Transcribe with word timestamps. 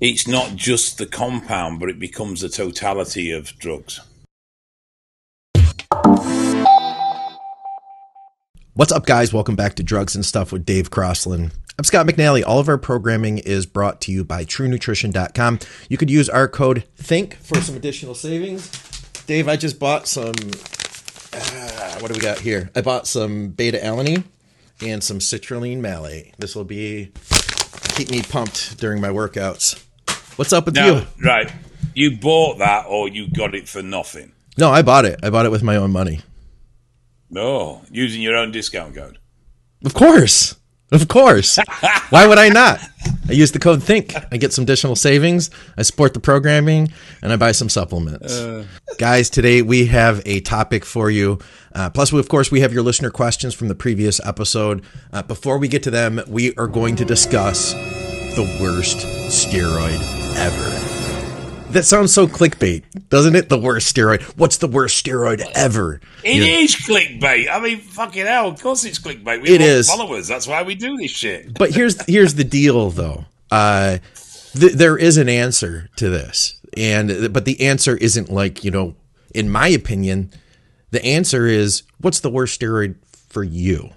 it's 0.00 0.28
not 0.28 0.54
just 0.54 0.98
the 0.98 1.06
compound, 1.06 1.80
but 1.80 1.88
it 1.88 1.98
becomes 1.98 2.40
the 2.40 2.48
totality 2.48 3.32
of 3.32 3.58
drugs. 3.58 4.00
What's 8.74 8.92
up, 8.92 9.06
guys? 9.06 9.32
Welcome 9.32 9.56
back 9.56 9.74
to 9.74 9.82
Drugs 9.82 10.14
and 10.14 10.24
Stuff 10.24 10.52
with 10.52 10.64
Dave 10.64 10.90
Crossland. 10.90 11.52
I'm 11.76 11.84
Scott 11.84 12.06
McNally. 12.06 12.44
All 12.46 12.60
of 12.60 12.68
our 12.68 12.78
programming 12.78 13.38
is 13.38 13.66
brought 13.66 14.00
to 14.02 14.12
you 14.12 14.24
by 14.24 14.44
TrueNutrition.com. 14.44 15.58
You 15.88 15.96
could 15.96 16.10
use 16.10 16.28
our 16.28 16.46
code 16.46 16.84
THINK 16.96 17.34
for 17.34 17.60
some 17.60 17.74
additional 17.76 18.14
savings. 18.14 18.70
Dave, 19.26 19.48
I 19.48 19.56
just 19.56 19.80
bought 19.80 20.06
some. 20.06 20.34
Uh, 21.32 21.98
what 21.98 22.08
do 22.08 22.14
we 22.14 22.20
got 22.20 22.38
here? 22.38 22.70
I 22.76 22.82
bought 22.82 23.08
some 23.08 23.48
beta 23.48 23.78
alanine 23.78 24.24
and 24.80 25.02
some 25.02 25.18
citrulline 25.18 25.80
malate. 25.80 26.34
This 26.38 26.54
will 26.54 26.64
be 26.64 27.10
keep 27.96 28.10
me 28.10 28.22
pumped 28.22 28.78
during 28.78 29.00
my 29.00 29.08
workouts. 29.08 29.84
What's 30.38 30.52
up 30.52 30.66
with 30.66 30.76
Now, 30.76 30.86
you? 30.98 31.02
right, 31.24 31.52
you 31.96 32.16
bought 32.16 32.58
that 32.58 32.86
or 32.86 33.08
you 33.08 33.28
got 33.28 33.56
it 33.56 33.68
for 33.68 33.82
nothing? 33.82 34.30
No, 34.56 34.70
I 34.70 34.82
bought 34.82 35.04
it. 35.04 35.18
I 35.20 35.30
bought 35.30 35.46
it 35.46 35.50
with 35.50 35.64
my 35.64 35.74
own 35.74 35.90
money. 35.90 36.20
No, 37.28 37.82
using 37.90 38.22
your 38.22 38.36
own 38.36 38.52
discount 38.52 38.94
code. 38.94 39.18
Of 39.84 39.94
course. 39.94 40.54
Of 40.92 41.08
course. 41.08 41.58
Why 42.10 42.28
would 42.28 42.38
I 42.38 42.50
not? 42.50 42.78
I 43.28 43.32
use 43.32 43.50
the 43.50 43.58
code 43.58 43.82
THINK. 43.82 44.14
I 44.32 44.36
get 44.36 44.52
some 44.52 44.62
additional 44.62 44.94
savings. 44.94 45.50
I 45.76 45.82
support 45.82 46.14
the 46.14 46.20
programming 46.20 46.92
and 47.20 47.32
I 47.32 47.36
buy 47.36 47.50
some 47.50 47.68
supplements. 47.68 48.40
Guys, 48.96 49.30
today 49.30 49.62
we 49.62 49.86
have 49.86 50.22
a 50.24 50.38
topic 50.40 50.84
for 50.84 51.10
you. 51.10 51.40
Uh, 51.74 51.90
plus, 51.90 52.12
we, 52.12 52.20
of 52.20 52.28
course, 52.28 52.52
we 52.52 52.60
have 52.60 52.72
your 52.72 52.84
listener 52.84 53.10
questions 53.10 53.54
from 53.54 53.66
the 53.66 53.74
previous 53.74 54.24
episode. 54.24 54.84
Uh, 55.12 55.24
before 55.24 55.58
we 55.58 55.66
get 55.66 55.82
to 55.82 55.90
them, 55.90 56.20
we 56.28 56.54
are 56.54 56.68
going 56.68 56.94
to 56.94 57.04
discuss 57.04 57.72
the 57.72 58.58
worst 58.62 58.98
steroid 59.28 60.17
ever. 60.36 60.74
That 61.72 61.84
sounds 61.84 62.14
so 62.14 62.26
clickbait, 62.26 62.82
doesn't 63.10 63.36
it? 63.36 63.50
The 63.50 63.58
worst 63.58 63.94
steroid. 63.94 64.22
What's 64.38 64.56
the 64.56 64.68
worst 64.68 65.04
steroid 65.04 65.42
ever? 65.54 66.00
It 66.24 66.36
You 66.36 66.42
is 66.44 66.74
clickbait. 66.74 67.50
I 67.50 67.60
mean, 67.60 67.80
fucking 67.80 68.24
hell. 68.24 68.48
Of 68.48 68.62
course, 68.62 68.84
it's 68.84 68.98
clickbait. 68.98 69.42
We 69.42 69.50
It 69.50 69.60
want 69.60 69.86
followers. 69.86 70.26
That's 70.28 70.46
why 70.46 70.62
we 70.62 70.74
do 70.74 70.96
this 70.96 71.10
shit. 71.10 71.52
but 71.58 71.74
here's 71.74 72.02
here's 72.06 72.34
the 72.34 72.44
deal 72.44 72.88
though 72.90 73.26
uh 73.50 73.98
th- 74.58 74.72
there 74.72 74.96
is 74.96 75.16
an 75.18 75.28
answer 75.28 75.88
to 75.96 76.08
this 76.08 76.60
and 76.76 77.32
but 77.32 77.44
the 77.46 77.60
answer 77.62 77.96
isn't 77.96 78.30
like 78.30 78.62
you 78.64 78.70
know 78.70 78.94
in 79.34 79.48
my 79.50 79.68
opinion 79.68 80.30
the 80.90 81.02
answer 81.04 81.46
is 81.46 81.82
what's 82.00 82.20
the 82.20 82.30
worst 82.30 82.60
steroid 82.60 82.94
for 83.30 83.42
you 83.42 83.90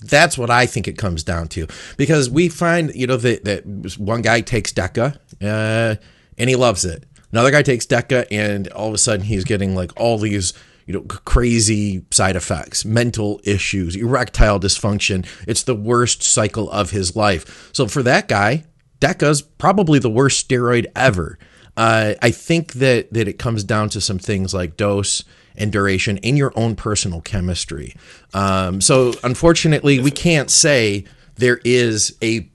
that's 0.00 0.36
what 0.36 0.50
I 0.50 0.66
think 0.66 0.88
it 0.88 0.98
comes 0.98 1.22
down 1.22 1.48
to 1.48 1.66
because 1.96 2.28
we 2.28 2.48
find 2.48 2.94
you 2.94 3.06
know 3.06 3.16
that 3.16 3.44
that 3.44 3.98
one 3.98 4.22
guy 4.22 4.40
takes 4.40 4.72
Deca 4.72 5.16
uh, 5.42 5.96
and 6.38 6.50
he 6.50 6.56
loves 6.56 6.84
it. 6.84 7.04
Another 7.32 7.50
guy 7.50 7.62
takes 7.62 7.86
Deca 7.86 8.26
and 8.30 8.68
all 8.68 8.88
of 8.88 8.94
a 8.94 8.98
sudden 8.98 9.26
he's 9.26 9.44
getting 9.44 9.74
like 9.74 9.92
all 9.98 10.18
these 10.18 10.52
you 10.86 10.94
know 10.94 11.02
crazy 11.02 12.04
side 12.10 12.36
effects, 12.36 12.84
mental 12.84 13.40
issues, 13.44 13.96
erectile 13.96 14.60
dysfunction. 14.60 15.26
It's 15.46 15.62
the 15.62 15.74
worst 15.74 16.22
cycle 16.22 16.70
of 16.70 16.90
his 16.90 17.16
life. 17.16 17.70
So 17.72 17.86
for 17.86 18.02
that 18.02 18.28
guy, 18.28 18.64
Deca's 19.00 19.42
probably 19.42 19.98
the 19.98 20.10
worst 20.10 20.48
steroid 20.48 20.86
ever. 20.94 21.38
Uh, 21.76 22.14
I 22.22 22.30
think 22.30 22.74
that 22.74 23.12
that 23.12 23.28
it 23.28 23.38
comes 23.38 23.64
down 23.64 23.88
to 23.90 24.00
some 24.00 24.18
things 24.18 24.54
like 24.54 24.76
dose 24.76 25.24
and 25.56 25.72
duration 25.72 26.18
in 26.18 26.36
your 26.36 26.52
own 26.56 26.76
personal 26.76 27.20
chemistry. 27.20 27.94
Um, 28.34 28.80
so 28.80 29.14
unfortunately, 29.24 30.00
we 30.00 30.10
can't 30.10 30.50
say 30.50 31.04
there 31.36 31.60
is 31.64 32.16
a 32.22 32.48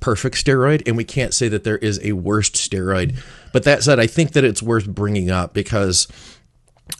perfect 0.00 0.36
steroid 0.36 0.86
and 0.86 0.96
we 0.96 1.04
can't 1.04 1.34
say 1.34 1.48
that 1.48 1.64
there 1.64 1.78
is 1.78 2.00
a 2.02 2.12
worst 2.12 2.54
steroid. 2.54 3.16
But 3.52 3.64
that 3.64 3.82
said, 3.82 3.98
I 3.98 4.06
think 4.06 4.32
that 4.32 4.44
it's 4.44 4.62
worth 4.62 4.86
bringing 4.86 5.30
up 5.30 5.54
because 5.54 6.06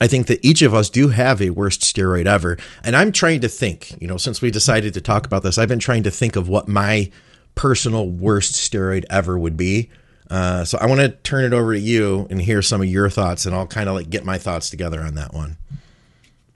I 0.01 0.07
think 0.07 0.27
that 0.27 0.45
each 0.45 0.63
of 0.63 0.75
us 0.75 0.91
do 0.91 1.09
have 1.09 1.41
a 1.41 1.51
worst 1.51 1.81
steroid 1.81 2.27
ever. 2.27 2.59
And 2.85 2.95
I'm 2.95 3.13
trying 3.13 3.41
to 3.41 3.49
think, 3.49 4.01
you 4.01 4.09
know, 4.09 4.17
since 4.17 4.41
we 4.41 4.51
decided 4.51 4.95
to 4.95 5.01
talk 5.01 5.27
about 5.27 5.43
this, 5.43 5.59
I've 5.59 5.69
been 5.69 5.79
trying 5.79 6.03
to 6.05 6.11
think 6.11 6.37
of 6.37 6.49
what 6.49 6.69
my 6.69 7.11
personal 7.55 8.09
worst 8.09 8.55
steroid 8.55 9.05
ever 9.11 9.39
would 9.39 9.57
be. 9.57 9.91
Uh, 10.31 10.65
so 10.65 10.79
I 10.79 10.87
want 10.87 11.01
to 11.01 11.09
turn 11.09 11.45
it 11.45 11.53
over 11.53 11.73
to 11.73 11.81
you 11.81 12.27
and 12.31 12.41
hear 12.41 12.61
some 12.61 12.81
of 12.81 12.87
your 12.87 13.09
thoughts, 13.09 13.47
and 13.47 13.55
I'll 13.55 13.67
kind 13.67 13.89
of 13.89 13.95
like 13.95 14.11
get 14.11 14.25
my 14.25 14.39
thoughts 14.39 14.71
together 14.71 15.01
on 15.01 15.15
that 15.15 15.33
one. 15.33 15.57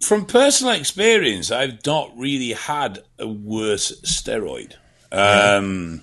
From 0.01 0.27
personal 0.27 0.75
experience, 0.75 1.51
I've 1.51 1.85
not 1.87 2.11
really 2.17 2.53
had 2.53 3.03
a 3.19 3.27
worse 3.29 4.01
steroid. 4.03 4.75
Um, 5.13 6.03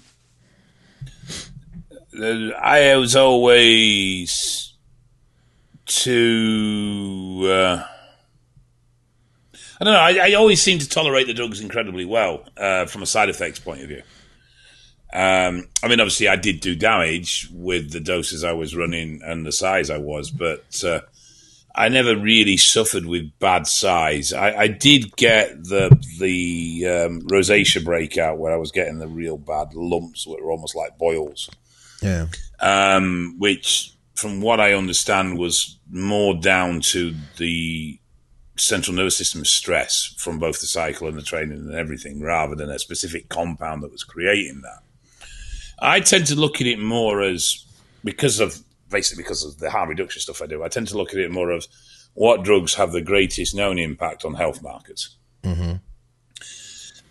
I 2.60 2.96
was 2.96 3.16
always 3.16 4.74
too. 5.86 7.42
Uh, 7.44 7.84
I 9.82 9.84
don't 9.84 9.94
know. 9.94 10.00
I, 10.00 10.30
I 10.30 10.34
always 10.34 10.62
seem 10.62 10.80
to 10.80 10.90
tolerate 10.90 11.28
the 11.28 11.34
drugs 11.34 11.62
incredibly 11.62 12.06
well 12.06 12.46
uh, 12.58 12.86
from 12.86 13.02
a 13.02 13.06
side 13.06 13.30
effects 13.30 13.60
point 13.60 13.82
of 13.82 13.88
view. 13.88 14.04
Um, 15.12 15.68
I 15.82 15.88
mean, 15.88 16.00
obviously, 16.00 16.28
I 16.28 16.36
did 16.36 16.60
do 16.60 16.76
damage 16.76 17.50
with 17.52 17.92
the 17.92 18.00
doses 18.00 18.44
I 18.44 18.52
was 18.54 18.76
running 18.76 19.22
and 19.24 19.46
the 19.46 19.52
size 19.52 19.90
I 19.90 19.98
was, 19.98 20.30
but 20.30 20.84
uh, 20.84 21.00
I 21.74 21.90
never 21.90 22.16
really 22.16 22.58
suffered 22.58 23.06
with 23.06 23.32
bad 23.40 23.66
size. 23.66 24.34
I, 24.34 24.54
I 24.56 24.68
did 24.68 25.16
get 25.16 25.64
the 25.64 25.90
the 26.20 26.86
um, 26.88 27.22
rosacea 27.22 27.84
breakout 27.84 28.38
where 28.38 28.54
I 28.54 28.58
was 28.58 28.72
getting 28.72 29.00
the 29.00 29.08
real 29.08 29.38
bad 29.38 29.74
lumps, 29.74 30.26
that 30.26 30.44
were 30.44 30.52
almost 30.52 30.76
like 30.76 30.98
boils 31.00 31.50
Yeah. 32.04 32.28
um, 32.60 33.36
which, 33.40 33.94
from 34.16 34.42
what 34.42 34.60
I 34.60 34.74
understand, 34.74 35.40
was 35.40 35.78
more 35.90 36.36
down 36.36 36.82
to 36.82 37.16
the 37.38 37.98
central 38.58 38.96
nervous 38.96 39.18
system 39.18 39.44
stress 39.46 40.14
from 40.18 40.38
both 40.38 40.60
the 40.60 40.68
cycle 40.68 41.08
and 41.08 41.18
the 41.18 41.24
training 41.24 41.58
and 41.60 41.74
everything, 41.74 42.22
rather 42.22 42.54
than 42.54 42.70
a 42.70 42.78
specific 42.78 43.28
compound 43.30 43.82
that 43.82 43.92
was 43.92 44.04
creating 44.04 44.62
that. 44.62 44.84
I 45.82 46.00
tend 46.00 46.28
to 46.28 46.36
look 46.36 46.62
at 46.62 46.68
it 46.68 46.80
more 46.80 47.22
as 47.22 47.66
because 48.04 48.40
of 48.40 48.62
basically 48.90 49.24
because 49.24 49.44
of 49.44 49.60
the 49.60 49.70
harm 49.70 49.90
reduction 49.90 50.22
stuff 50.22 50.42
I 50.42 50.48
do. 50.48 50.64
I 50.64 50.68
tend 50.68 50.88
to 50.90 50.98
look 50.98 51.14
at 51.14 51.20
it 51.20 51.32
more 51.32 51.52
of 51.52 51.68
what 52.14 52.44
drugs 52.44 52.74
have 52.76 52.92
the 52.92 53.02
greatest 53.02 53.56
known 53.56 53.78
impact 53.78 54.26
on 54.26 54.34
health 54.34 54.62
markers. 54.62 55.16
Mm-hmm. 55.44 55.76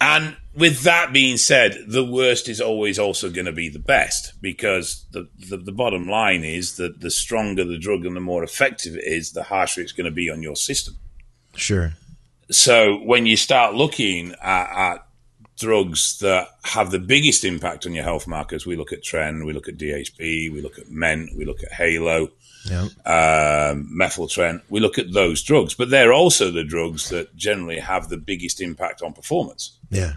And 0.00 0.36
with 0.54 0.82
that 0.82 1.12
being 1.12 1.36
said, 1.36 1.76
the 1.88 2.04
worst 2.04 2.48
is 2.48 2.60
always 2.60 2.98
also 2.98 3.30
going 3.30 3.46
to 3.46 3.52
be 3.52 3.68
the 3.68 3.80
best 3.80 4.40
because 4.40 5.04
the, 5.10 5.28
the, 5.48 5.56
the 5.56 5.72
bottom 5.72 6.08
line 6.08 6.44
is 6.44 6.76
that 6.76 7.00
the 7.00 7.10
stronger 7.10 7.64
the 7.64 7.78
drug 7.78 8.06
and 8.06 8.14
the 8.14 8.20
more 8.20 8.44
effective 8.44 8.94
it 8.94 9.04
is, 9.04 9.32
the 9.32 9.42
harsher 9.44 9.80
it's 9.80 9.92
going 9.92 10.04
to 10.04 10.12
be 10.12 10.30
on 10.30 10.42
your 10.42 10.54
system. 10.54 10.94
Sure. 11.56 11.94
So 12.50 12.98
when 12.98 13.26
you 13.26 13.36
start 13.36 13.74
looking 13.74 14.34
at, 14.40 14.92
at 14.92 15.07
drugs 15.58 16.18
that 16.20 16.48
have 16.64 16.90
the 16.90 16.98
biggest 16.98 17.44
impact 17.44 17.84
on 17.86 17.92
your 17.94 18.04
health 18.04 18.26
markers, 18.26 18.64
we 18.66 18.76
look 18.76 18.92
at 18.92 19.02
Tren, 19.02 19.44
we 19.46 19.52
look 19.52 19.68
at 19.68 19.76
DHP, 19.76 20.52
we 20.52 20.60
look 20.62 20.78
at 20.78 20.90
MENT, 20.90 21.30
we 21.36 21.44
look 21.44 21.62
at 21.62 21.72
Halo, 21.72 22.28
Yeah. 22.64 22.82
um, 23.06 23.90
methyltren. 23.98 24.62
We 24.68 24.80
look 24.80 24.98
at 24.98 25.12
those 25.12 25.42
drugs, 25.42 25.74
but 25.74 25.90
they're 25.90 26.12
also 26.12 26.50
the 26.50 26.64
drugs 26.64 27.08
that 27.10 27.34
generally 27.36 27.78
have 27.80 28.08
the 28.08 28.16
biggest 28.18 28.60
impact 28.60 29.02
on 29.02 29.12
performance. 29.12 29.78
Yeah. 29.90 30.14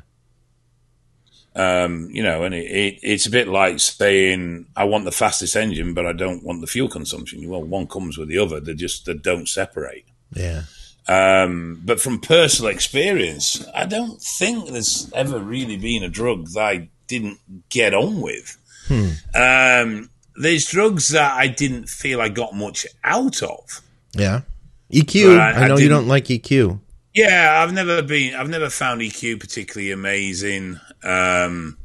Um, 1.54 2.10
you 2.12 2.24
know, 2.24 2.44
and 2.44 2.56
it, 2.56 2.66
it, 2.72 3.00
it's 3.04 3.26
a 3.26 3.30
bit 3.32 3.48
like 3.50 3.80
saying, 3.80 4.68
I 4.76 4.86
want 4.86 5.04
the 5.04 5.12
fastest 5.12 5.56
engine, 5.58 5.94
but 5.94 6.06
I 6.06 6.14
don't 6.14 6.44
want 6.44 6.62
the 6.62 6.68
fuel 6.68 6.88
consumption. 6.88 7.48
Well, 7.50 7.62
one 7.62 7.88
comes 7.88 8.18
with 8.18 8.30
the 8.30 8.38
other. 8.38 8.62
They 8.62 8.74
just 8.74 9.06
they 9.06 9.16
don't 9.16 9.50
separate. 9.50 10.06
Yeah. 10.34 10.64
Um, 11.08 11.82
but 11.84 12.00
from 12.00 12.20
personal 12.20 12.72
experience, 12.72 13.66
I 13.76 13.86
don't 13.86 14.22
think 14.22 14.70
there's 14.70 15.12
ever 15.14 15.40
really 15.40 15.78
been 15.78 16.04
a 16.04 16.10
drug 16.10 16.48
that 16.54 16.60
I 16.64 16.90
didn't 17.08 17.40
get 17.70 17.94
on 17.94 18.22
with. 18.22 18.58
Um, 19.34 20.10
there's 20.36 20.66
drugs 20.68 21.10
that 21.10 21.34
I 21.38 21.48
didn't 21.48 21.90
feel 21.90 22.22
I 22.22 22.30
got 22.30 22.54
much 22.56 22.86
out 23.04 23.42
of. 23.44 23.82
Yeah. 24.14 24.42
EQ. 24.94 25.38
I- 25.40 25.52
I 25.52 25.64
I 25.64 25.68
know 25.68 25.78
you 25.78 25.90
don't 25.90 26.08
like 26.08 26.26
EQ. 26.26 26.80
Yeah, 27.14 27.62
I've 27.62 27.74
never 27.74 28.02
been. 28.02 28.36
I've 28.36 28.50
never 28.50 28.70
found 28.70 29.02
EQ 29.02 29.40
particularly 29.40 29.92
amazing. 29.92 30.80
Um, 31.04 31.78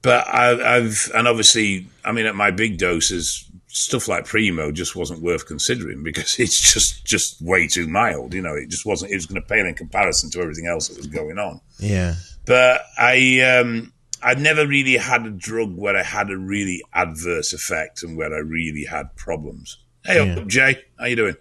but 0.00 0.26
I, 0.26 0.76
I've 0.76 1.10
and 1.14 1.28
obviously, 1.28 1.86
I 2.04 2.12
mean, 2.12 2.26
at 2.26 2.34
my 2.34 2.50
big 2.50 2.78
doses, 2.78 3.44
stuff 3.74 4.06
like 4.06 4.26
Primo 4.26 4.70
just 4.70 4.94
wasn't 4.94 5.22
worth 5.22 5.46
considering 5.46 6.02
because 6.02 6.38
it's 6.38 6.72
just 6.72 7.04
just 7.04 7.40
way 7.40 7.66
too 7.66 7.86
mild. 7.88 8.34
You 8.34 8.42
know, 8.42 8.54
it 8.54 8.68
just 8.68 8.84
wasn't. 8.86 9.12
It 9.12 9.16
was 9.16 9.26
going 9.26 9.40
to 9.40 9.46
pale 9.48 9.66
in 9.66 9.74
comparison 9.74 10.30
to 10.30 10.40
everything 10.40 10.66
else 10.66 10.88
that 10.88 10.96
was 10.98 11.06
going 11.06 11.38
on. 11.38 11.60
Yeah. 11.78 12.14
But 12.46 12.82
I, 12.98 13.40
um, 13.40 13.92
I'd 14.22 14.40
never 14.40 14.66
really 14.66 14.96
had 14.96 15.24
a 15.26 15.30
drug 15.30 15.76
where 15.76 15.96
I 15.96 16.02
had 16.02 16.30
a 16.30 16.36
really 16.36 16.82
adverse 16.92 17.52
effect 17.52 18.02
and 18.02 18.16
where 18.16 18.34
I 18.34 18.38
really 18.38 18.84
had 18.84 19.14
problems. 19.16 19.78
Hey, 20.04 20.24
Yeah. 20.24 20.40
up, 20.40 20.48
Jay, 20.48 20.82
how 20.98 21.06
you 21.06 21.14
doing? 21.16 21.36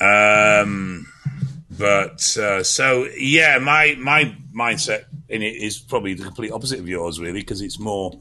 Um, 0.00 1.06
but 1.70 2.36
uh, 2.38 2.62
so 2.62 3.06
yeah, 3.18 3.58
my 3.58 3.96
my 3.98 4.36
mindset 4.56 5.04
in 5.28 5.42
it 5.42 5.56
is 5.56 5.78
probably 5.78 6.14
the 6.14 6.24
complete 6.24 6.50
opposite 6.52 6.78
of 6.80 6.88
yours, 6.88 7.20
really, 7.20 7.40
because 7.40 7.60
it's 7.60 7.78
more. 7.78 8.18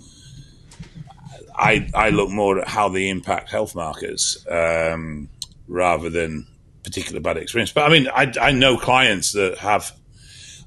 I 1.56 1.90
I 1.94 2.10
look 2.10 2.30
more 2.30 2.60
at 2.60 2.68
how 2.68 2.90
they 2.90 3.10
impact 3.10 3.50
health 3.50 3.76
markers 3.76 4.46
um, 4.50 5.30
rather 5.68 6.10
than 6.10 6.48
particular 6.84 7.20
bad 7.20 7.38
experience. 7.38 7.72
But 7.72 7.90
I 7.90 7.90
mean, 7.90 8.08
I, 8.08 8.32
I 8.40 8.52
know 8.52 8.78
clients 8.78 9.32
that 9.34 9.58
have. 9.60 9.92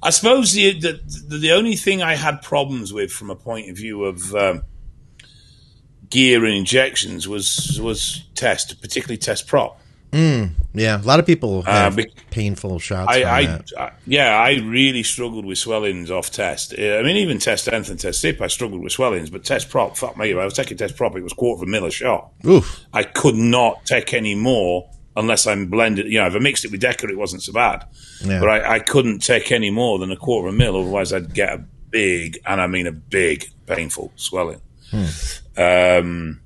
I 0.01 0.11
suppose 0.11 0.53
the, 0.53 0.73
the 0.73 0.99
the 1.37 1.51
only 1.51 1.75
thing 1.75 2.01
I 2.01 2.15
had 2.15 2.41
problems 2.41 2.93
with 2.93 3.11
from 3.11 3.29
a 3.29 3.35
point 3.35 3.69
of 3.69 3.77
view 3.77 4.03
of 4.03 4.33
um, 4.35 4.63
gear 6.09 6.45
and 6.45 6.53
injections 6.53 7.27
was 7.27 7.79
was 7.81 8.23
test, 8.35 8.81
particularly 8.81 9.17
test 9.17 9.47
prop. 9.47 9.79
Mm, 10.11 10.51
yeah, 10.73 11.01
a 11.01 11.03
lot 11.03 11.19
of 11.19 11.25
people 11.25 11.63
uh, 11.67 11.71
have 11.71 11.99
uh, 11.99 12.03
painful 12.31 12.79
shots. 12.79 13.13
I, 13.13 13.23
I, 13.23 13.59
I, 13.77 13.91
yeah, 14.05 14.37
I 14.37 14.59
really 14.63 15.03
struggled 15.03 15.45
with 15.45 15.57
swellings 15.57 16.09
off 16.09 16.31
test. 16.31 16.73
I 16.73 17.01
mean, 17.03 17.17
even 17.17 17.39
test 17.39 17.67
length 17.67 17.89
and 17.89 17.99
test 17.99 18.21
sip, 18.21 18.41
I 18.41 18.47
struggled 18.47 18.81
with 18.81 18.93
swellings. 18.93 19.29
But 19.29 19.43
test 19.43 19.69
prop, 19.69 19.97
fuck 19.97 20.17
me, 20.17 20.31
if 20.31 20.37
I 20.37 20.45
was 20.45 20.53
taking 20.53 20.77
test 20.77 20.95
prop. 20.95 21.15
It 21.15 21.23
was 21.23 21.33
quarter 21.33 21.61
of 21.61 21.67
a 21.67 21.71
mil 21.71 21.85
a 21.85 21.91
shot. 21.91 22.31
Oof. 22.45 22.85
I 22.93 23.03
could 23.03 23.35
not 23.35 23.85
take 23.85 24.13
any 24.13 24.33
more 24.33 24.89
unless 25.17 25.45
I'm 25.45 25.67
blended. 25.67 26.05
You 26.05 26.19
know, 26.19 26.27
if 26.27 26.35
I 26.35 26.39
mixed 26.39 26.63
it 26.63 26.71
with 26.71 26.79
Decker, 26.79 27.09
it 27.09 27.17
wasn't 27.17 27.41
so 27.41 27.51
bad. 27.51 27.85
Yeah. 28.23 28.39
But 28.39 28.49
I, 28.49 28.75
I 28.75 28.79
couldn't 28.79 29.19
take 29.19 29.51
any 29.51 29.71
more 29.71 29.99
than 29.99 30.11
a 30.11 30.15
quarter 30.15 30.47
of 30.47 30.53
a 30.53 30.57
mil, 30.57 30.79
otherwise 30.79 31.11
I'd 31.11 31.33
get 31.33 31.53
a 31.53 31.65
big, 31.89 32.39
and 32.45 32.61
I 32.61 32.67
mean 32.67 32.87
a 32.87 32.91
big, 32.91 33.49
painful 33.65 34.13
swelling. 34.15 34.61
Hmm. 34.91 35.05
Um, 35.57 36.41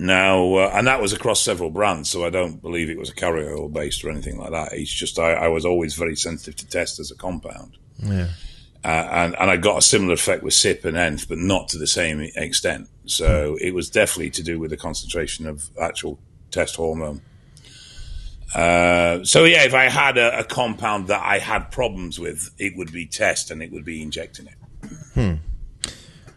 now, 0.00 0.54
uh, 0.54 0.72
and 0.72 0.86
that 0.86 1.02
was 1.02 1.12
across 1.12 1.42
several 1.42 1.68
brands, 1.68 2.08
so 2.08 2.24
I 2.24 2.30
don't 2.30 2.62
believe 2.62 2.88
it 2.88 2.98
was 2.98 3.10
a 3.10 3.14
carrier 3.14 3.54
oil 3.54 3.68
based 3.68 4.02
or 4.02 4.10
anything 4.10 4.38
like 4.38 4.50
that. 4.50 4.72
It's 4.72 4.90
just 4.90 5.18
I, 5.18 5.32
I 5.32 5.48
was 5.48 5.66
always 5.66 5.94
very 5.94 6.16
sensitive 6.16 6.56
to 6.56 6.66
test 6.66 6.98
as 6.98 7.10
a 7.10 7.14
compound. 7.14 7.76
Yeah. 7.98 8.28
Uh, 8.82 8.88
and, 8.88 9.36
and 9.38 9.50
I 9.50 9.58
got 9.58 9.76
a 9.76 9.82
similar 9.82 10.14
effect 10.14 10.42
with 10.42 10.54
SIP 10.54 10.86
and 10.86 10.96
ENF, 10.96 11.28
but 11.28 11.36
not 11.36 11.68
to 11.68 11.78
the 11.78 11.86
same 11.86 12.22
extent. 12.34 12.88
So 13.04 13.58
it 13.60 13.74
was 13.74 13.90
definitely 13.90 14.30
to 14.30 14.42
do 14.42 14.58
with 14.58 14.70
the 14.70 14.78
concentration 14.78 15.46
of 15.46 15.68
actual 15.78 16.18
test 16.50 16.76
hormone. 16.76 17.20
Uh, 18.54 19.22
so 19.22 19.44
yeah, 19.44 19.64
if 19.64 19.74
I 19.74 19.90
had 19.90 20.16
a, 20.16 20.38
a, 20.38 20.44
compound 20.44 21.08
that 21.08 21.22
I 21.22 21.38
had 21.38 21.70
problems 21.70 22.18
with, 22.18 22.50
it 22.58 22.72
would 22.74 22.90
be 22.90 23.04
test 23.04 23.50
and 23.50 23.62
it 23.62 23.70
would 23.70 23.84
be 23.84 24.00
injecting 24.02 24.46
it. 24.46 24.88
Hmm. 25.12 25.34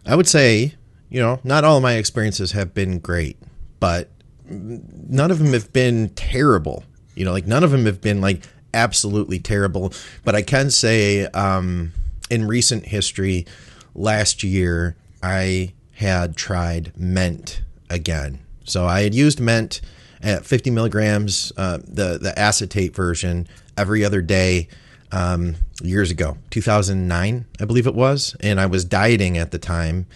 I 0.06 0.18
would 0.18 0.28
say, 0.28 0.76
you 1.10 1.22
know, 1.22 1.40
not 1.46 1.64
all 1.64 1.78
of 1.78 1.84
my 1.84 1.94
experiences 1.94 2.52
have 2.52 2.74
been 2.74 3.00
great 3.00 3.38
but 3.84 4.10
none 4.50 5.30
of 5.30 5.40
them 5.40 5.52
have 5.52 5.74
been 5.74 6.08
terrible. 6.12 6.86
You 7.16 7.26
know, 7.26 7.34
like 7.34 7.46
none 7.46 7.66
of 7.66 7.72
them 7.72 7.86
have 7.86 8.00
been 8.00 8.22
like 8.22 8.44
absolutely 8.74 9.40
terrible. 9.40 9.92
But 10.24 10.36
I 10.36 10.42
can 10.42 10.72
say, 10.72 11.26
um, 11.26 11.92
in 12.30 12.48
recent 12.48 12.86
history, 12.86 13.46
last 13.94 14.42
year 14.42 14.96
I 15.22 15.74
had 15.96 16.38
tried 16.38 16.94
Ment 16.98 17.62
again. 17.90 18.40
So 18.64 18.86
I 18.86 19.02
had 19.02 19.14
used 19.14 19.42
Ment 19.42 19.82
at 20.22 20.46
50 20.46 20.70
milligrams, 20.72 21.52
uh, 21.58 21.80
the 21.80 22.18
the 22.18 22.34
acetate 22.40 22.96
version, 22.96 23.50
every 23.76 24.06
other 24.06 24.22
day. 24.22 24.70
Um, 25.12 25.58
years 25.84 26.10
ago, 26.10 26.38
2009, 26.52 27.46
I 27.60 27.66
believe 27.66 27.86
it 27.86 27.94
was, 27.94 28.36
and 28.40 28.60
I 28.62 28.66
was 28.66 28.86
dieting 28.86 29.38
at 29.38 29.52
the 29.52 29.60
time. 29.60 30.08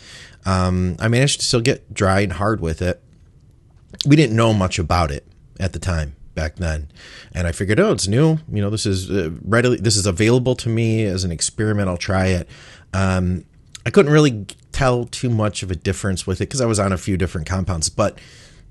Um, 0.46 0.96
I 1.00 1.10
managed 1.10 1.42
to 1.42 1.46
still 1.46 1.62
get 1.62 1.94
dry 1.94 2.22
and 2.22 2.34
hard 2.34 2.62
with 2.62 2.82
it, 2.82 3.04
we 4.06 4.16
didn't 4.16 4.36
know 4.36 4.54
much 4.54 4.80
about 4.80 5.12
it 5.12 5.26
at 5.60 5.74
the 5.74 5.80
time 5.80 6.16
back 6.38 6.56
then. 6.58 6.88
And 7.34 7.48
i 7.48 7.52
figured 7.52 7.80
oh 7.80 7.92
it's 7.92 8.08
new. 8.08 8.38
You 8.52 8.62
know 8.62 8.70
this 8.70 8.86
is 8.86 9.10
uh, 9.10 9.32
readily 9.44 9.78
this 9.78 9.98
is 9.98 10.06
available 10.06 10.56
to 10.58 10.70
me 10.70 11.04
as 11.04 11.24
an 11.24 11.32
experiment. 11.32 11.90
I'll 11.90 11.98
try 11.98 12.28
it. 12.28 12.48
Um, 12.94 13.44
i 13.86 13.90
couldn't 13.90 14.12
really 14.12 14.46
tell 14.72 15.06
too 15.06 15.30
much 15.30 15.64
of 15.64 15.72
a 15.72 15.76
difference 15.76 16.28
with 16.28 16.40
it 16.40 16.46
because 16.48 16.62
i 16.62 16.66
was 16.66 16.80
on 16.80 16.94
a 16.94 16.98
few 16.98 17.18
different 17.18 17.48
compounds. 17.48 17.90
But 17.90 18.20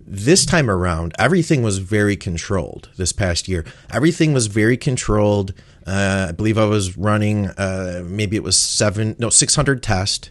this 0.09 0.47
time 0.47 0.71
around 0.71 1.13
everything 1.19 1.63
was 1.63 1.79
very 1.79 2.17
controlled 2.17 2.89
this 2.97 3.13
past 3.13 3.49
year. 3.49 3.65
Everything 3.91 4.33
was 4.33 4.47
very 4.47 4.77
controlled. 4.77 5.53
Uh, 5.87 6.27
i 6.29 6.33
believe 6.33 6.57
i 6.57 6.65
was 6.65 6.97
running 6.97 7.49
uh, 7.59 8.03
maybe 8.07 8.37
it 8.37 8.43
was 8.43 8.57
seven 8.57 9.17
no 9.19 9.29
600 9.29 9.83
test. 9.83 10.31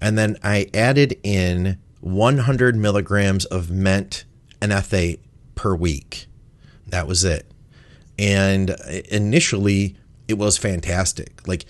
And 0.00 0.16
then 0.16 0.36
i 0.44 0.70
added 0.72 1.18
in 1.24 1.78
100 2.00 2.76
milligrams 2.76 3.44
of 3.46 3.70
ment 3.70 4.24
and 4.60 4.72
ethate 4.72 5.20
per 5.54 5.74
week. 5.74 6.26
That 6.86 7.06
was 7.06 7.24
it. 7.24 7.50
And 8.18 8.70
initially, 9.10 9.96
it 10.28 10.34
was 10.34 10.56
fantastic. 10.56 11.46
Like 11.46 11.66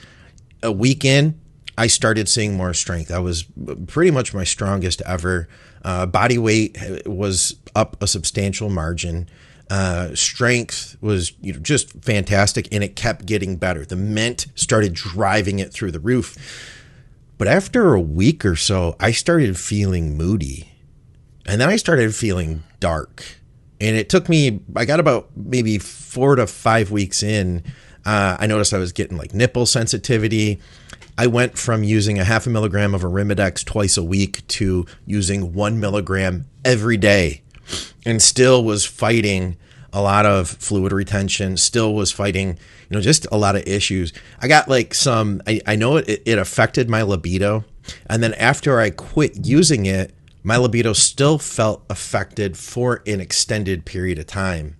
a 0.62 0.72
week 0.72 1.04
in, 1.04 1.40
I 1.78 1.88
started 1.88 2.28
seeing 2.28 2.56
more 2.56 2.72
strength. 2.72 3.10
I 3.10 3.18
was 3.18 3.44
pretty 3.86 4.10
much 4.10 4.32
my 4.32 4.44
strongest 4.44 5.02
ever. 5.02 5.48
Uh, 5.84 6.06
body 6.06 6.38
weight 6.38 6.76
was 7.06 7.56
up 7.74 8.02
a 8.02 8.06
substantial 8.06 8.70
margin. 8.70 9.28
Uh, 9.68 10.14
strength 10.14 10.96
was 11.00 11.32
you 11.40 11.52
know 11.52 11.58
just 11.58 11.92
fantastic, 12.02 12.68
and 12.72 12.84
it 12.84 12.96
kept 12.96 13.26
getting 13.26 13.56
better. 13.56 13.84
The 13.84 13.96
mint 13.96 14.46
started 14.54 14.94
driving 14.94 15.58
it 15.58 15.72
through 15.72 15.90
the 15.92 16.00
roof. 16.00 16.36
But 17.36 17.48
after 17.48 17.92
a 17.92 18.00
week 18.00 18.46
or 18.46 18.56
so, 18.56 18.96
I 18.98 19.10
started 19.10 19.58
feeling 19.58 20.16
moody. 20.16 20.72
And 21.46 21.60
then 21.60 21.68
I 21.68 21.76
started 21.76 22.14
feeling 22.14 22.62
dark. 22.80 23.24
And 23.80 23.96
it 23.96 24.08
took 24.08 24.28
me, 24.28 24.60
I 24.74 24.84
got 24.84 25.00
about 25.00 25.28
maybe 25.36 25.78
four 25.78 26.36
to 26.36 26.46
five 26.46 26.90
weeks 26.90 27.22
in. 27.22 27.62
Uh, 28.04 28.36
I 28.38 28.46
noticed 28.46 28.72
I 28.72 28.78
was 28.78 28.92
getting 28.92 29.16
like 29.16 29.34
nipple 29.34 29.66
sensitivity. 29.66 30.60
I 31.18 31.26
went 31.26 31.58
from 31.58 31.84
using 31.84 32.18
a 32.18 32.24
half 32.24 32.46
a 32.46 32.50
milligram 32.50 32.94
of 32.94 33.02
Arimidex 33.02 33.64
twice 33.64 33.96
a 33.96 34.02
week 34.02 34.46
to 34.48 34.86
using 35.06 35.52
one 35.52 35.80
milligram 35.80 36.46
every 36.64 36.96
day 36.96 37.42
and 38.04 38.20
still 38.20 38.64
was 38.64 38.84
fighting 38.84 39.56
a 39.92 40.02
lot 40.02 40.26
of 40.26 40.48
fluid 40.48 40.92
retention, 40.92 41.56
still 41.56 41.94
was 41.94 42.12
fighting 42.12 42.58
you 42.88 42.96
know, 42.96 43.00
just 43.00 43.26
a 43.32 43.36
lot 43.36 43.56
of 43.56 43.66
issues. 43.66 44.12
I 44.40 44.48
got 44.48 44.68
like 44.68 44.94
some, 44.94 45.42
I, 45.46 45.60
I 45.66 45.76
know 45.76 45.96
it, 45.96 46.22
it 46.24 46.38
affected 46.38 46.88
my 46.88 47.02
libido. 47.02 47.64
And 48.08 48.22
then 48.22 48.34
after 48.34 48.80
I 48.80 48.90
quit 48.90 49.46
using 49.46 49.86
it, 49.86 50.12
my 50.46 50.56
libido 50.56 50.92
still 50.92 51.38
felt 51.38 51.84
affected 51.90 52.56
for 52.56 53.02
an 53.04 53.20
extended 53.20 53.84
period 53.84 54.16
of 54.16 54.26
time. 54.28 54.76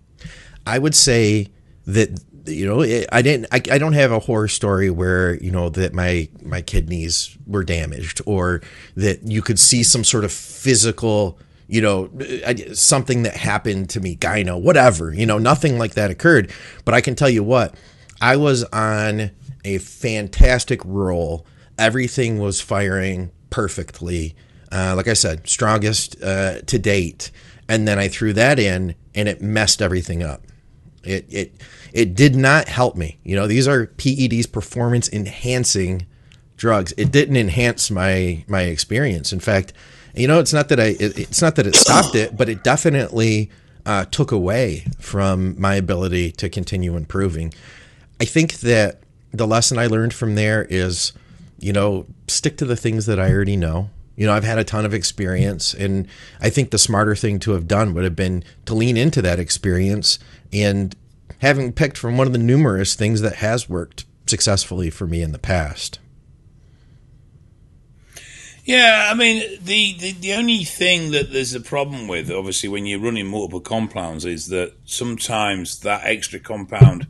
I 0.65 0.79
would 0.79 0.95
say 0.95 1.49
that 1.87 2.21
you 2.47 2.65
know 2.65 2.83
eh, 2.83 3.05
I 3.11 3.21
didn't 3.21 3.49
I, 3.51 3.61
I 3.73 3.79
don't 3.79 3.95
have 3.95 4.13
a 4.13 4.21
horror 4.21 4.47
story 4.47 4.91
where 4.91 5.35
you 5.43 5.51
know 5.51 5.69
that 5.71 5.93
my 5.93 6.29
my 6.41 6.63
kidneys 6.63 7.37
were 7.49 7.65
damaged 7.65 8.21
or 8.27 8.63
that 8.95 9.25
you 9.25 9.43
could 9.43 9.59
see 9.59 9.83
some 9.83 10.05
sort 10.05 10.25
of 10.25 10.31
physical 10.31 11.37
you 11.67 11.81
know, 11.81 12.09
eh, 12.21 12.73
something 12.75 13.25
that 13.25 13.37
happened 13.37 13.91
to 13.91 13.99
me, 13.99 14.15
gyno, 14.15 14.63
whatever, 14.63 15.13
you 15.13 15.27
know, 15.27 15.39
nothing 15.39 15.81
like 15.81 15.95
that 15.95 16.13
occurred. 16.13 16.53
But 16.85 16.95
I 16.95 17.01
can 17.01 17.17
tell 17.17 17.29
you 17.29 17.43
what, 17.43 17.75
I 18.21 18.37
was 18.37 18.63
on 18.63 19.33
a 19.65 19.79
fantastic 19.79 20.81
roll. 20.85 21.45
Everything 21.77 22.39
was 22.39 22.61
firing 22.61 23.33
perfectly. 23.51 24.37
Uh, 24.73 24.95
like 24.97 25.09
I 25.09 25.15
said, 25.15 25.49
strongest 25.49 26.23
uh, 26.23 26.61
to 26.63 26.79
date. 26.79 27.31
And 27.69 27.87
then 27.87 27.99
I 27.99 28.09
threw 28.09 28.33
that 28.35 28.59
in, 28.59 28.95
and 29.15 29.29
it 29.29 29.41
messed 29.43 29.83
everything 29.83 30.23
up. 30.23 30.43
It 31.03 31.27
it 31.29 31.53
it 31.93 32.15
did 32.15 32.37
not 32.37 32.69
help 32.69 32.97
me. 32.97 33.19
You 33.25 33.37
know, 33.37 33.47
these 33.47 33.67
are 33.69 33.87
PEDs, 33.87 34.51
performance 34.51 35.09
enhancing 35.13 36.07
drugs. 36.57 36.93
It 36.97 37.11
didn't 37.13 37.37
enhance 37.37 37.91
my 37.91 38.45
my 38.49 38.63
experience. 38.63 39.33
In 39.33 39.41
fact, 39.41 39.73
you 40.15 40.27
know, 40.27 40.41
it's 40.41 40.53
not 40.53 40.69
that 40.69 40.81
I 40.81 40.97
it, 40.99 41.19
it's 41.19 41.43
not 41.43 41.57
that 41.57 41.67
it 41.67 41.77
stopped 41.77 42.15
it, 42.15 42.37
but 42.37 42.49
it 42.49 42.65
definitely 42.65 43.51
uh, 43.85 44.05
took 44.07 44.33
away 44.33 44.85
from 44.99 45.59
my 45.61 45.75
ability 45.77 46.33
to 46.33 46.49
continue 46.49 46.97
improving. 46.97 47.55
I 48.21 48.25
think 48.25 48.55
that 48.61 49.01
the 49.33 49.47
lesson 49.47 49.79
I 49.79 49.87
learned 49.87 50.15
from 50.15 50.35
there 50.35 50.67
is, 50.69 51.13
you 51.59 51.73
know, 51.73 52.07
stick 52.27 52.57
to 52.59 52.65
the 52.65 52.77
things 52.77 53.07
that 53.07 53.21
I 53.21 53.31
already 53.31 53.57
know. 53.57 53.91
You 54.17 54.27
know, 54.27 54.33
I've 54.33 54.45
had 54.45 54.59
a 54.59 54.65
ton 54.65 54.85
of 54.85 54.95
experience, 54.95 55.75
and 55.75 56.09
I 56.41 56.51
think 56.51 56.71
the 56.71 56.79
smarter 56.79 57.15
thing 57.15 57.39
to 57.41 57.53
have 57.53 57.69
done 57.69 57.95
would 57.95 58.05
have 58.05 58.17
been 58.17 58.45
to 58.65 58.75
lean 58.75 58.97
into 58.97 59.21
that 59.23 59.39
experience 59.39 60.19
and 60.53 60.97
having 61.41 61.73
picked 61.73 61.99
from 61.99 62.17
one 62.17 62.27
of 62.27 62.33
the 62.33 62.39
numerous 62.39 62.95
things 62.95 63.21
that 63.21 63.37
has 63.37 63.69
worked 63.69 64.07
successfully 64.27 64.91
for 64.91 65.07
me 65.07 65.23
in 65.23 65.33
the 65.33 65.39
past. 65.39 65.99
Yeah, 68.65 69.11
I 69.13 69.15
mean, 69.15 69.45
the, 69.63 69.93
the, 69.93 70.13
the 70.13 70.33
only 70.33 70.65
thing 70.65 71.13
that 71.13 71.33
there's 71.33 71.55
a 71.55 71.61
problem 71.61 72.09
with, 72.09 72.33
obviously, 72.33 72.69
when 72.69 72.85
you're 72.85 72.99
running 72.99 73.27
multiple 73.27 73.61
compounds, 73.61 74.25
is 74.25 74.49
that 74.49 74.73
sometimes 74.85 75.81
that 75.81 76.05
extra 76.05 76.41
compound 76.41 77.07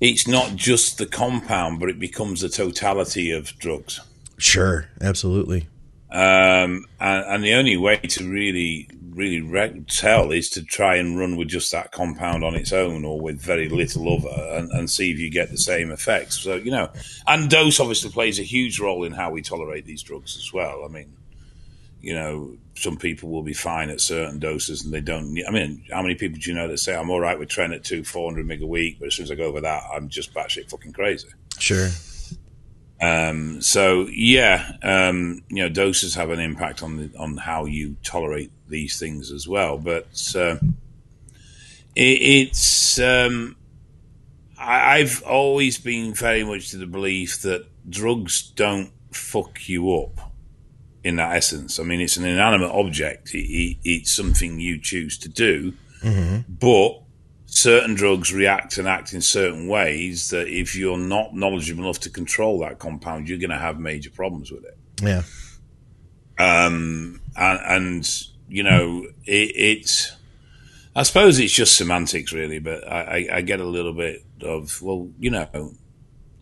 it's 0.00 0.28
not 0.28 0.54
just 0.54 0.98
the 0.98 1.06
compound, 1.06 1.80
but 1.80 1.88
it 1.88 1.98
becomes 1.98 2.40
the 2.40 2.48
totality 2.48 3.32
of 3.32 3.58
drugs. 3.58 4.00
Sure, 4.38 4.88
absolutely. 5.00 5.68
Um, 6.10 6.86
and, 7.00 7.24
and, 7.26 7.44
the 7.44 7.52
only 7.52 7.76
way 7.76 7.98
to 7.98 8.26
really, 8.26 8.88
really 9.10 9.42
re- 9.42 9.84
tell 9.88 10.30
is 10.30 10.48
to 10.50 10.64
try 10.64 10.96
and 10.96 11.18
run 11.18 11.36
with 11.36 11.48
just 11.48 11.70
that 11.72 11.92
compound 11.92 12.44
on 12.44 12.54
its 12.54 12.72
own 12.72 13.04
or 13.04 13.20
with 13.20 13.38
very 13.38 13.68
little 13.68 14.16
other 14.16 14.56
and, 14.56 14.70
and 14.70 14.88
see 14.88 15.10
if 15.10 15.18
you 15.18 15.30
get 15.30 15.50
the 15.50 15.58
same 15.58 15.90
effects. 15.90 16.40
So, 16.40 16.54
you 16.54 16.70
know, 16.70 16.88
and 17.26 17.50
dose 17.50 17.78
obviously 17.78 18.10
plays 18.10 18.38
a 18.38 18.42
huge 18.42 18.80
role 18.80 19.04
in 19.04 19.12
how 19.12 19.30
we 19.30 19.42
tolerate 19.42 19.84
these 19.84 20.02
drugs 20.02 20.34
as 20.38 20.50
well. 20.50 20.82
I 20.82 20.88
mean, 20.88 21.12
you 22.00 22.14
know, 22.14 22.56
some 22.74 22.96
people 22.96 23.28
will 23.28 23.42
be 23.42 23.52
fine 23.52 23.90
at 23.90 24.00
certain 24.00 24.38
doses 24.38 24.84
and 24.84 24.94
they 24.94 25.02
don't. 25.02 25.34
Need, 25.34 25.44
I 25.46 25.50
mean, 25.50 25.84
how 25.92 26.00
many 26.00 26.14
people 26.14 26.38
do 26.40 26.50
you 26.50 26.56
know 26.56 26.68
that 26.68 26.78
say 26.78 26.96
I'm 26.96 27.10
all 27.10 27.20
right 27.20 27.38
with 27.38 27.50
tren 27.50 27.74
at 27.74 27.84
two, 27.84 28.02
400 28.02 28.46
meg 28.46 28.62
a 28.62 28.66
week, 28.66 28.98
but 28.98 29.08
as 29.08 29.16
soon 29.16 29.24
as 29.24 29.30
I 29.30 29.34
go 29.34 29.44
over 29.44 29.60
that, 29.60 29.82
I'm 29.92 30.08
just 30.08 30.32
batshit 30.32 30.70
fucking 30.70 30.94
crazy. 30.94 31.28
Sure. 31.58 31.88
Um, 33.00 33.62
so 33.62 34.06
yeah, 34.10 34.72
um, 34.82 35.42
you 35.48 35.62
know, 35.62 35.68
doses 35.68 36.14
have 36.16 36.30
an 36.30 36.40
impact 36.40 36.82
on 36.82 36.96
the, 36.96 37.10
on 37.18 37.36
how 37.36 37.64
you 37.64 37.96
tolerate 38.02 38.50
these 38.68 38.98
things 38.98 39.30
as 39.30 39.46
well. 39.46 39.78
But 39.78 40.06
uh, 40.34 40.56
it, 41.94 42.02
it's 42.22 42.98
um, 42.98 43.56
I, 44.58 44.98
I've 44.98 45.22
always 45.22 45.78
been 45.78 46.12
very 46.14 46.44
much 46.44 46.70
to 46.70 46.76
the 46.76 46.86
belief 46.86 47.42
that 47.42 47.66
drugs 47.88 48.42
don't 48.42 48.90
fuck 49.12 49.68
you 49.68 49.94
up 49.94 50.32
in 51.04 51.16
that 51.16 51.36
essence. 51.36 51.78
I 51.78 51.84
mean, 51.84 52.00
it's 52.00 52.16
an 52.16 52.24
inanimate 52.24 52.72
object. 52.72 53.32
It, 53.34 53.46
it, 53.48 53.76
it's 53.84 54.10
something 54.12 54.58
you 54.60 54.78
choose 54.80 55.16
to 55.18 55.28
do, 55.28 55.74
Mm-hmm. 56.02 56.52
but 56.60 57.02
certain 57.58 57.94
drugs 57.94 58.32
react 58.32 58.78
and 58.78 58.86
act 58.86 59.12
in 59.12 59.20
certain 59.20 59.68
ways 59.68 60.30
that 60.30 60.48
if 60.48 60.76
you're 60.76 60.98
not 60.98 61.34
knowledgeable 61.34 61.84
enough 61.84 62.00
to 62.00 62.10
control 62.10 62.60
that 62.60 62.78
compound, 62.78 63.28
you're 63.28 63.38
going 63.38 63.50
to 63.50 63.58
have 63.58 63.78
major 63.78 64.10
problems 64.10 64.50
with 64.50 64.64
it. 64.64 64.78
Yeah. 65.02 65.22
Um, 66.38 67.20
and, 67.36 67.60
and 67.64 68.26
you 68.48 68.62
know, 68.62 69.06
it, 69.24 69.52
it's. 69.54 70.12
I 70.94 71.02
suppose 71.04 71.38
it's 71.38 71.52
just 71.52 71.76
semantics, 71.76 72.32
really. 72.32 72.58
But 72.58 72.86
I, 72.90 73.00
I, 73.00 73.36
I 73.36 73.40
get 73.42 73.60
a 73.60 73.64
little 73.64 73.92
bit 73.92 74.24
of 74.42 74.80
well, 74.82 75.08
you 75.18 75.30
know, 75.30 75.74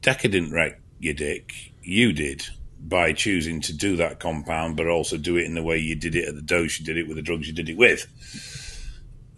Decker 0.01 0.29
didn't 0.29 0.53
wreck 0.53 0.81
your 0.99 1.15
dick. 1.15 1.73
You 1.83 2.13
did 2.13 2.47
by 2.81 3.13
choosing 3.13 3.61
to 3.63 3.73
do 3.73 3.97
that 3.97 4.21
compound, 4.21 4.77
but 4.77 4.87
also 4.87 5.17
do 5.17 5.37
it 5.37 5.45
in 5.45 5.55
the 5.55 5.63
way 5.63 5.79
you 5.79 5.95
did 5.95 6.15
it 6.15 6.29
at 6.29 6.35
the 6.35 6.43
dose 6.43 6.79
you 6.79 6.87
did 6.87 6.97
it 6.97 7.07
with 7.09 7.17
the 7.17 7.23
drugs 7.23 7.47
you 7.49 7.53
did 7.53 7.69
it 7.69 7.77
with. 7.77 8.07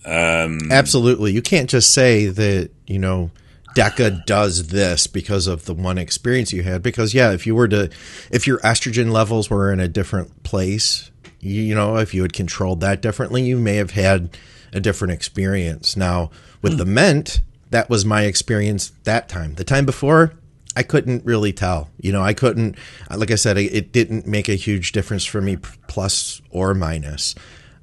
Um, 0.05 0.59
Absolutely. 0.71 1.33
You 1.33 1.43
can't 1.43 1.69
just 1.69 1.93
say 1.93 2.27
that, 2.27 2.71
you 2.87 2.99
know, 2.99 3.31
DECA 3.75 4.25
does 4.27 4.69
this 4.69 5.07
because 5.07 5.47
of 5.47 5.65
the 5.67 5.75
one 5.75 5.99
experience 5.99 6.53
you 6.53 6.63
had. 6.63 6.83
Because, 6.83 7.15
yeah, 7.15 7.33
if 7.33 7.47
you 7.47 7.55
were 7.55 7.69
to, 7.69 7.91
if 8.31 8.47
your 8.47 8.59
estrogen 8.61 9.13
levels 9.13 9.51
were 9.51 9.73
in 9.73 9.81
a 9.81 9.89
different 9.89 10.43
place, 10.43 11.11
you, 11.41 11.63
you 11.63 11.75
know, 11.75 11.97
if 11.97 12.15
you 12.15 12.23
had 12.23 12.33
controlled 12.33 12.81
that 12.81 13.03
differently, 13.03 13.43
you 13.43 13.57
may 13.57 13.77
have 13.77 13.93
had 13.93 14.37
a 14.73 14.81
different 14.81 15.13
experience. 15.13 15.97
Now, 15.97 16.31
with 16.63 16.77
the 16.77 16.85
Ment, 16.85 17.41
that 17.71 17.89
was 17.89 18.05
my 18.05 18.23
experience 18.23 18.93
that 19.05 19.29
time. 19.29 19.55
The 19.55 19.65
time 19.65 19.87
before, 19.87 20.35
I 20.77 20.83
couldn't 20.83 21.25
really 21.25 21.53
tell. 21.53 21.91
You 22.01 22.13
know, 22.13 22.23
I 22.23 22.35
couldn't, 22.35 22.77
like 23.15 23.31
I 23.31 23.37
said, 23.37 23.59
it 23.59 23.93
didn't 23.93 24.27
make 24.27 24.49
a 24.49 24.55
huge 24.55 24.93
difference 24.93 25.25
for 25.25 25.41
me, 25.41 25.57
plus 25.89 26.41
or 26.51 26.75
minus. 26.75 27.35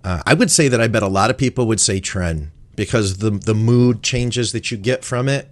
Uh, 0.06 0.22
I 0.26 0.36
would 0.36 0.52
say 0.52 0.68
that 0.68 0.80
I 0.80 0.88
bet 0.88 1.02
a 1.02 1.08
lot 1.08 1.32
of 1.32 1.38
people 1.38 1.66
would 1.66 1.80
say 1.80 2.00
trend 2.00 2.52
because 2.76 3.18
the 3.18 3.32
the 3.32 3.56
mood 3.56 4.04
changes 4.04 4.52
that 4.52 4.70
you 4.70 4.78
get 4.78 5.04
from 5.04 5.28
it 5.28 5.50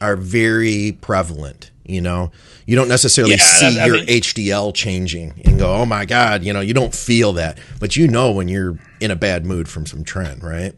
are 0.00 0.14
very 0.14 0.96
prevalent. 1.00 1.70
You 1.86 2.02
know, 2.02 2.30
you 2.66 2.76
don't 2.76 2.88
necessarily 2.88 3.36
Yeah, 3.36 3.38
see 3.38 3.76
your 3.86 3.96
think- 4.04 4.10
HDL 4.24 4.74
changing 4.74 5.40
and 5.46 5.58
go, 5.58 5.72
"Oh 5.74 5.86
my 5.86 6.04
god," 6.04 6.44
you 6.44 6.52
know, 6.52 6.60
you 6.60 6.74
don't 6.74 6.94
feel 6.94 7.32
that, 7.34 7.56
but 7.80 7.96
you 7.96 8.06
know 8.08 8.30
when 8.30 8.46
you're 8.48 8.78
in 9.00 9.10
a 9.10 9.16
bad 9.16 9.46
mood 9.46 9.68
from 9.70 9.86
some 9.86 10.04
trend, 10.04 10.42
right? 10.44 10.74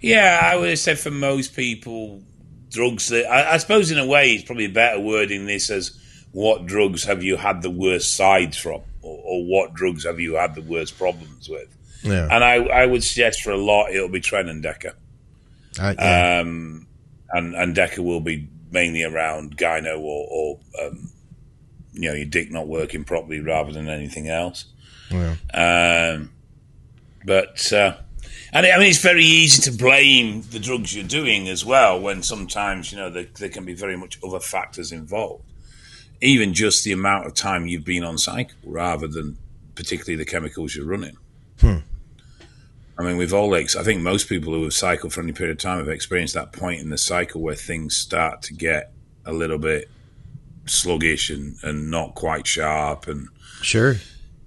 Yeah, 0.00 0.38
I 0.40 0.54
would 0.56 0.68
have 0.68 0.78
said 0.78 1.00
for 1.00 1.10
most 1.10 1.56
people, 1.56 2.22
drugs 2.70 3.08
that 3.08 3.28
I, 3.28 3.54
I 3.54 3.56
suppose 3.56 3.90
in 3.90 3.98
a 3.98 4.06
way 4.06 4.34
it's 4.34 4.44
probably 4.44 4.68
better 4.68 5.00
wording 5.00 5.46
this 5.46 5.68
as 5.68 5.98
what 6.30 6.64
drugs 6.64 7.02
have 7.04 7.24
you 7.24 7.36
had 7.36 7.60
the 7.62 7.70
worst 7.70 8.14
sides 8.14 8.56
from, 8.56 8.82
or, 9.02 9.20
or 9.24 9.44
what 9.44 9.74
drugs 9.74 10.04
have 10.04 10.20
you 10.20 10.34
had 10.36 10.54
the 10.54 10.62
worst 10.62 10.96
problems 10.96 11.48
with. 11.48 11.76
Yeah, 12.02 12.28
And 12.30 12.42
I, 12.42 12.54
I 12.64 12.86
would 12.86 13.04
suggest 13.04 13.42
for 13.42 13.50
a 13.50 13.56
lot 13.56 13.92
it'll 13.92 14.08
be 14.08 14.20
Tren 14.20 14.48
and 14.48 14.62
Decker, 14.62 14.94
I, 15.78 15.92
yeah. 15.92 16.40
um, 16.40 16.86
and 17.30 17.54
and 17.54 17.74
Decker 17.74 18.02
will 18.02 18.20
be 18.20 18.48
mainly 18.70 19.02
around 19.02 19.56
gyno 19.56 19.98
or, 19.98 20.26
or 20.30 20.60
um, 20.82 21.10
you 21.92 22.08
know 22.08 22.14
your 22.14 22.26
dick 22.26 22.50
not 22.50 22.68
working 22.68 23.04
properly 23.04 23.40
rather 23.40 23.72
than 23.72 23.88
anything 23.88 24.28
else. 24.28 24.66
Yeah. 25.10 25.36
Um, 25.52 26.30
but 27.24 27.72
uh, 27.72 27.96
and 28.52 28.66
I 28.66 28.78
mean, 28.78 28.88
it's 28.88 28.98
very 28.98 29.24
easy 29.24 29.62
to 29.70 29.76
blame 29.76 30.42
the 30.50 30.58
drugs 30.58 30.94
you're 30.94 31.06
doing 31.06 31.48
as 31.48 31.64
well. 31.64 32.00
When 32.00 32.22
sometimes 32.22 32.90
you 32.90 32.98
know 32.98 33.10
there, 33.10 33.26
there 33.38 33.48
can 33.48 33.64
be 33.64 33.74
very 33.74 33.96
much 33.96 34.18
other 34.24 34.40
factors 34.40 34.92
involved, 34.92 35.44
even 36.20 36.54
just 36.54 36.84
the 36.84 36.92
amount 36.92 37.26
of 37.26 37.34
time 37.34 37.66
you've 37.66 37.84
been 37.84 38.04
on 38.04 38.18
cycle, 38.18 38.56
rather 38.64 39.06
than 39.06 39.36
particularly 39.74 40.16
the 40.16 40.28
chemicals 40.28 40.74
you're 40.74 40.86
running. 40.86 41.16
I 43.00 43.04
mean, 43.04 43.16
we've 43.16 43.32
all, 43.34 43.54
ex- 43.54 43.76
I 43.76 43.82
think 43.82 44.02
most 44.02 44.28
people 44.28 44.52
who 44.52 44.62
have 44.64 44.72
cycled 44.74 45.12
for 45.12 45.20
any 45.22 45.32
period 45.32 45.56
of 45.56 45.62
time 45.62 45.78
have 45.78 45.88
experienced 45.88 46.34
that 46.34 46.52
point 46.52 46.80
in 46.80 46.90
the 46.90 46.98
cycle 46.98 47.40
where 47.40 47.54
things 47.54 47.96
start 47.96 48.42
to 48.42 48.54
get 48.54 48.92
a 49.24 49.32
little 49.32 49.58
bit 49.58 49.88
sluggish 50.66 51.30
and, 51.30 51.56
and 51.62 51.90
not 51.90 52.14
quite 52.14 52.46
sharp 52.46 53.08
and 53.08 53.28
sure. 53.62 53.96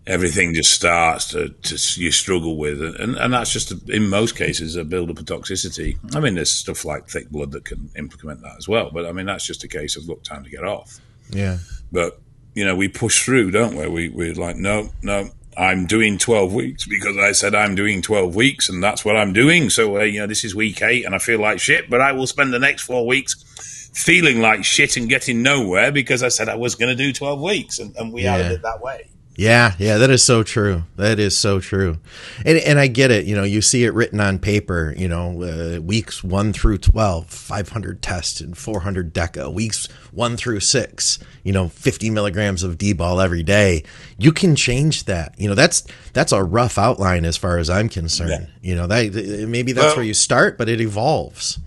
everything 0.07 0.53
just 0.53 0.71
starts 0.71 1.27
to, 1.29 1.49
to 1.49 2.01
you 2.01 2.11
struggle 2.11 2.55
with 2.57 2.81
and, 2.81 3.15
and 3.17 3.33
that's 3.33 3.51
just 3.51 3.71
a, 3.71 3.79
in 3.89 4.07
most 4.07 4.35
cases 4.37 4.75
a 4.75 4.83
build 4.85 5.09
up 5.09 5.19
of 5.19 5.25
toxicity 5.25 5.97
i 6.15 6.19
mean 6.19 6.35
there's 6.35 6.51
stuff 6.51 6.85
like 6.85 7.07
thick 7.09 7.29
blood 7.29 7.51
that 7.51 7.65
can 7.65 7.89
implement 7.97 8.41
that 8.41 8.55
as 8.57 8.67
well 8.67 8.89
but 8.91 9.05
i 9.05 9.11
mean 9.11 9.25
that's 9.25 9.45
just 9.45 9.63
a 9.63 9.67
case 9.67 9.97
of 9.97 10.05
look 10.07 10.23
time 10.23 10.43
to 10.43 10.49
get 10.49 10.63
off 10.63 10.99
Yeah. 11.29 11.57
but 11.91 12.21
you 12.53 12.63
know 12.63 12.75
we 12.75 12.87
push 12.87 13.25
through 13.25 13.51
don't 13.51 13.75
we 13.75 13.87
we, 13.87 14.09
we're 14.09 14.33
like 14.35 14.55
no 14.55 14.89
no 15.01 15.29
i'm 15.57 15.85
doing 15.85 16.17
12 16.17 16.53
weeks 16.53 16.85
because 16.87 17.17
i 17.17 17.31
said 17.31 17.53
i'm 17.55 17.75
doing 17.75 18.01
12 18.01 18.35
weeks 18.35 18.69
and 18.69 18.83
that's 18.83 19.03
what 19.05 19.15
i'm 19.15 19.33
doing 19.33 19.69
so 19.69 19.97
uh, 19.97 20.03
you 20.03 20.19
know 20.19 20.27
this 20.27 20.43
is 20.43 20.53
week 20.55 20.81
eight 20.81 21.05
and 21.05 21.13
i 21.15 21.17
feel 21.17 21.39
like 21.39 21.59
shit 21.59 21.89
but 21.89 22.01
i 22.01 22.11
will 22.11 22.27
spend 22.27 22.53
the 22.53 22.59
next 22.59 22.83
four 22.83 23.05
weeks 23.05 23.89
feeling 23.93 24.41
like 24.41 24.63
shit 24.63 24.97
and 24.97 25.07
getting 25.09 25.41
nowhere 25.43 25.91
because 25.91 26.23
i 26.23 26.27
said 26.27 26.49
i 26.49 26.55
was 26.55 26.75
going 26.75 26.89
to 26.89 26.95
do 27.03 27.13
12 27.13 27.39
weeks 27.41 27.79
and, 27.79 27.95
and 27.97 28.11
we 28.13 28.23
Yeah. 28.23 28.35
added 28.35 28.51
it 28.53 28.61
that 28.63 28.81
way 28.81 29.09
Yeah, 29.35 29.73
yeah, 29.79 29.97
that 29.97 30.11
is 30.11 30.23
so 30.23 30.43
true. 30.43 30.83
That 30.95 31.17
is 31.19 31.35
so 31.35 31.59
true, 31.59 31.97
and 32.45 32.57
and 32.59 32.79
I 32.79 32.85
get 32.85 33.09
it. 33.09 33.25
You 33.25 33.35
know, 33.35 33.43
you 33.43 33.61
see 33.61 33.83
it 33.83 33.93
written 33.93 34.19
on 34.19 34.37
paper. 34.37 34.93
You 34.95 35.07
know, 35.07 35.41
uh, 35.41 35.81
weeks 35.81 36.23
one 36.23 36.53
through 36.53 36.77
12, 36.77 37.25
500 37.27 38.01
tests 38.03 38.41
and 38.41 38.55
four 38.55 38.81
hundred 38.81 39.11
deca. 39.11 39.51
Weeks 39.51 39.87
one 40.11 40.37
through 40.37 40.59
six, 40.59 41.17
you 41.43 41.51
know, 41.51 41.67
fifty 41.67 42.11
milligrams 42.11 42.61
of 42.61 42.77
D 42.77 42.93
ball 42.93 43.19
every 43.19 43.41
day. 43.41 43.83
You 44.19 44.31
can 44.31 44.55
change 44.55 45.05
that. 45.05 45.33
You 45.39 45.49
know, 45.49 45.55
that's 45.55 45.83
that's 46.13 46.31
a 46.31 46.43
rough 46.43 46.77
outline 46.77 47.25
as 47.25 47.35
far 47.35 47.57
as 47.57 47.71
I'm 47.71 47.89
concerned. 47.89 48.49
Yeah. 48.61 48.69
You 48.69 48.75
know, 48.75 48.87
that 48.87 49.47
maybe 49.49 49.71
that's 49.71 49.87
Well- 49.87 49.95
where 49.97 50.05
you 50.05 50.13
start, 50.13 50.59
but 50.59 50.69
it 50.69 50.79
evolves. 50.79 51.57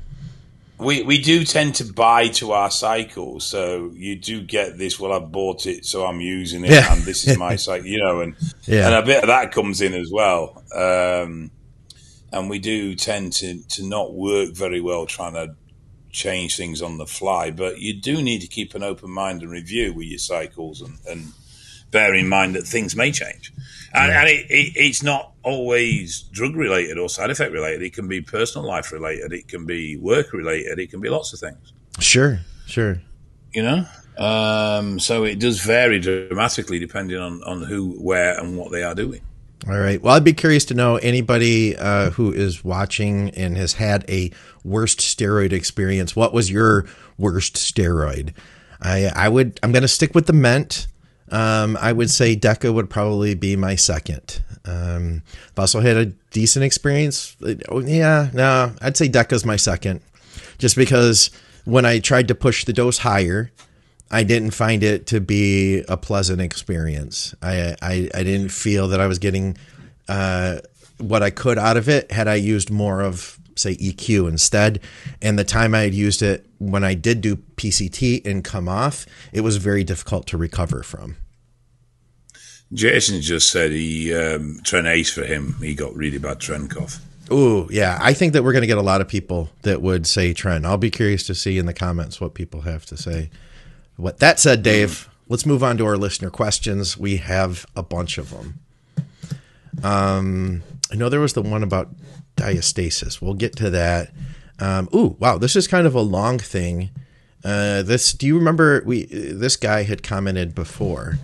We 0.79 1.03
we 1.03 1.23
do 1.23 1.45
tend 1.45 1.77
to 1.77 1.85
buy 1.85 2.29
to 2.29 2.53
our 2.53 2.71
cycle, 2.71 3.41
so 3.41 3.91
you 3.95 4.15
do 4.17 4.43
get 4.43 4.77
this. 4.77 5.01
Well, 5.01 5.13
I 5.13 5.21
bought 5.21 5.65
it, 5.67 5.87
so 5.87 6.05
I'm 6.05 6.21
using 6.21 6.65
it, 6.65 6.71
Yeah. 6.71 6.93
and 6.93 7.03
this 7.03 7.27
is 7.27 7.39
my 7.39 7.57
cycle, 7.67 7.87
you 7.87 7.99
know, 7.99 8.21
and 8.21 8.37
Yeah. 8.67 8.87
and 8.87 8.95
a 8.95 9.03
bit 9.03 9.23
of 9.23 9.29
that 9.29 9.53
comes 9.53 9.81
in 9.81 9.95
as 9.95 10.11
well. 10.13 10.63
Um, 10.75 11.51
and 12.31 12.51
we 12.51 12.59
do 12.59 12.95
tend 12.95 13.33
to 13.35 13.63
to 13.69 13.87
not 13.89 14.13
work 14.15 14.53
very 14.55 14.81
well 14.83 15.07
trying 15.07 15.33
to 15.35 15.55
change 16.11 16.57
things 16.57 16.83
on 16.83 16.99
the 16.99 17.07
fly, 17.07 17.51
but 17.51 17.79
you 17.81 17.95
do 17.95 18.21
need 18.23 18.41
to 18.43 18.47
keep 18.47 18.75
an 18.75 18.83
open 18.83 19.11
mind 19.11 19.43
and 19.43 19.51
review 19.51 19.95
with 19.95 20.07
your 20.07 20.19
cycles, 20.19 20.83
and, 20.83 20.99
and 21.09 21.33
bear 21.91 22.15
in 22.15 22.29
mind 22.29 22.55
that 22.55 22.67
things 22.67 22.95
may 22.95 23.11
change. 23.13 23.51
And, 23.97 24.13
and 24.13 24.29
it, 24.29 24.47
it, 24.51 24.73
it's 24.77 25.03
not 25.03 25.33
always 25.43 26.23
drug 26.33 26.55
related 26.55 26.99
or 26.99 27.09
side 27.09 27.31
effect 27.31 27.53
related. 27.53 27.83
It 27.83 27.95
can 27.95 28.09
be 28.09 28.21
personal 28.21 28.67
life 28.67 28.93
related. 28.93 29.33
It 29.33 29.49
can 29.49 29.65
be 29.65 29.97
work 29.97 30.33
related. 30.33 30.79
It 30.79 30.91
can 30.91 31.01
be 31.01 31.09
lots 31.09 31.33
of 31.33 31.41
things. 31.41 31.73
Sure, 31.99 32.41
sure. 32.67 33.01
You 33.53 33.63
know, 33.63 33.87
um, 34.19 35.01
so 35.01 35.25
it 35.25 35.39
does 35.39 35.61
vary 35.61 35.99
dramatically 35.99 36.79
depending 36.79 37.19
on 37.19 37.43
on 37.45 37.63
who, 37.63 37.93
where, 37.93 38.39
and 38.39 38.57
what 38.59 38.71
they 38.71 38.83
are 38.83 38.95
doing. 38.95 39.23
All 39.67 39.79
right. 39.79 40.01
Well, 40.01 40.15
I'd 40.15 40.23
be 40.23 40.35
curious 40.35 40.67
to 40.67 40.75
know 40.75 40.97
anybody 40.97 41.77
uh, 41.77 42.11
who 42.11 42.33
is 42.33 42.63
watching 42.63 43.31
and 43.31 43.57
has 43.57 43.73
had 43.73 44.05
a 44.09 44.31
worst 44.63 45.01
steroid 45.01 45.53
experience. 45.53 46.15
What 46.15 46.33
was 46.33 46.51
your 46.51 46.87
worst 47.19 47.55
steroid? 47.55 48.35
I 48.81 49.07
I 49.07 49.29
would 49.29 49.59
I'm 49.63 49.73
going 49.73 49.83
to 49.83 49.89
stick 49.89 50.15
with 50.15 50.27
the 50.27 50.33
Ment. 50.33 50.87
Um, 51.31 51.77
I 51.81 51.93
would 51.93 52.11
say 52.11 52.37
Deca 52.37 52.73
would 52.73 52.89
probably 52.89 53.35
be 53.35 53.57
my 53.57 53.75
second. 53.75 54.43
Um, 54.65 55.23
I've 55.53 55.59
also 55.59 55.81
had 55.81 55.97
a 55.97 56.07
decent 56.31 56.65
experience. 56.65 57.37
Oh, 57.69 57.81
yeah, 57.81 58.31
no, 58.33 58.73
I'd 58.81 58.97
say 58.97 59.09
Deca's 59.09 59.45
my 59.45 59.57
second, 59.57 60.01
just 60.59 60.77
because 60.77 61.31
when 61.65 61.85
I 61.85 61.99
tried 61.99 62.29
to 62.29 62.35
push 62.35 62.65
the 62.65 62.73
dose 62.73 62.99
higher, 62.99 63.51
I 64.11 64.23
didn't 64.23 64.53
find 64.53 64.83
it 64.83 65.07
to 65.09 65.21
be 65.21 65.83
a 65.89 65.97
pleasant 65.97 66.41
experience. 66.41 67.35
I 67.43 67.77
I, 67.83 68.09
I 68.15 68.23
didn't 68.23 68.51
feel 68.51 68.89
that 68.89 69.01
I 69.01 69.07
was 69.07 69.19
getting 69.19 69.57
uh, 70.09 70.59
what 70.99 71.23
I 71.23 71.31
could 71.31 71.59
out 71.59 71.77
of 71.77 71.89
it 71.89 72.13
had 72.13 72.29
I 72.29 72.37
used 72.37 72.71
more 72.71 73.01
of 73.03 73.39
say 73.57 73.77
EQ 73.77 74.29
instead. 74.29 74.81
And 75.21 75.39
the 75.39 75.45
time 75.45 75.75
I 75.75 75.81
had 75.81 75.95
used 75.95 76.23
it 76.23 76.47
when 76.59 76.85
I 76.85 76.95
did 76.95 77.21
do 77.21 77.37
PCT 77.37 78.25
and 78.27 78.45
come 78.45 78.69
off, 78.69 79.07
it 79.33 79.41
was 79.41 79.57
very 79.57 79.85
difficult 79.85 80.27
to 80.29 80.37
recover 80.37 80.83
from. 80.83 81.17
Jason 82.73 83.21
just 83.21 83.51
said 83.51 83.71
he 83.71 84.13
um, 84.15 84.61
Tren 84.63 84.87
Ace 84.87 85.13
for 85.13 85.25
him. 85.25 85.57
He 85.61 85.75
got 85.75 85.95
really 85.95 86.19
bad 86.19 86.39
Tren 86.39 86.69
cough. 86.69 87.01
Ooh, 87.31 87.69
yeah. 87.71 87.99
I 88.01 88.13
think 88.13 88.33
that 88.33 88.45
we're 88.45 88.53
going 88.53 88.63
to 88.63 88.69
get 88.69 88.79
a 88.79 88.83
lot 88.83 89.01
of 89.01 89.09
people 89.09 89.51
that 89.63 89.83
would 89.83 90.07
say 90.07 90.33
Tren. 90.33 90.65
I'll 90.65 90.79
be 90.79 90.91
curious 90.91 91.27
to 91.27 91.35
see 91.35 91.59
in 91.59 91.67
the 91.67 91.75
comments 91.75 92.21
what 92.21 92.35
people 92.35 92.63
have 92.63 92.87
to 92.87 92.97
say. 92.97 93.31
What 93.97 94.19
that 94.19 94.39
said, 94.39 94.63
Dave, 94.63 95.09
let's 95.29 95.47
move 95.47 95.63
on 95.63 95.77
to 95.79 95.87
our 95.87 95.97
listener 95.97 96.31
questions. 96.31 96.97
We 96.97 97.17
have 97.17 97.67
a 97.75 97.83
bunch 97.83 98.19
of 98.19 98.31
them. 98.31 98.61
Um, 99.83 100.63
I 100.93 100.97
know 100.97 101.09
there 101.09 101.21
was 101.21 101.33
the 101.33 101.43
one 101.43 101.63
about 101.63 101.89
diastasis. 102.37 103.21
We'll 103.21 103.35
get 103.35 103.57
to 103.57 103.71
that. 103.71 104.13
Um, 104.59 104.89
ooh, 104.95 105.17
wow, 105.19 105.39
this 105.39 105.57
is 105.57 105.67
kind 105.67 105.87
of 105.87 105.95
a 105.95 106.01
long 106.01 106.39
thing. 106.39 106.91
Uh, 107.45 107.83
this, 107.83 108.13
do 108.13 108.27
you 108.27 108.37
remember? 108.39 108.83
We 108.85 109.05
this 109.05 109.57
guy 109.57 109.83
had 109.83 110.03
commented 110.03 110.55
before. 110.55 111.19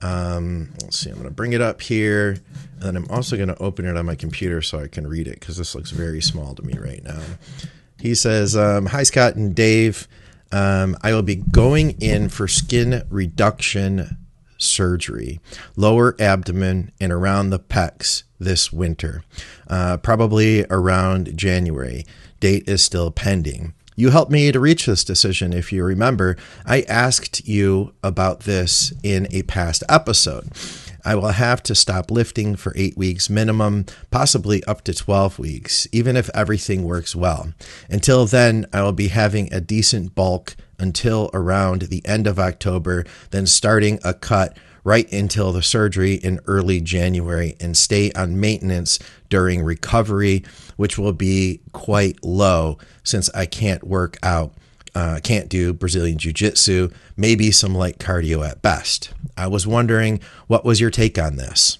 Um, 0.00 0.70
let's 0.82 0.98
see. 0.98 1.10
I'm 1.10 1.16
going 1.16 1.28
to 1.28 1.34
bring 1.34 1.52
it 1.52 1.60
up 1.60 1.82
here, 1.82 2.38
and 2.74 2.82
then 2.82 2.96
I'm 2.96 3.10
also 3.10 3.36
going 3.36 3.48
to 3.48 3.62
open 3.62 3.84
it 3.84 3.96
on 3.96 4.06
my 4.06 4.14
computer 4.14 4.62
so 4.62 4.80
I 4.80 4.88
can 4.88 5.06
read 5.06 5.26
it 5.26 5.40
because 5.40 5.56
this 5.56 5.74
looks 5.74 5.90
very 5.90 6.20
small 6.20 6.54
to 6.54 6.62
me 6.62 6.74
right 6.78 7.02
now. 7.02 7.20
He 8.00 8.14
says, 8.14 8.56
um, 8.56 8.86
"Hi 8.86 9.02
Scott 9.02 9.34
and 9.34 9.54
Dave. 9.54 10.08
Um, 10.50 10.96
I 11.02 11.12
will 11.12 11.22
be 11.22 11.36
going 11.36 11.90
in 12.00 12.28
for 12.28 12.48
skin 12.48 13.04
reduction 13.10 14.16
surgery, 14.58 15.40
lower 15.76 16.14
abdomen 16.20 16.92
and 17.00 17.12
around 17.12 17.50
the 17.50 17.58
pecs 17.58 18.24
this 18.38 18.72
winter, 18.72 19.22
uh, 19.68 19.96
probably 19.96 20.64
around 20.70 21.36
January. 21.36 22.04
Date 22.40 22.68
is 22.68 22.82
still 22.82 23.10
pending. 23.10 23.72
You 23.96 24.10
helped 24.10 24.30
me 24.30 24.52
to 24.52 24.60
reach 24.60 24.86
this 24.86 25.02
decision. 25.02 25.52
If 25.52 25.72
you 25.72 25.82
remember, 25.82 26.36
I 26.64 26.82
asked 26.82 27.48
you 27.48 27.94
about 28.04 28.40
this 28.40 28.92
in 29.02 29.26
a 29.32 29.42
past 29.42 29.82
episode. 29.88 30.50
I 31.04 31.16
will 31.16 31.28
have 31.28 31.64
to 31.64 31.74
stop 31.74 32.10
lifting 32.10 32.54
for 32.54 32.72
eight 32.76 32.96
weeks 32.96 33.28
minimum, 33.28 33.86
possibly 34.12 34.62
up 34.64 34.84
to 34.84 34.94
12 34.94 35.40
weeks, 35.40 35.88
even 35.90 36.16
if 36.16 36.30
everything 36.32 36.84
works 36.84 37.16
well. 37.16 37.52
Until 37.88 38.24
then, 38.24 38.66
I 38.72 38.82
will 38.82 38.92
be 38.92 39.08
having 39.08 39.52
a 39.52 39.60
decent 39.60 40.14
bulk 40.14 40.54
until 40.78 41.30
around 41.34 41.82
the 41.82 42.04
end 42.06 42.26
of 42.26 42.38
October, 42.38 43.04
then 43.30 43.46
starting 43.46 43.98
a 44.04 44.14
cut 44.14 44.56
right 44.84 45.12
until 45.12 45.52
the 45.52 45.62
surgery 45.62 46.14
in 46.14 46.40
early 46.46 46.80
January 46.80 47.56
and 47.60 47.76
stay 47.76 48.10
on 48.12 48.40
maintenance 48.40 48.98
during 49.28 49.62
recovery, 49.62 50.42
which 50.76 50.96
will 50.96 51.12
be 51.12 51.60
quite 51.72 52.22
low 52.24 52.78
since 53.02 53.28
I 53.34 53.46
can't 53.46 53.84
work 53.84 54.16
out. 54.22 54.54
Uh, 54.94 55.20
can't 55.22 55.48
do 55.48 55.72
Brazilian 55.72 56.18
Jiu 56.18 56.32
Jitsu, 56.32 56.88
maybe 57.16 57.50
some 57.50 57.74
light 57.74 57.98
cardio 57.98 58.48
at 58.48 58.62
best. 58.62 59.10
I 59.36 59.46
was 59.46 59.66
wondering 59.66 60.20
what 60.46 60.64
was 60.64 60.80
your 60.80 60.90
take 60.90 61.18
on 61.18 61.36
this? 61.36 61.78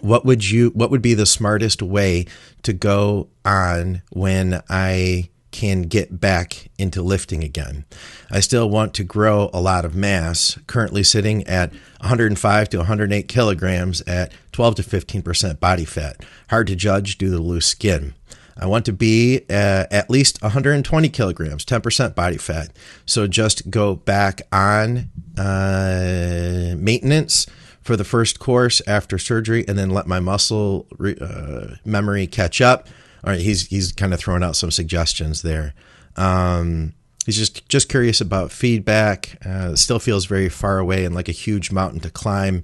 What 0.00 0.24
would 0.26 0.48
you 0.48 0.70
what 0.70 0.90
would 0.90 1.02
be 1.02 1.14
the 1.14 1.26
smartest 1.26 1.80
way 1.80 2.26
to 2.62 2.72
go 2.72 3.28
on 3.44 4.02
when 4.10 4.62
I 4.68 5.30
can 5.56 5.84
get 5.84 6.20
back 6.20 6.68
into 6.76 7.00
lifting 7.00 7.42
again. 7.42 7.86
I 8.30 8.40
still 8.40 8.68
want 8.68 8.92
to 8.92 9.04
grow 9.04 9.48
a 9.54 9.60
lot 9.60 9.86
of 9.86 9.94
mass, 9.94 10.58
currently 10.66 11.02
sitting 11.02 11.46
at 11.46 11.72
105 12.00 12.68
to 12.68 12.76
108 12.76 13.26
kilograms 13.26 14.02
at 14.02 14.32
12 14.52 14.74
to 14.74 14.82
15% 14.82 15.58
body 15.58 15.86
fat. 15.86 16.22
Hard 16.50 16.66
to 16.66 16.76
judge 16.76 17.16
due 17.16 17.30
to 17.30 17.38
loose 17.38 17.64
skin. 17.64 18.12
I 18.58 18.66
want 18.66 18.84
to 18.84 18.92
be 18.92 19.46
uh, 19.48 19.86
at 19.90 20.10
least 20.10 20.42
120 20.42 21.08
kilograms, 21.08 21.64
10% 21.64 22.14
body 22.14 22.36
fat. 22.36 22.68
So 23.06 23.26
just 23.26 23.70
go 23.70 23.94
back 23.94 24.42
on 24.52 25.08
uh, 25.38 26.74
maintenance 26.76 27.46
for 27.80 27.96
the 27.96 28.04
first 28.04 28.38
course 28.40 28.82
after 28.86 29.16
surgery 29.16 29.64
and 29.66 29.78
then 29.78 29.88
let 29.88 30.06
my 30.06 30.20
muscle 30.20 30.86
re- 30.98 31.16
uh, 31.18 31.76
memory 31.86 32.26
catch 32.26 32.60
up 32.60 32.88
all 33.24 33.32
right, 33.32 33.40
he's 33.40 33.66
he's 33.66 33.92
kind 33.92 34.14
of 34.14 34.20
throwing 34.20 34.42
out 34.42 34.56
some 34.56 34.70
suggestions 34.70 35.42
there. 35.42 35.74
Um, 36.16 36.94
he's 37.24 37.36
just 37.36 37.68
just 37.68 37.88
curious 37.88 38.20
about 38.20 38.52
feedback. 38.52 39.38
Uh, 39.44 39.74
still 39.76 39.98
feels 39.98 40.26
very 40.26 40.48
far 40.48 40.78
away 40.78 41.04
and 41.04 41.14
like 41.14 41.28
a 41.28 41.32
huge 41.32 41.70
mountain 41.70 42.00
to 42.00 42.10
climb. 42.10 42.62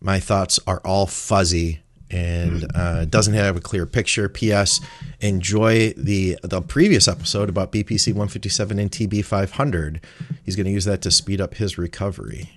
My 0.00 0.20
thoughts 0.20 0.60
are 0.66 0.80
all 0.84 1.06
fuzzy 1.06 1.80
and 2.10 2.66
uh, 2.74 3.04
doesn't 3.04 3.34
have 3.34 3.56
a 3.56 3.60
clear 3.60 3.86
picture. 3.86 4.28
P.S. 4.28 4.80
Enjoy 5.20 5.92
the 5.96 6.38
the 6.42 6.62
previous 6.62 7.06
episode 7.06 7.48
about 7.48 7.72
BPC 7.72 8.08
157 8.08 8.78
and 8.78 8.90
TB 8.90 9.24
500. 9.24 10.00
He's 10.44 10.56
going 10.56 10.66
to 10.66 10.72
use 10.72 10.86
that 10.86 11.02
to 11.02 11.10
speed 11.10 11.40
up 11.40 11.54
his 11.54 11.76
recovery. 11.76 12.50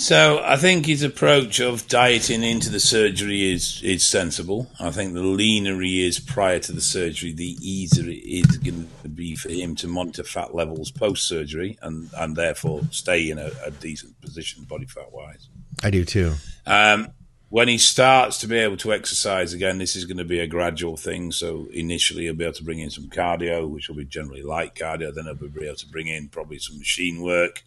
So 0.00 0.40
I 0.42 0.56
think 0.56 0.86
his 0.86 1.02
approach 1.02 1.60
of 1.60 1.86
dieting 1.86 2.42
into 2.42 2.70
the 2.70 2.80
surgery 2.80 3.52
is 3.52 3.82
is 3.82 4.02
sensible. 4.02 4.70
I 4.80 4.90
think 4.92 5.12
the 5.12 5.20
leaner 5.20 5.78
he 5.82 6.06
is 6.06 6.18
prior 6.18 6.58
to 6.58 6.72
the 6.72 6.80
surgery, 6.80 7.32
the 7.32 7.58
easier 7.60 8.08
it 8.08 8.24
is 8.24 8.56
going 8.56 8.88
to 9.02 9.08
be 9.10 9.36
for 9.36 9.50
him 9.50 9.76
to 9.76 9.88
monitor 9.88 10.24
fat 10.24 10.54
levels 10.54 10.90
post 10.90 11.28
surgery 11.28 11.78
and 11.82 12.08
and 12.16 12.34
therefore 12.34 12.80
stay 12.90 13.28
in 13.28 13.38
a, 13.38 13.50
a, 13.62 13.70
decent 13.72 14.18
position 14.22 14.64
body 14.64 14.86
fat 14.86 15.12
wise. 15.12 15.50
I 15.82 15.90
do 15.90 16.06
too. 16.06 16.32
Um, 16.64 17.08
when 17.50 17.68
he 17.68 17.76
starts 17.76 18.38
to 18.38 18.46
be 18.46 18.56
able 18.56 18.78
to 18.78 18.94
exercise 18.94 19.52
again, 19.52 19.76
this 19.76 19.96
is 19.96 20.06
going 20.06 20.16
to 20.16 20.24
be 20.24 20.40
a 20.40 20.46
gradual 20.46 20.96
thing. 20.96 21.30
So 21.30 21.68
initially, 21.74 22.22
he'll 22.22 22.34
be 22.34 22.44
able 22.44 22.54
to 22.54 22.64
bring 22.64 22.78
in 22.78 22.88
some 22.88 23.10
cardio, 23.10 23.68
which 23.68 23.90
will 23.90 23.96
be 23.96 24.06
generally 24.06 24.42
light 24.42 24.74
cardio. 24.74 25.14
Then 25.14 25.26
he'll 25.26 25.34
be 25.34 25.66
able 25.66 25.76
to 25.76 25.88
bring 25.88 26.06
in 26.06 26.30
probably 26.30 26.58
some 26.58 26.78
machine 26.78 27.20
work, 27.20 27.62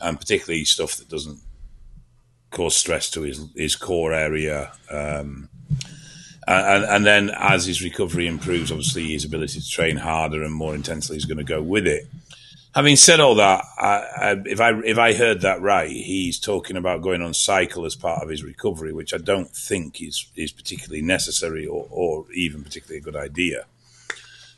and 0.00 0.18
particularly 0.18 0.64
stuff 0.64 0.96
that 0.96 1.08
doesn't 1.08 1.38
cause 2.50 2.76
stress 2.76 3.10
to 3.10 3.22
his 3.22 3.46
his 3.54 3.76
core 3.76 4.12
area. 4.12 4.72
Um, 4.90 5.48
and, 6.46 6.84
and 6.84 7.06
then 7.06 7.30
as 7.30 7.66
his 7.66 7.82
recovery 7.82 8.26
improves, 8.26 8.72
obviously 8.72 9.12
his 9.12 9.24
ability 9.24 9.60
to 9.60 9.68
train 9.68 9.96
harder 9.96 10.42
and 10.42 10.52
more 10.52 10.74
intensely 10.74 11.16
is 11.16 11.24
going 11.24 11.38
to 11.38 11.44
go 11.44 11.62
with 11.62 11.86
it. 11.86 12.08
Having 12.74 12.96
said 12.96 13.20
all 13.20 13.34
that, 13.36 13.64
I, 13.78 14.04
I, 14.16 14.42
if 14.46 14.60
I 14.60 14.78
if 14.80 14.98
I 14.98 15.12
heard 15.12 15.40
that 15.40 15.60
right, 15.60 15.90
he's 15.90 16.38
talking 16.38 16.76
about 16.76 17.02
going 17.02 17.20
on 17.20 17.34
cycle 17.34 17.84
as 17.84 17.96
part 17.96 18.22
of 18.22 18.28
his 18.28 18.44
recovery, 18.44 18.92
which 18.92 19.12
I 19.12 19.18
don't 19.18 19.50
think 19.50 20.00
is 20.00 20.26
is 20.36 20.52
particularly 20.52 21.02
necessary 21.02 21.66
or, 21.66 21.86
or 21.90 22.26
even 22.32 22.62
particularly 22.62 22.98
a 22.98 23.02
good 23.02 23.16
idea. 23.16 23.64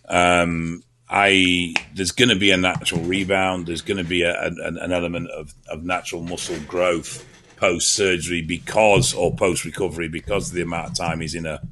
Um, 0.09 0.83
I 1.09 1.74
there's 1.94 2.11
going 2.12 2.28
to 2.28 2.37
be 2.37 2.50
a 2.50 2.57
natural 2.59 3.02
rebound. 3.02 3.66
There's 3.66 3.83
going 3.83 3.96
to 3.96 4.05
be 4.05 4.22
a, 4.22 4.38
an, 4.42 4.78
an 4.78 4.92
element 4.92 5.31
of, 5.31 5.55
of 5.68 5.83
natural 5.83 6.22
muscle 6.22 6.59
growth 6.66 7.26
post 7.62 7.94
surgery 7.94 8.42
because 8.42 9.14
or 9.14 9.33
post 9.37 9.64
recovery 9.64 10.09
because 10.09 10.48
of 10.48 10.57
the 10.57 10.62
amount 10.62 10.90
of 10.90 10.96
time 10.96 11.20
he's 11.20 11.37
in 11.37 11.46
a 11.46 11.62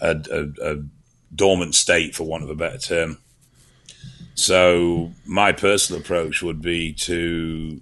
a, 0.00 0.16
a 0.32 0.72
a, 0.72 0.76
dormant 1.34 1.74
state, 1.74 2.14
for 2.14 2.24
want 2.24 2.42
of 2.42 2.48
a 2.48 2.54
better 2.54 2.78
term. 2.78 3.18
So 4.34 5.12
my 5.26 5.52
personal 5.52 6.00
approach 6.00 6.42
would 6.42 6.62
be 6.62 6.92
to 6.92 7.80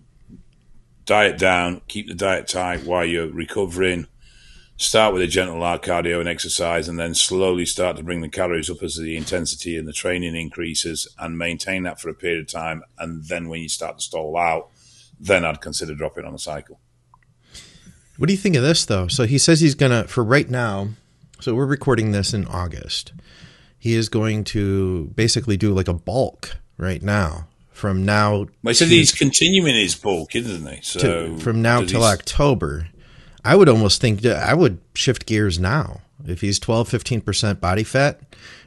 diet 1.04 1.38
down, 1.38 1.82
keep 1.87 2.08
the 2.08 2.14
diet 2.14 2.48
tight 2.48 2.85
while 2.85 3.04
you're 3.04 3.30
recovering. 3.30 4.08
Start 4.78 5.12
with 5.12 5.22
a 5.22 5.28
gentle 5.28 5.61
cardio 5.78 6.18
and 6.18 6.28
exercise, 6.28 6.88
and 6.88 6.98
then 6.98 7.14
slowly 7.14 7.66
start 7.66 7.96
to 7.98 8.02
bring 8.02 8.22
the 8.22 8.28
calories 8.28 8.70
up 8.70 8.82
as 8.82 8.96
the 8.96 9.16
intensity 9.16 9.76
and 9.76 9.87
the 9.87 9.92
training 9.92 10.35
increases, 10.35 11.06
and 11.20 11.38
maintain 11.38 11.85
that 11.85 12.00
for 12.00 12.08
a 12.08 12.14
period 12.14 12.40
of 12.40 12.48
time. 12.48 12.82
And 12.98 13.24
then 13.26 13.48
when 13.48 13.61
you 13.61 13.68
start 13.68 13.98
to 13.98 14.04
stall 14.04 14.37
out, 14.37 14.70
then 15.20 15.44
I'd 15.44 15.61
consider 15.61 15.94
dropping 15.94 16.24
on 16.24 16.32
the 16.32 16.38
cycle. 16.38 16.80
What 18.18 18.27
do 18.27 18.33
you 18.33 18.38
think 18.38 18.57
of 18.57 18.62
this 18.62 18.85
though? 18.85 19.09
So 19.09 19.25
he 19.25 19.38
says 19.38 19.61
he's 19.61 19.75
gonna 19.75 20.05
for 20.05 20.22
right 20.22 20.48
now. 20.48 20.88
So 21.40 21.55
we're 21.55 21.66
recording 21.66 22.12
this 22.12 22.33
in 22.33 22.46
August. 22.46 23.12
He 23.79 23.94
is 23.94 24.09
going 24.09 24.44
to 24.44 25.11
basically 25.16 25.57
do 25.57 25.75
like 25.75 25.88
a 25.88 25.94
bulk 25.94 26.57
right 26.79 27.03
now 27.03 27.48
from 27.72 28.05
now. 28.05 28.46
Well, 28.62 28.68
he 28.68 28.75
said 28.75 28.88
he's 28.88 29.12
continuing 29.12 29.75
his 29.75 29.96
bulk, 29.96 30.37
isn't 30.37 30.66
he? 30.66 30.81
So 30.83 31.01
to, 31.01 31.38
from 31.38 31.62
now 31.62 31.83
till 31.83 32.05
October. 32.05 32.88
I 33.44 33.57
would 33.57 33.68
almost 33.68 34.01
think 34.01 34.25
I 34.25 34.55
would 34.55 34.79
shift 34.94 35.27
gears 35.27 35.59
now. 35.59 36.03
If 36.25 36.42
he's 36.42 36.61
12, 36.61 36.88
15% 36.88 37.59
body 37.59 37.83
fat 37.83 38.20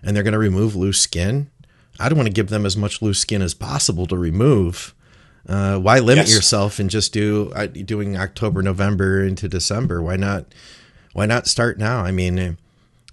and 0.03 0.13
they're 0.13 0.23
going 0.23 0.33
to 0.33 0.37
remove 0.37 0.75
loose 0.75 0.99
skin, 0.99 1.49
I'd 1.97 2.11
want 2.11 2.27
to 2.27 2.33
give 2.33 2.49
them 2.49 2.65
as 2.65 2.75
much 2.75 3.01
loose 3.01 3.19
skin 3.19 3.41
as 3.41 3.53
possible 3.53 4.05
to 4.07 4.17
remove 4.17 4.93
uh, 5.47 5.77
why 5.77 5.99
limit 5.99 6.27
yes. 6.27 6.35
yourself 6.35 6.79
and 6.79 6.89
just 6.89 7.13
do 7.13 7.51
uh, 7.55 7.67
doing 7.67 8.17
October, 8.17 8.61
November 8.61 9.23
into 9.23 9.47
December? 9.47 10.01
Why 10.01 10.15
not? 10.15 10.45
Why 11.13 11.25
not 11.25 11.47
start 11.47 11.77
now? 11.77 11.99
I 11.99 12.11
mean, 12.11 12.57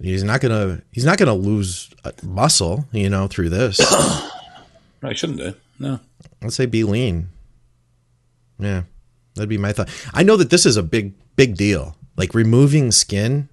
he's 0.01 0.23
not 0.23 0.41
gonna 0.41 0.81
he's 0.91 1.05
not 1.05 1.17
gonna 1.17 1.33
lose 1.33 1.89
uh, 2.03 2.11
muscle, 2.23 2.85
you 2.91 3.09
know, 3.09 3.27
through 3.27 3.49
this. 3.49 3.79
I 5.03 5.13
shouldn't 5.13 5.39
do. 5.39 5.53
No. 5.79 5.99
Let's 6.41 6.55
say 6.55 6.65
be 6.65 6.83
lean. 6.83 7.29
Yeah, 8.59 8.83
that'd 9.35 9.49
be 9.49 9.57
my 9.57 9.73
thought. 9.73 9.89
I 10.13 10.23
know 10.23 10.37
that 10.37 10.49
this 10.49 10.65
is 10.65 10.77
a 10.77 10.83
big 10.83 11.13
big 11.35 11.55
deal. 11.55 11.95
Like 12.15 12.33
removing 12.33 12.91
skin 12.91 13.49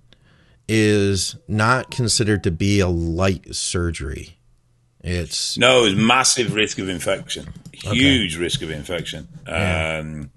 is 0.68 1.36
not 1.48 1.90
considered 1.90 2.44
to 2.44 2.50
be 2.50 2.80
a 2.80 2.88
light 2.88 3.54
surgery. 3.54 4.38
It's 5.02 5.56
No, 5.56 5.84
it's 5.84 5.98
massive 5.98 6.54
risk 6.54 6.78
of 6.78 6.88
infection, 6.88 7.52
huge 7.82 8.36
risk 8.36 8.62
of 8.62 8.70
infection. 8.70 9.28
Um, 9.46 10.30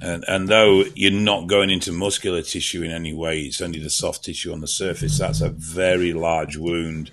and, 0.00 0.24
and 0.28 0.48
though 0.48 0.84
you're 0.94 1.10
not 1.10 1.46
going 1.46 1.70
into 1.70 1.92
muscular 1.92 2.42
tissue 2.42 2.82
in 2.82 2.90
any 2.90 3.14
way, 3.14 3.40
it's 3.40 3.60
only 3.60 3.78
the 3.78 3.90
soft 3.90 4.24
tissue 4.24 4.52
on 4.52 4.60
the 4.60 4.66
surface. 4.68 5.18
That's 5.18 5.40
a 5.40 5.48
very 5.48 6.12
large 6.12 6.56
wound, 6.56 7.10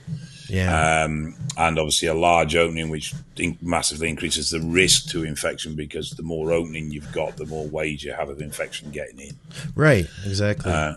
yeah. 0.49 1.04
um, 1.04 1.36
and 1.58 1.80
obviously 1.80 2.10
a 2.10 2.13
large 2.13 2.56
opening, 2.56 2.89
which 2.89 3.13
in- 3.38 3.58
massively 3.62 4.10
increases 4.10 4.49
the 4.49 4.60
risk 4.60 5.08
to 5.10 5.23
infection 5.23 5.76
because 5.76 6.12
the 6.12 6.23
more 6.23 6.52
opening 6.52 6.91
you've 6.91 7.12
got, 7.13 7.38
the 7.38 7.45
more 7.45 7.67
ways 7.67 8.04
you 8.04 8.12
have 8.12 8.30
of 8.30 8.41
infection 8.41 8.91
getting 8.91 9.19
in. 9.19 9.38
right. 9.76 10.08
Exactly. 10.26 10.71
uh, 10.71 10.95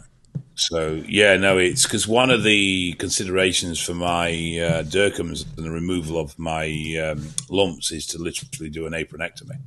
So 0.56 1.02
yeah, 1.06 1.36
no, 1.36 1.58
it's 1.58 1.82
because 1.84 2.08
one 2.08 2.30
of 2.30 2.42
the 2.42 2.94
considerations 2.94 3.78
for 3.78 3.94
my 3.94 4.28
uh, 4.58 4.80
and 4.80 5.36
the 5.56 5.70
removal 5.70 6.18
of 6.18 6.38
my 6.38 6.66
um, 7.10 7.28
lumps 7.50 7.92
is 7.92 8.06
to 8.08 8.18
literally 8.18 8.70
do 8.70 8.86
an 8.86 8.92
apronectomy. 8.94 9.58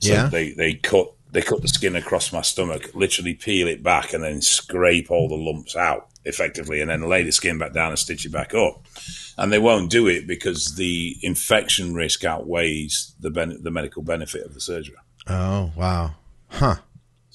So 0.00 0.12
Yeah. 0.12 0.26
they 0.28 0.50
they 0.52 0.74
cut 0.74 1.12
they 1.30 1.42
cut 1.42 1.62
the 1.62 1.68
skin 1.68 1.94
across 1.94 2.32
my 2.32 2.40
stomach, 2.42 2.90
literally 2.94 3.34
peel 3.34 3.68
it 3.68 3.82
back, 3.82 4.12
and 4.12 4.24
then 4.24 4.40
scrape 4.42 5.10
all 5.10 5.28
the 5.28 5.34
lumps 5.36 5.76
out 5.76 6.08
effectively, 6.24 6.80
and 6.80 6.90
then 6.90 7.02
lay 7.08 7.22
the 7.22 7.32
skin 7.32 7.58
back 7.58 7.72
down 7.72 7.90
and 7.90 7.98
stitch 7.98 8.24
it 8.26 8.32
back 8.32 8.54
up. 8.54 8.84
And 9.36 9.52
they 9.52 9.58
won't 9.58 9.90
do 9.90 10.08
it 10.08 10.26
because 10.26 10.74
the 10.74 11.16
infection 11.22 11.94
risk 11.94 12.24
outweighs 12.24 13.14
the 13.20 13.30
ben- 13.30 13.62
the 13.62 13.70
medical 13.70 14.02
benefit 14.02 14.44
of 14.44 14.54
the 14.54 14.60
surgery. 14.60 14.96
oh 15.28 15.70
wow. 15.76 16.14
Huh. 16.50 16.76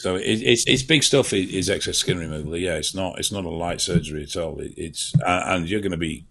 So 0.04 0.18
it, 0.18 0.42
it's 0.42 0.66
it's 0.68 0.84
big 0.84 1.02
stuff. 1.02 1.32
Is, 1.32 1.50
is 1.54 1.70
excess 1.70 1.98
skin 1.98 2.20
removal? 2.20 2.58
Yeah, 2.58 2.76
it's 2.76 2.94
not 2.94 3.20
it's 3.20 3.32
not 3.32 3.46
a 3.46 3.50
light 3.50 3.80
surgery 3.80 4.24
at 4.24 4.36
all. 4.36 4.60
It, 4.60 4.74
it's 4.76 5.13
and 5.26 5.44
and 5.62 5.70
you're 5.70 5.80
going 5.80 5.94
to 5.94 5.98
be 5.98 6.26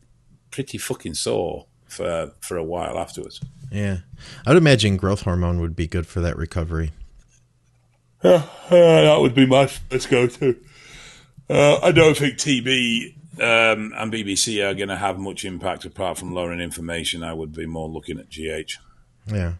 pretty 0.50 0.76
fucking 0.76 1.14
sore 1.14 1.64
for 1.88 2.32
for 2.40 2.58
a 2.58 2.62
while 2.62 2.98
afterwards. 2.98 3.40
Yeah. 3.70 4.00
I 4.46 4.50
would 4.50 4.58
imagine 4.58 4.98
growth 4.98 5.22
hormone 5.22 5.58
would 5.60 5.74
be 5.74 5.86
good 5.86 6.06
for 6.06 6.20
that 6.20 6.36
recovery. 6.36 6.90
Yeah, 8.22 8.46
that 8.68 9.16
would 9.18 9.34
be 9.34 9.46
my 9.46 9.66
first 9.68 10.10
go 10.10 10.26
to. 10.26 10.54
Uh, 11.48 11.78
I 11.82 11.92
don't 11.92 12.14
think 12.14 12.34
TB 12.34 13.14
um, 13.38 13.94
and 13.96 14.12
BBC 14.12 14.62
are 14.62 14.74
going 14.74 14.90
to 14.90 14.96
have 14.96 15.18
much 15.18 15.46
impact 15.46 15.86
apart 15.86 16.18
from 16.18 16.34
lowering 16.34 16.60
inflammation. 16.60 17.22
I 17.22 17.32
would 17.32 17.54
be 17.54 17.64
more 17.64 17.88
looking 17.88 18.18
at 18.18 18.28
GH. 18.28 18.72
Yeah. 19.32 19.54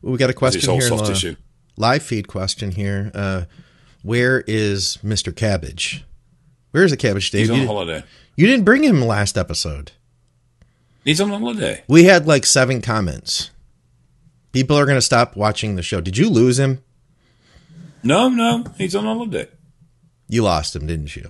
Well, 0.00 0.12
we 0.12 0.16
got 0.18 0.26
a 0.26 0.30
It's 0.30 0.38
question 0.38 0.70
all 0.70 0.76
here. 0.76 0.84
in 0.84 0.88
soft 0.90 1.06
the 1.06 1.12
tissue. 1.14 1.34
Live 1.76 2.02
feed 2.02 2.28
question 2.28 2.72
here. 2.72 3.10
Uh, 3.14 3.44
where 4.02 4.42
is 4.46 4.98
Mr. 5.04 5.34
Cabbage? 5.34 6.04
Where 6.72 6.84
is 6.84 6.90
the 6.90 6.96
cabbage, 6.96 7.30
Dave? 7.30 7.42
He's 7.42 7.50
on 7.50 7.60
You, 7.60 7.66
holiday. 7.66 8.04
you 8.36 8.46
didn't 8.46 8.64
bring 8.64 8.82
him 8.82 9.00
last 9.02 9.36
episode. 9.36 9.92
He's 11.04 11.20
on 11.20 11.30
holiday. 11.30 11.82
We 11.88 12.04
had 12.04 12.26
like 12.26 12.46
seven 12.46 12.80
comments. 12.80 13.50
People 14.52 14.78
are 14.78 14.84
going 14.86 14.96
to 14.98 15.02
stop 15.02 15.36
watching 15.36 15.76
the 15.76 15.82
show. 15.82 16.00
Did 16.00 16.16
you 16.16 16.28
lose 16.28 16.58
him? 16.58 16.82
No, 18.02 18.28
no, 18.28 18.64
he's 18.78 18.94
on 18.94 19.04
holiday. 19.04 19.48
You 20.28 20.42
lost 20.42 20.74
him, 20.76 20.86
didn't 20.86 21.14
you? 21.16 21.28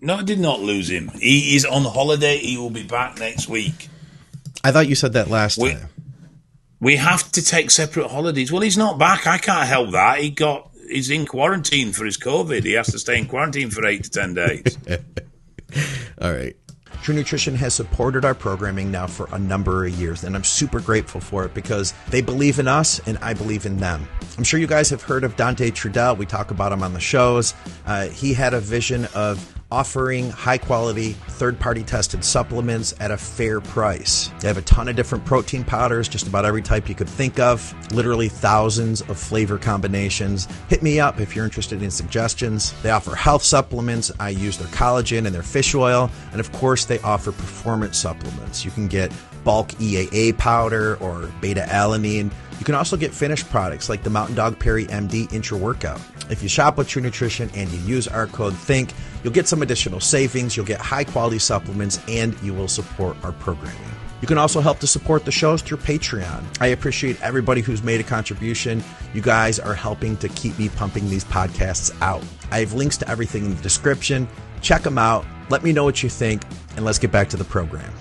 No, 0.00 0.16
I 0.16 0.22
did 0.22 0.38
not 0.38 0.60
lose 0.60 0.90
him. 0.90 1.08
He 1.20 1.56
is 1.56 1.64
on 1.64 1.82
holiday. 1.84 2.36
He 2.38 2.56
will 2.56 2.70
be 2.70 2.82
back 2.82 3.18
next 3.18 3.48
week. 3.48 3.88
I 4.62 4.72
thought 4.72 4.88
you 4.88 4.94
said 4.94 5.14
that 5.14 5.28
last 5.30 5.58
We- 5.58 5.72
time. 5.72 5.88
We 6.80 6.96
have 6.96 7.30
to 7.32 7.42
take 7.42 7.70
separate 7.70 8.08
holidays. 8.08 8.52
Well, 8.52 8.62
he's 8.62 8.76
not 8.76 8.98
back. 8.98 9.26
I 9.26 9.38
can't 9.38 9.66
help 9.66 9.90
that. 9.92 10.18
He 10.18 10.30
got 10.30 10.70
he's 10.88 11.10
in 11.10 11.26
quarantine 11.26 11.92
for 11.92 12.04
his 12.04 12.18
COVID. 12.18 12.64
He 12.64 12.72
has 12.72 12.88
to 12.88 12.98
stay 12.98 13.18
in 13.18 13.26
quarantine 13.26 13.70
for 13.70 13.86
eight 13.86 14.04
to 14.04 14.10
ten 14.10 14.34
days. 14.34 14.78
All 16.20 16.32
right. 16.32 16.56
True 17.02 17.14
Nutrition 17.14 17.54
has 17.54 17.72
supported 17.72 18.24
our 18.24 18.34
programming 18.34 18.90
now 18.90 19.06
for 19.06 19.28
a 19.30 19.38
number 19.38 19.86
of 19.86 19.94
years, 19.94 20.24
and 20.24 20.34
I'm 20.34 20.42
super 20.42 20.80
grateful 20.80 21.20
for 21.20 21.44
it 21.44 21.54
because 21.54 21.94
they 22.10 22.20
believe 22.20 22.58
in 22.58 22.66
us 22.66 23.00
and 23.06 23.16
I 23.18 23.32
believe 23.32 23.64
in 23.64 23.76
them. 23.76 24.08
I'm 24.36 24.42
sure 24.42 24.58
you 24.58 24.66
guys 24.66 24.90
have 24.90 25.02
heard 25.02 25.22
of 25.22 25.36
Dante 25.36 25.70
Trudell. 25.70 26.18
We 26.18 26.26
talk 26.26 26.50
about 26.50 26.72
him 26.72 26.82
on 26.82 26.94
the 26.94 27.00
shows. 27.00 27.54
Uh, 27.86 28.08
he 28.08 28.34
had 28.34 28.54
a 28.54 28.60
vision 28.60 29.06
of 29.14 29.55
offering 29.70 30.30
high 30.30 30.58
quality, 30.58 31.12
third 31.12 31.58
party 31.58 31.82
tested 31.82 32.24
supplements 32.24 32.94
at 33.00 33.10
a 33.10 33.16
fair 33.16 33.60
price. 33.60 34.30
They 34.40 34.48
have 34.48 34.58
a 34.58 34.62
ton 34.62 34.88
of 34.88 34.96
different 34.96 35.24
protein 35.24 35.64
powders, 35.64 36.08
just 36.08 36.26
about 36.26 36.44
every 36.44 36.62
type 36.62 36.88
you 36.88 36.94
could 36.94 37.08
think 37.08 37.38
of, 37.38 37.74
literally 37.92 38.28
thousands 38.28 39.00
of 39.02 39.18
flavor 39.18 39.58
combinations. 39.58 40.46
Hit 40.68 40.82
me 40.82 41.00
up 41.00 41.20
if 41.20 41.34
you're 41.34 41.44
interested 41.44 41.82
in 41.82 41.90
suggestions. 41.90 42.72
They 42.82 42.90
offer 42.90 43.14
health 43.14 43.42
supplements. 43.42 44.12
I 44.20 44.30
use 44.30 44.56
their 44.56 44.68
collagen 44.68 45.26
and 45.26 45.34
their 45.34 45.42
fish 45.42 45.74
oil. 45.74 46.10
And 46.32 46.40
of 46.40 46.52
course, 46.52 46.84
they 46.84 47.00
offer 47.00 47.32
performance 47.32 47.98
supplements. 47.98 48.64
You 48.64 48.70
can 48.70 48.86
get 48.86 49.12
bulk 49.44 49.68
EAA 49.74 50.36
powder 50.36 50.96
or 50.96 51.30
beta 51.40 51.64
alanine. 51.68 52.32
You 52.58 52.64
can 52.64 52.74
also 52.74 52.96
get 52.96 53.12
finished 53.12 53.48
products 53.50 53.88
like 53.88 54.02
the 54.02 54.10
Mountain 54.10 54.36
Dog 54.36 54.58
Perry 54.58 54.86
MD 54.86 55.32
Intra 55.32 55.58
Workout. 55.58 56.00
If 56.30 56.42
you 56.42 56.48
shop 56.48 56.78
with 56.78 56.88
True 56.88 57.02
Nutrition 57.02 57.50
and 57.54 57.68
you 57.70 57.78
use 57.80 58.08
our 58.08 58.26
code 58.26 58.54
THINK, 58.54 58.92
you'll 59.22 59.32
get 59.32 59.46
some 59.46 59.62
additional 59.62 60.00
savings, 60.00 60.56
you'll 60.56 60.66
get 60.66 60.80
high 60.80 61.04
quality 61.04 61.38
supplements, 61.38 62.00
and 62.08 62.40
you 62.42 62.54
will 62.54 62.68
support 62.68 63.16
our 63.22 63.32
programming. 63.32 63.76
You 64.22 64.28
can 64.28 64.38
also 64.38 64.60
help 64.60 64.78
to 64.80 64.86
support 64.86 65.26
the 65.26 65.30
shows 65.30 65.60
through 65.60 65.76
Patreon. 65.78 66.42
I 66.60 66.68
appreciate 66.68 67.20
everybody 67.22 67.60
who's 67.60 67.82
made 67.82 68.00
a 68.00 68.04
contribution. 68.04 68.82
You 69.12 69.20
guys 69.20 69.58
are 69.60 69.74
helping 69.74 70.16
to 70.18 70.28
keep 70.30 70.58
me 70.58 70.70
pumping 70.70 71.10
these 71.10 71.24
podcasts 71.24 71.94
out. 72.00 72.24
I 72.50 72.60
have 72.60 72.72
links 72.72 72.96
to 72.98 73.08
everything 73.08 73.44
in 73.44 73.54
the 73.54 73.62
description. 73.62 74.26
Check 74.62 74.82
them 74.82 74.96
out. 74.96 75.26
Let 75.50 75.62
me 75.62 75.72
know 75.72 75.84
what 75.84 76.02
you 76.02 76.08
think, 76.08 76.42
and 76.76 76.84
let's 76.84 76.98
get 76.98 77.12
back 77.12 77.28
to 77.30 77.36
the 77.36 77.44
program. 77.44 77.92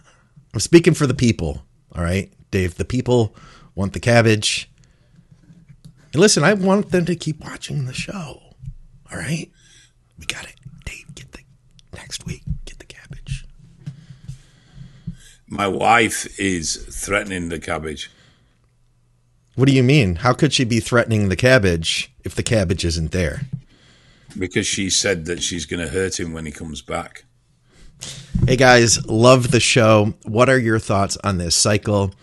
I'm 0.54 0.60
speaking 0.60 0.94
for 0.94 1.06
the 1.06 1.14
people. 1.14 1.64
All 1.94 2.02
right, 2.02 2.32
Dave. 2.50 2.76
The 2.76 2.84
people 2.84 3.34
want 3.74 3.92
the 3.92 4.00
cabbage. 4.00 4.70
And 6.12 6.20
listen, 6.20 6.44
I 6.44 6.54
want 6.54 6.90
them 6.90 7.04
to 7.06 7.16
keep 7.16 7.40
watching 7.40 7.84
the 7.84 7.92
show. 7.92 8.40
All 9.10 9.18
right, 9.18 9.50
we 10.18 10.26
got 10.26 10.44
it. 10.44 10.54
Dave, 10.84 11.14
get 11.14 11.32
the 11.32 11.40
next 11.94 12.24
week. 12.24 12.42
Get 12.64 12.78
the 12.78 12.86
cabbage. 12.86 13.44
My 15.48 15.68
wife 15.68 16.38
is 16.38 16.76
threatening 16.76 17.48
the 17.48 17.58
cabbage. 17.58 18.10
What 19.56 19.68
do 19.68 19.74
you 19.74 19.82
mean? 19.82 20.16
How 20.16 20.32
could 20.32 20.52
she 20.52 20.64
be 20.64 20.80
threatening 20.80 21.28
the 21.28 21.36
cabbage 21.36 22.12
if 22.24 22.34
the 22.34 22.42
cabbage 22.42 22.84
isn't 22.84 23.12
there? 23.12 23.42
because 24.38 24.66
she 24.66 24.90
said 24.90 25.26
that 25.26 25.42
she's 25.42 25.66
going 25.66 25.80
to 25.80 25.92
hurt 25.92 26.18
him 26.18 26.32
when 26.32 26.46
he 26.46 26.52
comes 26.52 26.82
back. 26.82 27.24
Hey 28.46 28.56
guys, 28.56 29.06
love 29.06 29.50
the 29.50 29.60
show. 29.60 30.14
What 30.24 30.48
are 30.48 30.58
your 30.58 30.78
thoughts 30.78 31.16
on 31.24 31.38
this 31.38 31.54
cycle? 31.54 32.14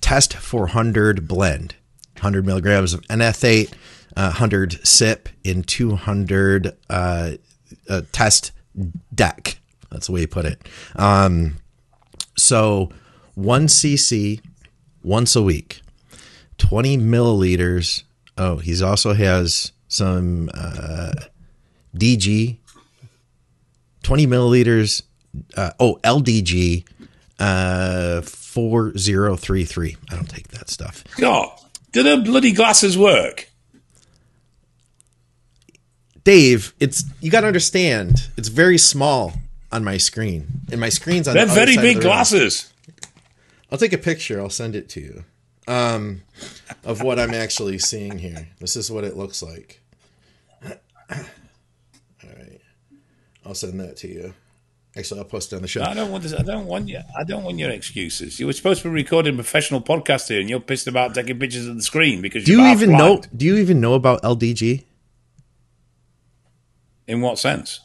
Test 0.00 0.34
400 0.34 1.26
blend, 1.26 1.74
100 2.14 2.44
milligrams 2.44 2.92
of 2.92 3.00
NF8, 3.02 3.72
uh, 4.16 4.32
100 4.32 4.86
SIP 4.86 5.28
in 5.42 5.62
200 5.62 6.76
uh, 6.90 7.30
uh, 7.88 8.02
test 8.12 8.52
deck. 9.14 9.58
That's 9.90 10.06
the 10.06 10.12
way 10.12 10.20
you 10.22 10.28
put 10.28 10.44
it. 10.44 10.60
Um, 10.96 11.56
so 12.36 12.90
one 13.34 13.66
cc 13.66 14.40
once 15.02 15.34
a 15.36 15.42
week, 15.42 15.80
20 16.58 16.98
milliliters. 16.98 18.02
Oh, 18.36 18.56
he's 18.56 18.82
also 18.82 19.14
has 19.14 19.72
some 19.88 20.50
uh, 20.52 21.12
DG 21.96 22.58
20 24.04 24.26
milliliters. 24.26 25.02
Uh, 25.56 25.70
oh, 25.80 25.98
LDG 26.04 26.86
uh, 27.38 28.22
4033. 28.22 29.96
I 30.10 30.14
don't 30.14 30.28
take 30.28 30.48
that 30.48 30.70
stuff. 30.70 31.04
God, 31.18 31.50
do 31.92 32.02
the 32.02 32.18
bloody 32.18 32.52
glasses 32.52 32.96
work? 32.96 33.50
Dave, 36.24 36.74
it's 36.80 37.04
you 37.20 37.30
got 37.30 37.42
to 37.42 37.46
understand. 37.46 38.30
It's 38.36 38.48
very 38.48 38.78
small 38.78 39.34
on 39.70 39.84
my 39.84 39.98
screen, 39.98 40.46
and 40.72 40.80
my 40.80 40.88
screen's 40.88 41.28
on. 41.28 41.34
They're 41.34 41.44
the 41.44 41.52
very 41.52 41.76
big 41.76 41.96
the 41.96 42.02
glasses. 42.02 42.72
I'll 43.70 43.78
take 43.78 43.92
a 43.92 43.98
picture. 43.98 44.40
I'll 44.40 44.48
send 44.50 44.74
it 44.74 44.88
to 44.90 45.00
you. 45.00 45.24
Um, 45.66 46.22
of 46.84 47.02
what 47.02 47.18
I'm 47.18 47.32
actually 47.32 47.78
seeing 47.78 48.18
here. 48.18 48.48
This 48.58 48.76
is 48.76 48.90
what 48.90 49.04
it 49.04 49.16
looks 49.16 49.42
like. 49.42 49.80
All 50.64 50.70
right, 52.22 52.60
I'll 53.44 53.54
send 53.54 53.80
that 53.80 53.96
to 53.98 54.08
you. 54.08 54.34
Actually, 54.96 55.20
I'll 55.20 55.26
post 55.26 55.52
it 55.52 55.56
on 55.56 55.62
the 55.62 55.68
show. 55.68 55.82
I 55.82 55.92
don't 55.94 56.12
want 56.12 56.22
this. 56.22 56.32
I 56.32 56.42
don't 56.42 56.66
want 56.66 56.88
you. 56.88 57.00
I 57.18 57.24
don't 57.24 57.42
want 57.42 57.58
your 57.58 57.70
excuses. 57.70 58.38
You 58.38 58.46
were 58.46 58.52
supposed 58.52 58.82
to 58.82 58.88
be 58.88 58.94
recording 58.94 59.34
a 59.34 59.36
professional 59.36 59.80
podcast 59.80 60.28
here, 60.28 60.40
and 60.40 60.48
you're 60.48 60.60
pissed 60.60 60.86
about 60.86 61.14
taking 61.14 61.36
pictures 61.38 61.66
of 61.66 61.74
the 61.74 61.82
screen 61.82 62.22
because 62.22 62.44
Do 62.44 62.52
you 62.52 62.64
even 62.66 62.92
know? 62.92 63.20
Do 63.36 63.44
you 63.44 63.56
even 63.56 63.80
know 63.80 63.94
about 63.94 64.22
LDG? 64.22 64.84
In 67.06 67.20
what 67.20 67.38
sense? 67.38 67.80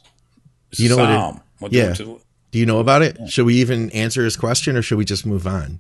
It's 0.72 0.80
You 0.80 0.90
know 0.90 0.98
what 0.98 1.10
it- 1.10 1.42
What 1.60 1.72
do 1.72 1.78
you 1.78 1.84
yeah. 1.84 1.94
to- 1.94 2.22
Do 2.52 2.60
you 2.60 2.66
know 2.66 2.80
about 2.80 3.02
it? 3.02 3.18
Should 3.28 3.46
we 3.46 3.56
even 3.56 3.90
answer 3.92 4.24
his 4.24 4.36
question, 4.38 4.76
or 4.78 4.82
should 4.82 4.98
we 4.98 5.06
just 5.06 5.26
move 5.26 5.46
on? 5.46 5.80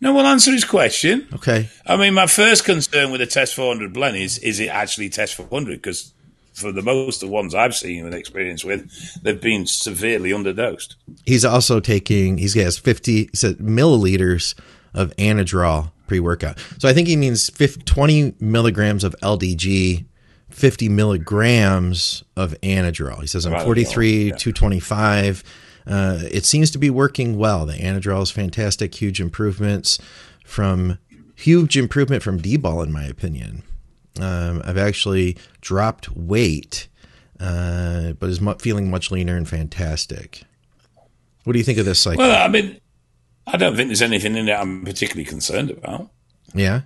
No, 0.00 0.12
we'll 0.12 0.26
answer 0.26 0.52
his 0.52 0.64
question. 0.64 1.26
Okay. 1.34 1.70
I 1.86 1.96
mean, 1.96 2.12
my 2.12 2.26
first 2.26 2.64
concern 2.64 3.10
with 3.10 3.20
the 3.20 3.26
Test 3.26 3.54
400 3.54 3.92
blend 3.94 4.16
is: 4.16 4.36
is 4.38 4.58
it 4.60 4.68
actually 4.68 5.08
Test 5.08 5.34
400? 5.36 5.76
Because 5.80 6.12
for 6.56 6.72
the 6.72 6.82
most 6.82 7.22
of 7.22 7.28
the 7.28 7.32
ones 7.32 7.54
I've 7.54 7.74
seen 7.74 8.06
and 8.06 8.14
experience 8.14 8.64
with, 8.64 8.90
they've 9.22 9.40
been 9.40 9.66
severely 9.66 10.30
underdosed. 10.30 10.94
He's 11.24 11.44
also 11.44 11.80
taking. 11.80 12.38
He's 12.38 12.54
has 12.54 12.78
fifty. 12.78 13.24
He 13.24 13.30
said 13.34 13.58
milliliters 13.58 14.58
of 14.94 15.14
Anadrol 15.16 15.92
pre 16.06 16.18
workout. 16.18 16.58
So 16.78 16.88
I 16.88 16.94
think 16.94 17.08
he 17.08 17.16
means 17.16 17.50
50, 17.50 17.82
twenty 17.84 18.34
milligrams 18.40 19.04
of 19.04 19.14
LDG. 19.22 20.06
50 20.48 20.88
milligrams 20.88 22.22
of 22.36 22.54
Anadrol. 22.62 23.20
He 23.20 23.26
says, 23.26 23.44
I'm 23.44 23.62
43, 23.62 24.28
yeah. 24.28 24.36
225. 24.36 25.42
Uh, 25.86 26.20
it 26.30 26.46
seems 26.46 26.70
to 26.70 26.78
be 26.78 26.88
working 26.88 27.36
well. 27.36 27.66
The 27.66 27.74
Anadrol 27.74 28.22
is 28.22 28.30
fantastic, 28.30 28.94
huge 28.94 29.20
improvements 29.20 29.98
from 30.46 30.98
huge 31.34 31.76
improvement 31.76 32.22
from 32.22 32.38
D-ball 32.38 32.80
in 32.82 32.92
my 32.92 33.04
opinion. 33.04 33.64
Um, 34.20 34.62
I've 34.64 34.78
actually 34.78 35.36
dropped 35.60 36.10
weight, 36.16 36.88
uh, 37.40 38.12
but 38.12 38.30
is 38.30 38.40
mu- 38.40 38.54
feeling 38.54 38.90
much 38.90 39.10
leaner 39.10 39.36
and 39.36 39.48
fantastic. 39.48 40.42
What 41.44 41.52
do 41.52 41.58
you 41.58 41.64
think 41.64 41.78
of 41.78 41.84
this 41.84 42.00
cycle? 42.00 42.18
Well, 42.18 42.44
I 42.44 42.48
mean, 42.48 42.80
I 43.46 43.56
don't 43.56 43.76
think 43.76 43.88
there's 43.88 44.02
anything 44.02 44.36
in 44.36 44.48
it 44.48 44.52
I'm 44.52 44.84
particularly 44.84 45.24
concerned 45.24 45.70
about. 45.70 46.10
Yeah. 46.54 46.82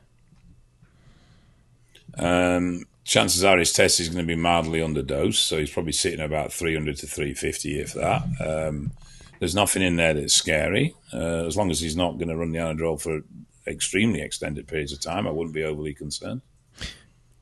Um, 2.19 2.85
chances 3.05 3.45
are 3.45 3.59
his 3.59 3.73
test 3.73 4.01
is 4.01 4.09
going 4.09 4.25
to 4.25 4.27
be 4.27 4.41
mildly 4.41 4.81
underdosed, 4.81 5.37
so 5.37 5.59
he's 5.59 5.71
probably 5.71 5.93
sitting 5.93 6.21
about 6.21 6.53
300 6.53 6.97
to 6.99 7.07
350, 7.07 7.81
if 7.81 7.95
that. 7.95 8.23
Um, 8.41 8.93
there's 9.39 9.55
nothing 9.55 9.83
in 9.83 9.97
there 9.97 10.13
that's 10.13 10.35
scary. 10.35 10.95
Uh, 11.13 11.47
as 11.47 11.57
long 11.57 11.71
as 11.71 11.81
he's 11.81 11.97
not 11.97 12.19
going 12.19 12.29
to 12.29 12.37
run 12.37 12.53
the 12.53 12.59
Anadrol 12.59 13.01
for 13.01 13.23
extremely 13.67 14.21
extended 14.21 14.69
periods 14.69 14.93
of 14.93 15.01
time, 15.01 15.27
I 15.27 15.31
wouldn't 15.31 15.55
be 15.55 15.65
overly 15.65 15.95
concerned. 15.95 16.43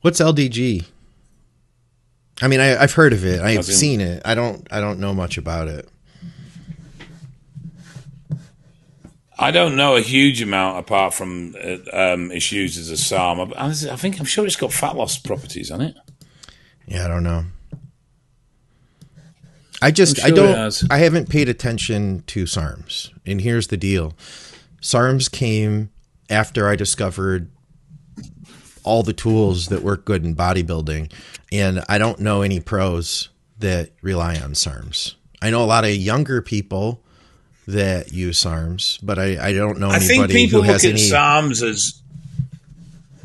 What's 0.01 0.19
LDG? 0.19 0.85
I 2.41 2.47
mean, 2.47 2.59
I, 2.61 2.67
have 2.67 2.93
heard 2.93 3.11
of 3.11 3.25
it. 3.25 3.41
I've 3.41 3.65
seen 3.65 3.99
it. 3.99 4.21
I 4.23 4.33
don't. 4.33 4.65
I 4.71 4.79
don't 4.79 4.99
know 4.99 5.13
much 5.13 5.37
about 5.37 5.67
it. 5.67 5.89
I 9.37 9.51
don't 9.51 9.77
know 9.77 9.95
a 9.95 10.01
huge 10.01 10.41
amount 10.41 10.79
apart 10.79 11.13
from 11.13 11.55
uh, 11.55 11.77
um, 11.93 12.31
it's 12.31 12.51
used 12.51 12.77
as 12.77 12.89
a 12.89 12.97
SARM. 12.97 13.53
I, 13.55 13.67
I 13.67 13.73
think 13.95 14.19
I'm 14.19 14.25
sure 14.25 14.45
it's 14.45 14.57
got 14.57 14.73
fat 14.73 14.95
loss 14.95 15.17
properties 15.17 15.71
on 15.71 15.81
it. 15.81 15.95
Yeah, 16.87 17.05
I 17.05 17.07
don't 17.07 17.23
know. 17.23 17.45
I 19.81 19.91
just 19.91 20.17
sure 20.17 20.25
I 20.25 20.31
don't 20.31 20.83
I 20.91 20.97
haven't 20.97 21.29
paid 21.29 21.47
attention 21.47 22.23
to 22.27 22.43
SARMs. 22.43 23.11
And 23.25 23.39
here's 23.39 23.67
the 23.67 23.77
deal. 23.77 24.13
SARMs 24.81 25.31
came 25.31 25.89
after 26.29 26.67
I 26.67 26.75
discovered 26.75 27.49
all 28.89 29.03
the 29.03 29.13
tools 29.13 29.67
that 29.67 29.83
work 29.83 30.03
good 30.03 30.25
in 30.25 30.35
bodybuilding. 30.35 31.11
And 31.51 31.83
I 31.87 31.99
don't 31.99 32.19
know 32.19 32.41
any 32.41 32.59
pros 32.59 33.29
that 33.59 33.91
rely 34.01 34.35
on 34.35 34.53
SARMs. 34.53 35.15
I 35.41 35.51
know 35.51 35.63
a 35.63 35.65
lot 35.65 35.85
of 35.85 35.91
younger 35.91 36.41
people 36.41 37.01
that 37.67 38.11
use 38.11 38.43
SARMs, 38.43 38.99
but 39.03 39.19
I, 39.19 39.49
I 39.49 39.53
don't 39.53 39.79
know 39.79 39.91
anybody 39.91 40.05
I 40.05 40.07
think 40.07 40.31
people 40.31 40.63
who 40.63 40.71
has 40.71 40.83
look 40.83 40.93
at 40.95 40.99
any. 40.99 41.09
SARMs 41.09 41.61
as 41.61 42.01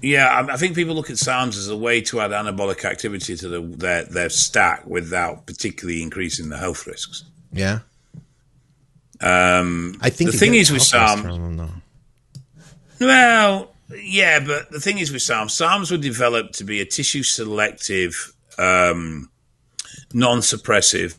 yeah, 0.02 0.46
I 0.50 0.58
think 0.58 0.74
people 0.74 0.94
look 0.94 1.08
at 1.08 1.16
SARMs 1.16 1.56
as 1.56 1.70
a 1.70 1.76
way 1.76 2.02
to 2.02 2.20
add 2.20 2.30
anabolic 2.30 2.84
activity 2.84 3.36
to 3.36 3.48
the, 3.48 3.60
their 3.60 4.04
their 4.04 4.28
stack 4.28 4.86
without 4.86 5.46
particularly 5.46 6.02
increasing 6.02 6.50
the 6.50 6.58
health 6.58 6.86
risks. 6.86 7.24
Yeah. 7.52 7.80
Um, 9.20 9.96
I 10.02 10.10
think 10.10 10.32
the 10.32 10.36
thing 10.36 10.54
is 10.54 10.70
with 10.70 10.82
SARMs. 10.82 11.80
Well, 13.00 13.73
yeah, 13.90 14.40
but 14.40 14.70
the 14.70 14.80
thing 14.80 14.98
is 14.98 15.12
with 15.12 15.22
SARMs, 15.22 15.50
SARMs 15.50 15.90
were 15.90 15.96
developed 15.96 16.54
to 16.54 16.64
be 16.64 16.80
a 16.80 16.84
tissue 16.84 17.22
selective, 17.22 18.32
um, 18.58 19.30
non 20.12 20.38
suppressive 20.38 21.16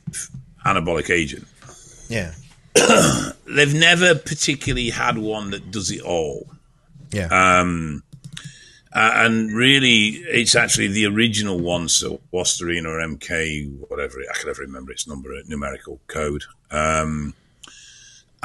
anabolic 0.66 1.10
agent. 1.10 1.48
Yeah. 2.10 2.34
They've 3.46 3.74
never 3.74 4.16
particularly 4.16 4.90
had 4.90 5.18
one 5.18 5.52
that 5.52 5.72
does 5.72 5.92
it 5.92 6.02
all. 6.02 6.48
Yeah. 7.12 7.28
Um, 7.28 8.04
uh, 8.94 9.12
and 9.16 9.52
really, 9.52 10.08
it's 10.08 10.56
actually 10.56 10.88
the 10.88 11.06
original 11.06 11.60
one, 11.60 11.90
so 11.90 12.22
Wasterine 12.32 12.86
or 12.86 13.00
MK, 13.00 13.90
whatever, 13.90 14.20
I 14.20 14.38
can 14.38 14.48
never 14.48 14.62
remember 14.62 14.92
its 14.92 15.08
number, 15.08 15.32
numerical 15.48 16.00
code. 16.08 16.44
Um, 16.72 17.34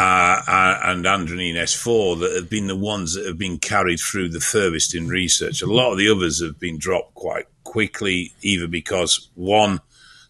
uh, 0.00 0.42
uh, 0.46 0.80
and 0.84 1.04
Andronine 1.04 1.56
S4 1.56 2.20
that 2.20 2.32
have 2.34 2.48
been 2.48 2.68
the 2.68 2.76
ones 2.76 3.12
that 3.14 3.26
have 3.26 3.36
been 3.36 3.58
carried 3.58 4.00
through 4.00 4.30
the 4.30 4.40
furthest 4.40 4.94
in 4.94 5.08
research. 5.08 5.60
A 5.60 5.66
lot 5.66 5.92
of 5.92 5.98
the 5.98 6.08
others 6.08 6.42
have 6.42 6.58
been 6.58 6.78
dropped 6.78 7.14
quite 7.14 7.44
quickly, 7.64 8.32
either 8.40 8.66
because 8.66 9.28
one, 9.34 9.80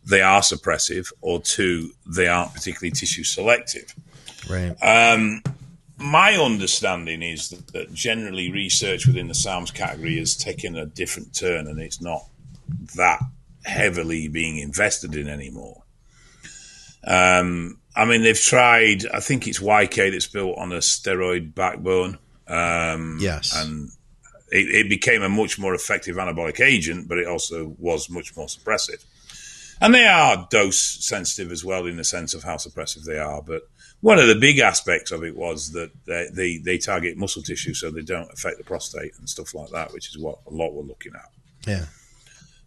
they 0.04 0.22
are 0.22 0.40
suppressive, 0.40 1.12
or 1.20 1.40
two, 1.40 1.92
they 2.04 2.26
aren't 2.26 2.52
particularly 2.52 2.90
tissue 2.90 3.22
selective. 3.22 3.94
Right. 4.50 4.74
Um, 4.82 5.40
my 5.98 6.32
understanding 6.32 7.22
is 7.22 7.50
that, 7.50 7.68
that, 7.68 7.94
generally 7.94 8.50
research 8.50 9.06
within 9.06 9.28
the 9.28 9.34
SARMs 9.34 9.72
category 9.72 10.18
has 10.18 10.34
taken 10.34 10.76
a 10.76 10.86
different 10.86 11.32
turn, 11.32 11.68
and 11.68 11.80
it's 11.80 12.00
not 12.00 12.24
that 12.96 13.20
heavily 13.64 14.26
being 14.26 14.58
invested 14.58 15.14
in 15.14 15.28
anymore. 15.28 15.84
Um, 17.04 17.79
I 18.00 18.06
mean, 18.06 18.22
they've 18.22 18.40
tried. 18.40 19.04
I 19.12 19.20
think 19.20 19.46
it's 19.46 19.60
YK 19.60 20.10
that's 20.10 20.26
built 20.26 20.56
on 20.56 20.72
a 20.72 20.78
steroid 20.78 21.54
backbone. 21.54 22.16
Um, 22.48 23.18
yes, 23.20 23.54
and 23.54 23.90
it, 24.50 24.74
it, 24.74 24.88
became 24.88 25.22
a 25.22 25.28
much 25.28 25.58
more 25.58 25.74
effective 25.74 26.16
anabolic 26.16 26.60
agent, 26.60 27.08
but 27.08 27.18
it 27.18 27.26
also 27.26 27.76
was 27.78 28.08
much 28.08 28.34
more 28.34 28.46
suppressive. 28.46 29.04
And 29.82 29.94
they 29.94 30.06
are 30.06 30.48
dose 30.50 30.80
sensitive 30.80 31.52
as 31.52 31.62
well 31.62 31.84
in 31.84 31.98
the 31.98 32.04
sense 32.04 32.32
of 32.32 32.42
how 32.42 32.56
suppressive 32.56 33.04
they 33.04 33.18
are. 33.18 33.42
But 33.42 33.68
one 34.00 34.18
of 34.18 34.28
the 34.28 34.34
big 34.34 34.60
aspects 34.60 35.10
of 35.10 35.22
it 35.22 35.36
was 35.36 35.72
that 35.72 35.90
they, 36.06 36.28
they, 36.32 36.56
they 36.56 36.78
target 36.78 37.18
muscle 37.18 37.42
tissue, 37.42 37.74
so 37.74 37.90
they 37.90 38.00
don't 38.00 38.32
affect 38.32 38.56
the 38.56 38.64
prostate 38.64 39.12
and 39.18 39.28
stuff 39.28 39.54
like 39.54 39.70
that, 39.72 39.92
which 39.92 40.08
is 40.08 40.18
what 40.18 40.38
a 40.46 40.50
lot 40.50 40.72
we're 40.72 40.84
looking 40.84 41.12
at. 41.14 41.68
Yeah. 41.68 41.84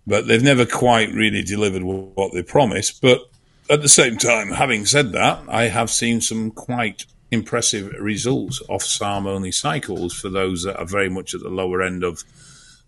But 0.05 0.27
they've 0.27 0.43
never 0.43 0.67
quite 0.67 1.11
really 1.11 1.41
delivered 1.41 1.81
what 1.81 2.33
they 2.33 2.43
promised. 2.43 3.01
But 3.01 3.21
at 3.69 3.81
the 3.81 3.89
same 3.89 4.17
time, 4.17 4.49
having 4.49 4.85
said 4.85 5.11
that, 5.13 5.43
I 5.47 5.63
have 5.63 5.89
seen 5.89 6.21
some 6.21 6.51
quite 6.51 7.05
impressive 7.31 7.93
results 7.99 8.61
off 8.69 8.83
SARM 8.83 9.25
only 9.25 9.51
cycles 9.51 10.13
for 10.13 10.29
those 10.29 10.63
that 10.63 10.77
are 10.77 10.85
very 10.85 11.09
much 11.09 11.33
at 11.33 11.41
the 11.41 11.49
lower 11.49 11.81
end 11.81 12.03
of 12.03 12.23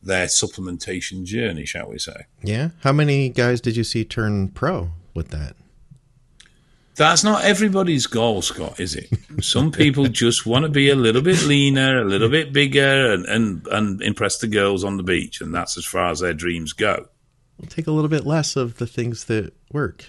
their 0.04 0.28
supplementation 0.28 1.26
journey, 1.26 1.66
shall 1.66 1.90
we 1.90 1.98
say. 1.98 2.26
Yeah. 2.44 2.70
How 2.82 2.94
many 2.94 3.30
guys 3.30 3.60
did 3.60 3.76
you 3.76 3.84
see 3.84 4.06
turn 4.06 4.50
pro 4.50 4.92
with 5.14 5.30
that? 5.30 5.56
That's 6.96 7.26
not 7.26 7.44
everybody's 7.44 8.08
goal, 8.08 8.42
Scott, 8.42 8.80
is 8.80 8.96
it? 8.96 9.10
Some 9.42 9.72
people 9.72 10.06
just 10.08 10.46
want 10.46 10.64
to 10.64 10.70
be 10.70 10.90
a 10.90 10.96
little 10.96 11.22
bit 11.22 11.44
leaner, 11.44 12.02
a 12.02 12.06
little 12.06 12.30
bit 12.30 12.54
bigger, 12.54 13.12
and, 13.12 13.26
and, 13.26 13.68
and 13.68 14.02
impress 14.02 14.38
the 14.38 14.48
girls 14.48 14.86
on 14.86 14.96
the 14.96 15.04
beach, 15.04 15.42
and 15.42 15.54
that's 15.54 15.78
as 15.78 15.84
far 15.84 16.12
as 16.12 16.22
their 16.22 16.34
dreams 16.34 16.72
go. 16.72 17.08
We'll 17.60 17.68
take 17.68 17.88
a 17.88 17.92
little 17.92 18.10
bit 18.10 18.26
less 18.26 18.56
of 18.56 18.78
the 18.78 18.88
things 18.88 19.26
that 19.26 19.54
work. 19.74 20.06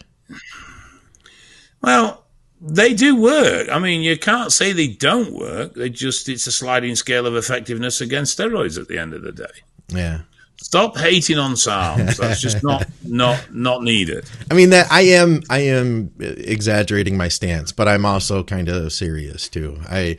Well, 1.83 2.25
they 2.61 2.95
do 2.95 3.21
work. 3.21 3.69
I 3.71 3.79
mean, 3.79 4.03
you 4.03 4.19
can't 4.19 4.53
say 4.53 4.73
they 4.73 4.89
don't 4.89 5.33
work. 5.33 5.75
They 5.75 5.91
just 5.91 6.29
it's 6.29 6.47
a 6.47 6.53
sliding 6.53 6.97
scale 6.97 7.27
of 7.27 7.37
effectiveness 7.37 8.01
against 8.01 8.39
steroids 8.39 8.79
at 8.81 8.89
the 8.89 8.99
end 8.99 9.15
of 9.15 9.23
the 9.23 9.33
day. 9.33 9.45
Yeah. 9.89 10.21
Stop 10.59 10.97
hating 10.97 11.39
on 11.39 11.53
SARMs. 11.53 12.17
That's 12.17 12.41
just 12.41 12.63
not 12.63 12.87
not 13.05 13.55
not 13.55 13.83
needed. 13.83 14.25
I 14.51 14.55
mean 14.55 14.71
that 14.71 14.91
I 14.91 15.03
am 15.03 15.43
I 15.51 15.61
am 15.61 16.13
exaggerating 16.19 17.17
my 17.17 17.29
stance, 17.29 17.73
but 17.73 17.89
I'm 17.89 18.07
also 18.07 18.43
kind 18.43 18.69
of 18.69 18.93
serious 18.93 19.49
too. 19.49 19.79
I 19.89 20.17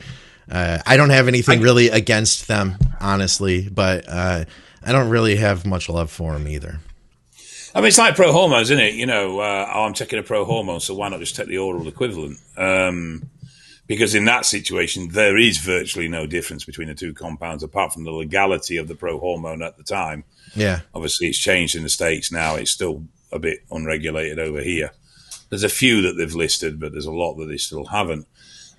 uh, 0.50 0.78
I 0.86 0.96
don't 0.96 1.10
have 1.10 1.28
anything 1.28 1.58
I, 1.58 1.62
really 1.62 1.88
against 1.90 2.48
them, 2.48 2.76
honestly, 3.00 3.68
but 3.68 4.08
uh, 4.08 4.44
I 4.82 4.92
don't 4.92 5.10
really 5.10 5.36
have 5.36 5.66
much 5.66 5.88
love 5.88 6.10
for 6.10 6.32
them 6.32 6.48
either. 6.48 6.80
I 7.78 7.80
mean, 7.80 7.88
it's 7.88 7.98
like 7.98 8.16
pro 8.16 8.32
hormones, 8.32 8.72
isn't 8.72 8.84
it? 8.84 8.94
You 8.94 9.06
know, 9.06 9.38
uh, 9.38 9.70
oh, 9.72 9.84
I'm 9.84 9.94
taking 9.94 10.18
a 10.18 10.22
pro 10.24 10.44
hormone, 10.44 10.80
so 10.80 10.94
why 10.94 11.08
not 11.10 11.20
just 11.20 11.36
take 11.36 11.46
the 11.46 11.58
oral 11.58 11.86
equivalent? 11.86 12.40
Um, 12.56 13.30
because 13.86 14.16
in 14.16 14.24
that 14.24 14.46
situation, 14.46 15.10
there 15.10 15.36
is 15.38 15.58
virtually 15.58 16.08
no 16.08 16.26
difference 16.26 16.64
between 16.64 16.88
the 16.88 16.96
two 16.96 17.14
compounds, 17.14 17.62
apart 17.62 17.92
from 17.92 18.02
the 18.02 18.10
legality 18.10 18.78
of 18.78 18.88
the 18.88 18.96
pro 18.96 19.20
hormone 19.20 19.62
at 19.62 19.76
the 19.76 19.84
time. 19.84 20.24
Yeah. 20.56 20.80
Obviously, 20.92 21.28
it's 21.28 21.38
changed 21.38 21.76
in 21.76 21.84
the 21.84 21.88
States 21.88 22.32
now. 22.32 22.56
It's 22.56 22.72
still 22.72 23.04
a 23.30 23.38
bit 23.38 23.60
unregulated 23.70 24.40
over 24.40 24.60
here. 24.60 24.90
There's 25.48 25.62
a 25.62 25.68
few 25.68 26.02
that 26.02 26.14
they've 26.14 26.34
listed, 26.34 26.80
but 26.80 26.90
there's 26.90 27.06
a 27.06 27.12
lot 27.12 27.36
that 27.36 27.46
they 27.46 27.58
still 27.58 27.84
haven't. 27.84 28.26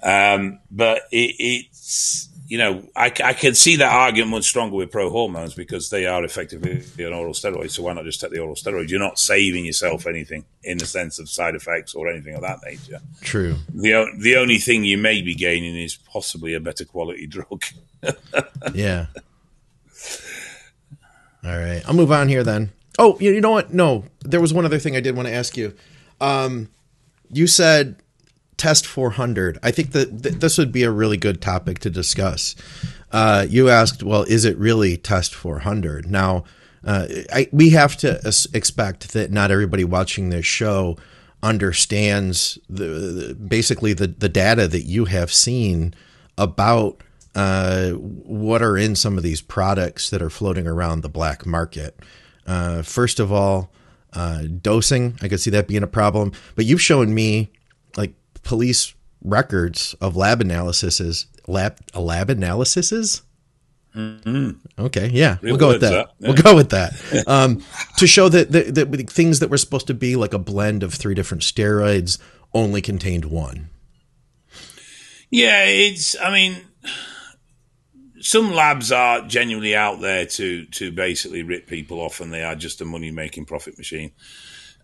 Um, 0.03 0.59
but 0.69 1.03
it, 1.09 1.35
it's 1.39 2.27
you 2.49 2.57
know, 2.57 2.83
I, 2.95 3.13
I 3.23 3.33
can 3.33 3.53
see 3.53 3.75
that 3.75 3.91
argument 3.93 4.31
much 4.31 4.45
stronger 4.45 4.75
with 4.75 4.91
pro 4.91 5.11
hormones 5.11 5.53
because 5.53 5.91
they 5.91 6.07
are 6.07 6.23
effectively 6.25 6.83
an 6.97 7.13
oral 7.13 7.33
steroid. 7.33 7.69
So 7.69 7.83
why 7.83 7.93
not 7.93 8.05
just 8.05 8.19
take 8.19 8.31
the 8.31 8.39
oral 8.39 8.55
steroid? 8.55 8.89
You're 8.89 8.99
not 8.99 9.19
saving 9.19 9.65
yourself 9.65 10.07
anything 10.07 10.45
in 10.63 10.79
the 10.79 10.87
sense 10.87 11.19
of 11.19 11.29
side 11.29 11.53
effects 11.53 11.93
or 11.93 12.09
anything 12.09 12.33
of 12.33 12.41
that 12.41 12.57
nature. 12.65 13.01
True. 13.21 13.57
The 13.71 14.11
the 14.17 14.35
only 14.35 14.57
thing 14.57 14.83
you 14.83 14.97
may 14.97 15.21
be 15.21 15.35
gaining 15.35 15.75
is 15.75 15.95
possibly 15.95 16.55
a 16.55 16.59
better 16.59 16.85
quality 16.85 17.27
drug. 17.27 17.63
yeah. 18.73 19.05
All 21.43 21.57
right, 21.57 21.83
I'll 21.85 21.93
move 21.93 22.11
on 22.11 22.29
here 22.29 22.43
then. 22.43 22.71
Oh, 22.97 23.15
you 23.19 23.31
you 23.31 23.41
know 23.41 23.51
what? 23.51 23.75
No, 23.75 24.05
there 24.21 24.41
was 24.41 24.55
one 24.55 24.65
other 24.65 24.79
thing 24.79 24.95
I 24.95 25.01
did 25.01 25.15
want 25.15 25.27
to 25.27 25.33
ask 25.33 25.55
you. 25.55 25.75
Um, 26.19 26.69
you 27.31 27.45
said 27.45 27.97
test 28.59 28.85
400. 28.85 29.57
I 29.63 29.71
think 29.71 29.93
that 29.93 30.21
th- 30.21 30.35
this 30.35 30.57
would 30.57 30.71
be 30.71 30.83
a 30.83 30.91
really 30.91 31.17
good 31.17 31.41
topic 31.41 31.79
to 31.79 31.89
discuss. 31.89 32.55
Uh, 33.11 33.47
you 33.49 33.69
asked, 33.69 34.03
well, 34.03 34.23
is 34.23 34.45
it 34.45 34.57
really 34.57 34.97
test 34.97 35.33
400? 35.33 36.11
Now, 36.11 36.43
uh, 36.83 37.07
I, 37.33 37.47
we 37.51 37.71
have 37.71 37.97
to 37.97 38.19
es- 38.25 38.47
expect 38.53 39.13
that 39.13 39.31
not 39.31 39.49
everybody 39.49 39.83
watching 39.83 40.29
this 40.29 40.45
show 40.45 40.97
understands 41.41 42.59
the, 42.69 42.85
the 42.85 43.33
basically 43.35 43.93
the, 43.93 44.07
the 44.07 44.29
data 44.29 44.67
that 44.67 44.83
you 44.83 45.05
have 45.05 45.31
seen 45.31 45.93
about 46.37 47.01
uh, 47.35 47.91
what 47.91 48.61
are 48.61 48.77
in 48.77 48.95
some 48.95 49.17
of 49.17 49.23
these 49.23 49.41
products 49.41 50.09
that 50.09 50.21
are 50.21 50.29
floating 50.29 50.67
around 50.67 51.01
the 51.01 51.09
black 51.09 51.45
market. 51.45 51.97
Uh, 52.45 52.81
first 52.81 53.19
of 53.19 53.31
all, 53.31 53.71
uh, 54.13 54.43
dosing, 54.61 55.17
I 55.21 55.27
could 55.27 55.39
see 55.39 55.51
that 55.51 55.67
being 55.67 55.83
a 55.83 55.87
problem, 55.87 56.33
but 56.55 56.65
you've 56.65 56.81
shown 56.81 57.13
me 57.13 57.51
police 58.43 58.93
records 59.23 59.95
of 60.01 60.15
lab 60.15 60.41
analyses, 60.41 61.27
lab 61.47 61.79
lab 61.95 62.29
analyses. 62.29 63.21
Okay, 63.95 65.09
yeah, 65.11 65.37
Real 65.41 65.53
we'll 65.53 65.57
go 65.59 65.67
with 65.69 65.81
that. 65.81 65.89
that, 65.89 66.11
yeah. 66.19 66.27
We'll 66.27 66.41
go 66.41 66.55
with 66.55 66.69
that. 66.69 66.93
Um, 67.27 67.63
to 67.97 68.07
show 68.07 68.29
that 68.29 68.51
the, 68.51 68.85
the 68.85 69.03
things 69.03 69.39
that 69.39 69.49
were 69.49 69.57
supposed 69.57 69.87
to 69.87 69.93
be 69.93 70.15
like 70.15 70.33
a 70.33 70.39
blend 70.39 70.83
of 70.83 70.93
three 70.93 71.13
different 71.15 71.43
steroids 71.43 72.17
only 72.53 72.81
contained 72.81 73.25
one. 73.25 73.69
Yeah, 75.29 75.65
it's. 75.65 76.19
I 76.19 76.31
mean, 76.31 76.57
some 78.19 78.53
labs 78.53 78.91
are 78.91 79.21
genuinely 79.27 79.75
out 79.75 80.01
there 80.01 80.25
to 80.25 80.65
to 80.65 80.91
basically 80.91 81.43
rip 81.43 81.67
people 81.67 81.99
off, 81.99 82.19
and 82.19 82.31
they 82.33 82.43
are 82.43 82.55
just 82.55 82.81
a 82.81 82.85
money 82.85 83.11
making 83.11 83.45
profit 83.45 83.77
machine. 83.77 84.11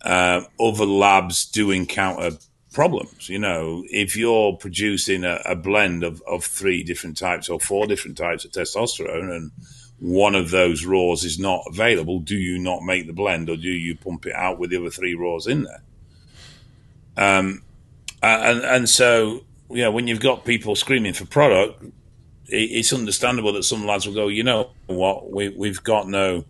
Uh, 0.02 0.42
other 0.60 0.86
labs 0.86 1.46
do 1.46 1.72
encounter 1.72 2.38
problems. 2.76 3.30
You 3.30 3.40
know, 3.40 3.84
if 3.90 4.16
you're 4.16 4.54
producing 4.58 5.24
a, 5.24 5.42
a 5.46 5.56
blend 5.56 6.04
of, 6.04 6.22
of 6.28 6.44
three 6.44 6.84
different 6.84 7.18
types 7.18 7.50
or 7.50 7.60
four 7.60 7.88
different 7.88 8.18
types 8.18 8.46
of 8.46 8.52
testosterone, 8.52 9.36
and 9.36 9.52
one 10.00 10.36
of 10.36 10.52
those 10.52 10.86
raws 10.86 11.24
is 11.24 11.40
not 11.40 11.64
available, 11.68 12.20
do 12.20 12.36
you 12.36 12.60
not 12.60 12.84
make 12.84 13.08
the 13.08 13.14
blend, 13.14 13.50
or 13.50 13.56
do 13.56 13.70
you 13.70 13.96
pump 13.96 14.28
it 14.28 14.36
out 14.36 14.60
with 14.60 14.70
the 14.70 14.78
other 14.78 14.92
three 14.92 15.16
raws 15.16 15.48
in 15.48 15.64
there? 15.64 15.82
Um, 17.18 17.64
and 18.22 18.60
and 18.62 18.90
so 18.90 19.46
you 19.70 19.82
know 19.82 19.92
when 19.92 20.08
you've 20.08 20.20
got 20.20 20.44
people 20.44 20.76
screaming 20.76 21.14
for 21.14 21.26
product, 21.26 21.82
it, 22.48 22.58
it's 22.58 22.92
understandable 22.92 23.54
that 23.54 23.64
some 23.64 23.86
lads 23.88 24.06
will 24.06 24.14
go, 24.14 24.28
you 24.28 24.44
know 24.44 24.72
what, 24.88 25.32
we 25.32 25.50
we've 25.50 25.82
got 25.82 26.10
no 26.10 26.44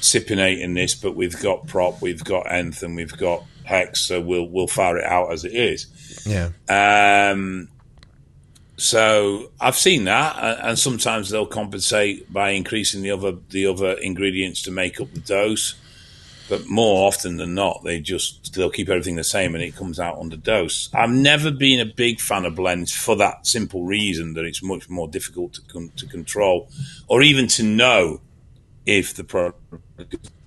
cypionate 0.00 0.60
in 0.60 0.74
this, 0.74 0.94
but 0.94 1.16
we've 1.16 1.42
got 1.42 1.66
prop, 1.66 2.00
we've 2.00 2.22
got 2.22 2.50
nth, 2.50 2.84
and 2.84 2.94
we've 2.94 3.16
got 3.16 3.42
hex, 3.68 4.00
so 4.00 4.20
we'll 4.20 4.48
we'll 4.48 4.66
fire 4.66 4.98
it 4.98 5.04
out 5.04 5.32
as 5.32 5.44
it 5.44 5.54
is. 5.54 5.86
Yeah. 6.26 6.50
Um, 6.68 7.68
so 8.76 9.50
I've 9.60 9.76
seen 9.76 10.04
that, 10.04 10.36
and 10.64 10.78
sometimes 10.78 11.30
they'll 11.30 11.46
compensate 11.46 12.32
by 12.32 12.50
increasing 12.50 13.02
the 13.02 13.10
other 13.10 13.32
the 13.50 13.66
other 13.66 13.92
ingredients 13.92 14.62
to 14.62 14.70
make 14.70 15.00
up 15.00 15.12
the 15.12 15.20
dose. 15.20 15.74
But 16.48 16.66
more 16.66 17.06
often 17.06 17.36
than 17.36 17.54
not, 17.54 17.82
they 17.84 18.00
just 18.00 18.54
they'll 18.54 18.70
keep 18.70 18.88
everything 18.88 19.16
the 19.16 19.24
same, 19.24 19.54
and 19.54 19.62
it 19.62 19.76
comes 19.76 20.00
out 20.00 20.18
under 20.18 20.36
dose. 20.36 20.88
I've 20.94 21.10
never 21.10 21.50
been 21.50 21.80
a 21.80 21.84
big 21.84 22.20
fan 22.20 22.46
of 22.46 22.54
blends 22.54 22.90
for 22.90 23.16
that 23.16 23.46
simple 23.46 23.84
reason 23.84 24.32
that 24.34 24.46
it's 24.46 24.62
much 24.62 24.88
more 24.88 25.08
difficult 25.08 25.52
to 25.54 25.60
con- 25.62 25.92
to 25.96 26.06
control, 26.06 26.70
or 27.06 27.20
even 27.20 27.48
to 27.48 27.62
know 27.62 28.22
if 28.86 29.12
the 29.12 29.24
product 29.24 29.60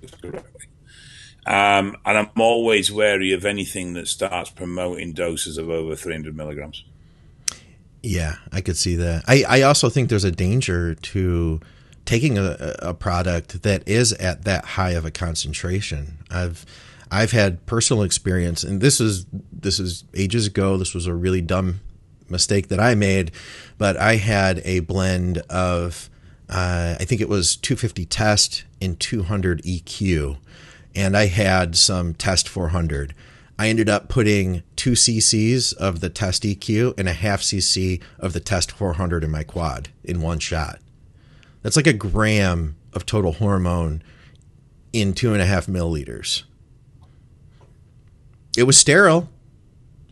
is 0.01 0.11
correctly. 0.21 0.70
Um, 1.45 1.97
and 2.05 2.17
I'm 2.17 2.29
always 2.37 2.91
wary 2.91 3.31
of 3.33 3.45
anything 3.45 3.93
that 3.93 4.07
starts 4.07 4.49
promoting 4.49 5.13
doses 5.13 5.57
of 5.57 5.69
over 5.69 5.95
300 5.95 6.35
milligrams. 6.35 6.83
Yeah, 8.03 8.35
I 8.51 8.61
could 8.61 8.77
see 8.77 8.95
that. 8.95 9.23
I, 9.27 9.43
I 9.47 9.61
also 9.63 9.89
think 9.89 10.09
there's 10.09 10.23
a 10.23 10.31
danger 10.31 10.95
to 10.95 11.59
taking 12.05 12.37
a, 12.37 12.75
a 12.79 12.93
product 12.93 13.63
that 13.63 13.87
is 13.87 14.13
at 14.13 14.43
that 14.45 14.65
high 14.65 14.91
of 14.91 15.05
a 15.05 15.11
concentration. 15.11 16.17
I've 16.29 16.65
I've 17.11 17.31
had 17.31 17.65
personal 17.65 18.03
experience, 18.03 18.63
and 18.63 18.81
this 18.81 19.01
is 19.01 19.25
this 19.51 19.79
is 19.79 20.05
ages 20.15 20.47
ago. 20.47 20.77
This 20.77 20.93
was 20.93 21.07
a 21.07 21.13
really 21.13 21.41
dumb 21.41 21.81
mistake 22.29 22.69
that 22.69 22.79
I 22.79 22.95
made, 22.95 23.31
but 23.77 23.97
I 23.97 24.15
had 24.15 24.61
a 24.63 24.79
blend 24.79 25.39
of 25.49 26.09
uh, 26.49 26.95
I 26.99 27.05
think 27.05 27.21
it 27.21 27.29
was 27.29 27.55
250 27.55 28.05
test 28.05 28.63
and 28.81 28.99
200 28.99 29.61
EQ, 29.63 30.37
and 30.95 31.15
I 31.15 31.27
had 31.27 31.75
some 31.75 32.13
test 32.13 32.49
400. 32.49 33.13
I 33.57 33.67
ended 33.69 33.89
up 33.89 34.09
putting 34.09 34.63
two 34.75 34.93
cc's 34.93 35.73
of 35.73 35.99
the 35.99 36.09
test 36.09 36.43
EQ 36.43 36.97
and 36.97 37.07
a 37.07 37.13
half 37.13 37.41
cc 37.41 38.01
of 38.19 38.33
the 38.33 38.39
test 38.39 38.71
400 38.71 39.23
in 39.23 39.29
my 39.29 39.43
quad 39.43 39.89
in 40.03 40.21
one 40.21 40.39
shot. 40.39 40.79
That's 41.61 41.75
like 41.75 41.87
a 41.87 41.93
gram 41.93 42.75
of 42.93 43.05
total 43.05 43.33
hormone 43.33 44.01
in 44.93 45.13
two 45.13 45.33
and 45.33 45.41
a 45.41 45.45
half 45.45 45.67
milliliters. 45.67 46.43
It 48.57 48.63
was 48.63 48.77
sterile, 48.77 49.29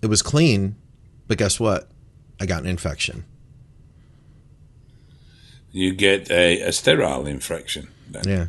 it 0.02 0.08
was 0.08 0.22
clean, 0.22 0.76
but 1.28 1.38
guess 1.38 1.60
what? 1.60 1.90
I 2.40 2.46
got 2.46 2.62
an 2.62 2.70
infection. 2.70 3.26
You 5.72 5.94
get 5.94 6.32
a, 6.32 6.62
a 6.62 6.72
sterile 6.72 7.28
infection. 7.28 7.90
Then. 8.10 8.24
Yeah. 8.26 8.48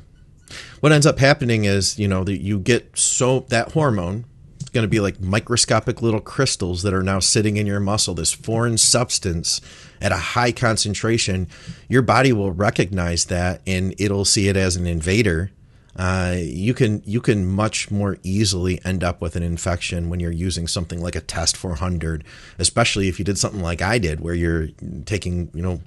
What 0.81 0.93
ends 0.93 1.07
up 1.07 1.19
happening 1.19 1.65
is, 1.65 1.99
you 1.99 2.09
know, 2.09 2.25
that 2.25 2.41
you 2.41 2.59
get 2.59 2.99
so 2.99 3.41
that 3.51 3.73
hormone 3.73 4.25
is 4.61 4.71
going 4.71 4.85
to 4.85 4.89
be 4.89 5.01
like 5.01 5.21
microscopic 5.21 6.01
little 6.01 6.21
crystals 6.21 6.83
that 6.83 6.95
are 6.95 7.03
now 7.03 7.19
sitting 7.19 7.59
in 7.59 7.67
your 7.67 7.81
muscle, 7.81 8.15
this 8.15 8.33
foreign 8.33 8.79
substance 8.79 9.61
at 10.01 10.11
a 10.11 10.17
high 10.17 10.53
concentration. 10.53 11.49
Your 11.89 12.03
body 12.03 12.33
will 12.33 12.53
recognize 12.53 13.27
that 13.27 13.61
and 13.67 13.95
it'll 13.99 14.25
see 14.25 14.49
it 14.49 14.57
as 14.57 14.77
an 14.77 14.87
invader. 14.87 15.51
Uh, 15.97 16.37
you 16.39 16.73
can 16.73 17.03
you 17.05 17.21
can 17.21 17.45
much 17.45 17.91
more 17.91 18.17
easily 18.23 18.81
end 18.85 19.05
up 19.05 19.21
with 19.21 19.37
an 19.37 19.43
infection 19.43 20.09
when 20.09 20.21
you're 20.21 20.31
using 20.31 20.67
something 20.67 21.03
like 21.03 21.17
a 21.17 21.21
test 21.21 21.57
400, 21.57 22.25
especially 22.59 23.09
if 23.09 23.19
you 23.19 23.25
did 23.25 23.37
something 23.37 23.61
like 23.61 23.83
I 23.83 23.99
did, 23.99 24.21
where 24.21 24.35
you're 24.35 24.69
taking 25.05 25.51
you 25.53 25.61
know 25.61 25.81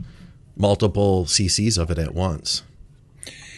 multiple 0.55 1.25
cc's 1.25 1.77
of 1.77 1.89
it 1.89 1.97
at 1.97 2.13
once. 2.13 2.63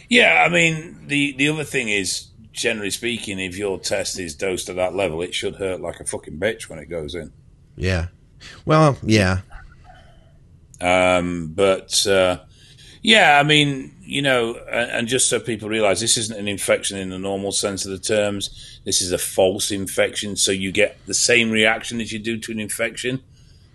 Yeah, 0.09 0.43
I 0.45 0.49
mean, 0.49 1.07
the, 1.07 1.33
the 1.33 1.49
other 1.49 1.63
thing 1.63 1.89
is, 1.89 2.27
generally 2.51 2.91
speaking, 2.91 3.39
if 3.39 3.57
your 3.57 3.79
test 3.79 4.19
is 4.19 4.35
dosed 4.35 4.69
at 4.69 4.75
that 4.77 4.95
level, 4.95 5.21
it 5.21 5.33
should 5.33 5.55
hurt 5.55 5.81
like 5.81 5.99
a 5.99 6.05
fucking 6.05 6.39
bitch 6.39 6.69
when 6.69 6.79
it 6.79 6.85
goes 6.85 7.15
in. 7.15 7.33
Yeah. 7.75 8.07
Well, 8.65 8.97
yeah. 9.03 9.41
Um, 10.79 11.53
but 11.55 12.05
uh, 12.05 12.39
yeah, 13.01 13.39
I 13.39 13.43
mean, 13.43 13.95
you 14.01 14.21
know, 14.21 14.55
and, 14.71 14.91
and 14.91 15.07
just 15.07 15.29
so 15.29 15.39
people 15.39 15.69
realize, 15.69 15.99
this 15.99 16.17
isn't 16.17 16.37
an 16.37 16.47
infection 16.47 16.97
in 16.97 17.09
the 17.09 17.19
normal 17.19 17.51
sense 17.51 17.85
of 17.85 17.91
the 17.91 17.99
terms. 17.99 18.79
This 18.85 19.01
is 19.01 19.11
a 19.11 19.17
false 19.17 19.71
infection, 19.71 20.35
so 20.35 20.51
you 20.51 20.71
get 20.71 20.97
the 21.07 21.13
same 21.13 21.49
reaction 21.51 21.99
as 22.01 22.11
you 22.11 22.19
do 22.19 22.37
to 22.37 22.51
an 22.51 22.59
infection, 22.59 23.21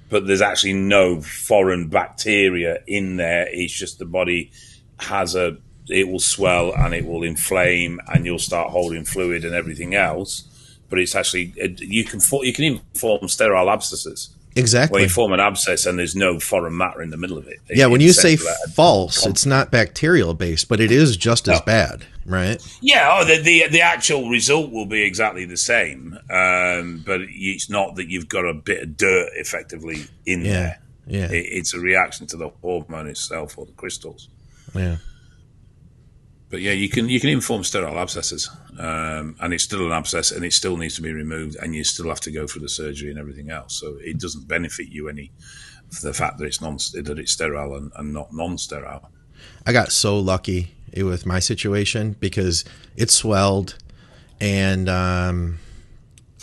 but 0.08 0.26
there's 0.26 0.42
actually 0.42 0.74
no 0.74 1.20
foreign 1.20 1.88
bacteria 1.88 2.78
in 2.86 3.16
there. 3.16 3.46
It's 3.50 3.72
just 3.72 3.98
the 3.98 4.04
body 4.04 4.52
has 5.00 5.34
a, 5.34 5.58
it 5.92 6.08
will 6.08 6.20
swell 6.20 6.72
and 6.74 6.94
it 6.94 7.06
will 7.06 7.22
inflame, 7.22 8.00
and 8.12 8.24
you'll 8.24 8.38
start 8.38 8.70
holding 8.70 9.04
fluid 9.04 9.44
and 9.44 9.54
everything 9.54 9.94
else. 9.94 10.44
But 10.88 10.98
it's 10.98 11.14
actually 11.14 11.52
you 11.78 12.04
can 12.04 12.20
for, 12.20 12.44
you 12.44 12.52
can 12.52 12.64
even 12.64 12.80
form 12.94 13.28
sterile 13.28 13.70
abscesses. 13.70 14.30
Exactly. 14.56 14.96
When 14.96 15.02
you 15.04 15.08
form 15.08 15.32
an 15.32 15.38
abscess 15.38 15.86
and 15.86 15.96
there's 15.96 16.16
no 16.16 16.40
foreign 16.40 16.76
matter 16.76 17.00
in 17.02 17.10
the 17.10 17.16
middle 17.16 17.38
of 17.38 17.46
it. 17.46 17.60
yeah, 17.70 17.86
when 17.86 18.00
you 18.00 18.12
say 18.12 18.36
false, 18.74 19.24
it's 19.24 19.46
not 19.46 19.70
bacterial 19.70 20.34
based, 20.34 20.68
but 20.68 20.80
it 20.80 20.90
is 20.90 21.16
just 21.16 21.46
as 21.48 21.60
bad, 21.60 22.04
right? 22.26 22.60
Yeah, 22.80 23.08
oh, 23.12 23.24
the, 23.24 23.40
the 23.40 23.68
the 23.68 23.80
actual 23.80 24.28
result 24.28 24.72
will 24.72 24.86
be 24.86 25.02
exactly 25.02 25.44
the 25.44 25.56
same, 25.56 26.18
um, 26.30 27.04
but 27.06 27.20
it's 27.28 27.70
not 27.70 27.94
that 27.94 28.08
you've 28.08 28.28
got 28.28 28.44
a 28.44 28.52
bit 28.52 28.82
of 28.82 28.96
dirt 28.96 29.28
effectively 29.36 30.06
in 30.26 30.44
Yeah. 30.44 30.52
there. 30.52 30.80
Yeah. 31.06 31.30
It, 31.30 31.46
it's 31.52 31.72
a 31.72 31.78
reaction 31.78 32.26
to 32.28 32.36
the 32.36 32.48
hormone 32.60 33.06
itself 33.06 33.56
or 33.56 33.66
the 33.66 33.72
crystals. 33.72 34.28
Yeah. 34.74 34.96
But 36.50 36.60
yeah, 36.60 36.72
you 36.72 36.88
can 36.88 37.08
you 37.08 37.20
can 37.20 37.30
even 37.30 37.40
form 37.40 37.62
sterile 37.62 37.98
abscesses, 37.98 38.50
um, 38.78 39.36
and 39.40 39.54
it's 39.54 39.62
still 39.62 39.86
an 39.86 39.92
abscess, 39.92 40.32
and 40.32 40.44
it 40.44 40.52
still 40.52 40.76
needs 40.76 40.96
to 40.96 41.02
be 41.02 41.12
removed, 41.12 41.56
and 41.62 41.74
you 41.74 41.84
still 41.84 42.08
have 42.08 42.20
to 42.20 42.32
go 42.32 42.46
through 42.46 42.62
the 42.62 42.68
surgery 42.68 43.10
and 43.10 43.18
everything 43.20 43.50
else. 43.50 43.78
So 43.78 43.96
it 44.00 44.18
doesn't 44.18 44.48
benefit 44.48 44.88
you 44.88 45.08
any 45.08 45.30
for 45.90 46.06
the 46.08 46.12
fact 46.12 46.38
that 46.38 46.46
it's 46.46 46.60
non 46.60 46.76
that 46.76 47.18
it's 47.18 47.32
sterile 47.32 47.76
and, 47.76 47.92
and 47.96 48.12
not 48.12 48.32
non-sterile. 48.32 49.10
I 49.64 49.72
got 49.72 49.92
so 49.92 50.18
lucky 50.18 50.74
with 50.96 51.24
my 51.24 51.38
situation 51.38 52.16
because 52.18 52.64
it 52.96 53.10
swelled 53.10 53.76
and 54.40 54.88
um, 54.88 55.58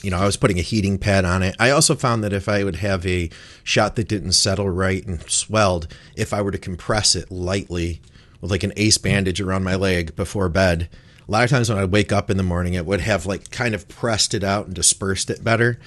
you 0.02 0.12
know, 0.12 0.18
I 0.18 0.26
was 0.26 0.38
putting 0.38 0.60
a 0.60 0.64
heating 0.64 0.98
pad 0.98 1.26
on 1.26 1.44
it. 1.44 1.56
I 1.60 1.72
also 1.72 1.96
found 1.96 2.24
that 2.24 2.34
if 2.34 2.48
I 2.48 2.64
would 2.64 2.78
have 2.78 3.06
a 3.06 3.30
shot 3.64 3.96
that 3.96 4.08
didn't 4.08 4.34
settle 4.34 4.70
right 4.70 5.06
and 5.06 5.22
swelled, 5.30 5.88
if 6.16 6.34
I 6.34 6.42
were 6.42 6.52
to 6.52 6.58
compress 6.58 7.16
it 7.16 7.32
lightly 7.32 8.02
with 8.42 8.52
like 8.52 8.64
an 8.64 8.74
ace 8.76 8.98
bandage 8.98 9.42
around 9.42 9.64
my 9.64 9.76
leg 9.76 10.16
before 10.16 10.50
bed, 10.50 10.90
A 11.28 11.32
lot 11.32 11.44
of 11.44 11.50
times 11.50 11.70
when 11.70 11.78
I 11.78 11.86
wake 11.86 12.12
up 12.12 12.30
in 12.30 12.38
the 12.38 12.44
morning, 12.44 12.74
it 12.74 12.86
would 12.86 13.02
have 13.02 13.26
like 13.26 13.52
kind 13.52 13.76
of 13.76 13.88
pressed 13.88 14.34
it 14.34 14.44
out 14.44 14.68
and 14.68 14.76
dispersed 14.76 15.30
it 15.30 15.44
better. 15.44 15.78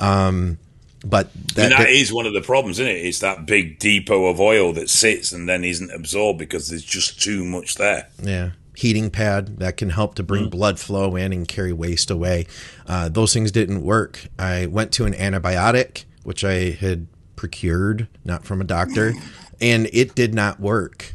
Um, 0.00 0.58
but 1.04 1.32
that, 1.54 1.66
I 1.66 1.68
mean, 1.68 1.78
that 1.78 1.90
is 1.90 2.12
one 2.12 2.26
of 2.26 2.32
the 2.32 2.40
problems, 2.40 2.80
isn't 2.80 2.90
it? 2.90 3.06
It's 3.06 3.20
that 3.20 3.46
big 3.46 3.78
depot 3.78 4.26
of 4.26 4.40
oil 4.40 4.72
that 4.72 4.90
sits 4.90 5.30
and 5.30 5.48
then 5.48 5.62
isn't 5.62 5.92
absorbed 5.92 6.40
because 6.40 6.68
there's 6.68 6.84
just 6.84 7.22
too 7.22 7.44
much 7.44 7.76
there. 7.76 8.08
Yeah. 8.20 8.50
Heating 8.74 9.10
pad 9.10 9.58
that 9.58 9.76
can 9.76 9.90
help 9.90 10.16
to 10.16 10.24
bring 10.24 10.46
mm. 10.46 10.50
blood 10.50 10.80
flow 10.80 11.14
in 11.14 11.32
and 11.32 11.46
carry 11.46 11.72
waste 11.72 12.10
away. 12.10 12.46
Uh, 12.86 13.08
those 13.08 13.32
things 13.32 13.52
didn't 13.52 13.82
work. 13.82 14.26
I 14.38 14.66
went 14.66 14.90
to 14.92 15.04
an 15.04 15.14
antibiotic, 15.14 16.04
which 16.24 16.44
I 16.44 16.70
had 16.70 17.06
procured, 17.36 18.08
not 18.24 18.44
from 18.44 18.60
a 18.60 18.64
doctor, 18.64 19.14
and 19.60 19.88
it 19.92 20.16
did 20.16 20.34
not 20.34 20.58
work. 20.58 21.14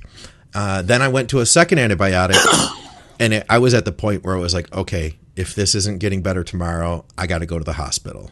Uh, 0.53 0.81
then 0.81 1.01
I 1.01 1.07
went 1.07 1.29
to 1.31 1.39
a 1.39 1.45
second 1.45 1.79
antibiotic, 1.79 2.37
and 3.19 3.33
it, 3.33 3.45
I 3.49 3.57
was 3.57 3.73
at 3.73 3.85
the 3.85 3.91
point 3.91 4.23
where 4.23 4.35
I 4.35 4.39
was 4.39 4.53
like, 4.53 4.71
okay, 4.73 5.17
if 5.35 5.55
this 5.55 5.75
isn't 5.75 5.99
getting 5.99 6.21
better 6.21 6.43
tomorrow, 6.43 7.05
I 7.17 7.27
got 7.27 7.39
to 7.39 7.45
go 7.45 7.57
to 7.57 7.65
the 7.65 7.73
hospital 7.73 8.29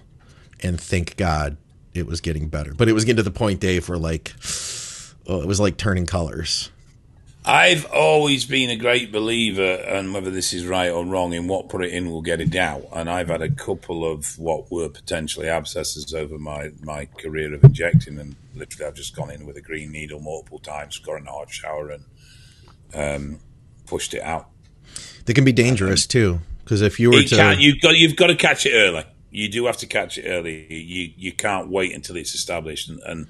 and 0.64 0.80
thank 0.80 1.18
God 1.18 1.58
it 1.94 2.06
was 2.06 2.22
getting 2.22 2.48
better. 2.48 2.74
But 2.74 2.88
it 2.88 2.94
was 2.94 3.06
getting 3.06 3.18
to 3.18 3.24
the 3.24 3.32
point, 3.32 3.60
Dave, 3.60 3.90
where 3.90 3.98
like 3.98 4.34
oh, 5.28 5.42
it 5.42 5.48
was 5.48 5.60
like 5.60 5.78
turning 5.78 6.06
colors. 6.06 6.72
I've 7.44 7.86
always 7.86 8.46
been 8.46 8.70
a 8.70 8.76
great 8.76 9.12
believer, 9.12 9.84
and 9.88 10.14
whether 10.14 10.30
this 10.30 10.54
is 10.54 10.66
right 10.66 10.90
or 10.90 11.04
wrong, 11.06 11.34
in 11.34 11.48
what 11.48 11.70
put 11.70 11.84
it 11.84 11.92
in 11.92 12.12
will 12.12 12.22
get 12.22 12.40
it 12.40 12.56
out. 12.56 12.88
And 12.94 13.10
I've 13.10 13.30
had 13.30 13.42
a 13.42 13.50
couple 13.50 14.06
of 14.10 14.38
what 14.38 14.72
were 14.72 14.90
potentially 14.90 15.50
abscesses 15.50 16.14
over 16.14 16.38
my, 16.38 16.70
my 16.84 17.06
career 17.06 17.54
of 17.54 17.64
injecting, 17.64 18.20
and 18.20 18.36
literally 18.56 18.88
I've 18.88 18.96
just 18.96 19.16
gone 19.16 19.32
in 19.32 19.48
with 19.48 19.58
a 19.58 19.62
green 19.62 19.92
needle 19.92 20.20
multiple 20.20 20.60
times, 20.60 21.00
got 21.00 21.16
in 21.16 21.28
a 21.28 21.32
hot 21.32 21.50
shower, 21.50 21.90
and 21.90 22.06
um, 22.94 23.40
pushed 23.88 24.14
it 24.14 24.22
out. 24.22 24.48
They 25.26 25.34
can 25.34 25.46
be 25.46 25.54
dangerous 25.54 26.06
too, 26.06 26.42
because 26.64 26.82
if 26.82 27.00
you 27.00 27.10
were 27.10 27.24
to, 27.24 27.56
you've 27.58 27.82
got 27.82 27.96
you've 27.96 28.16
got 28.16 28.28
to 28.28 28.36
catch 28.36 28.66
it 28.66 28.74
early 28.74 29.04
you 29.32 29.48
do 29.48 29.66
have 29.66 29.78
to 29.78 29.88
catch 29.88 30.18
it 30.18 30.28
early. 30.30 30.72
You 30.72 31.12
you 31.18 31.32
can't 31.32 31.70
wait 31.70 31.96
until 31.96 32.18
it's 32.18 32.36
established. 32.36 32.90
And, 32.90 33.00
and 33.06 33.28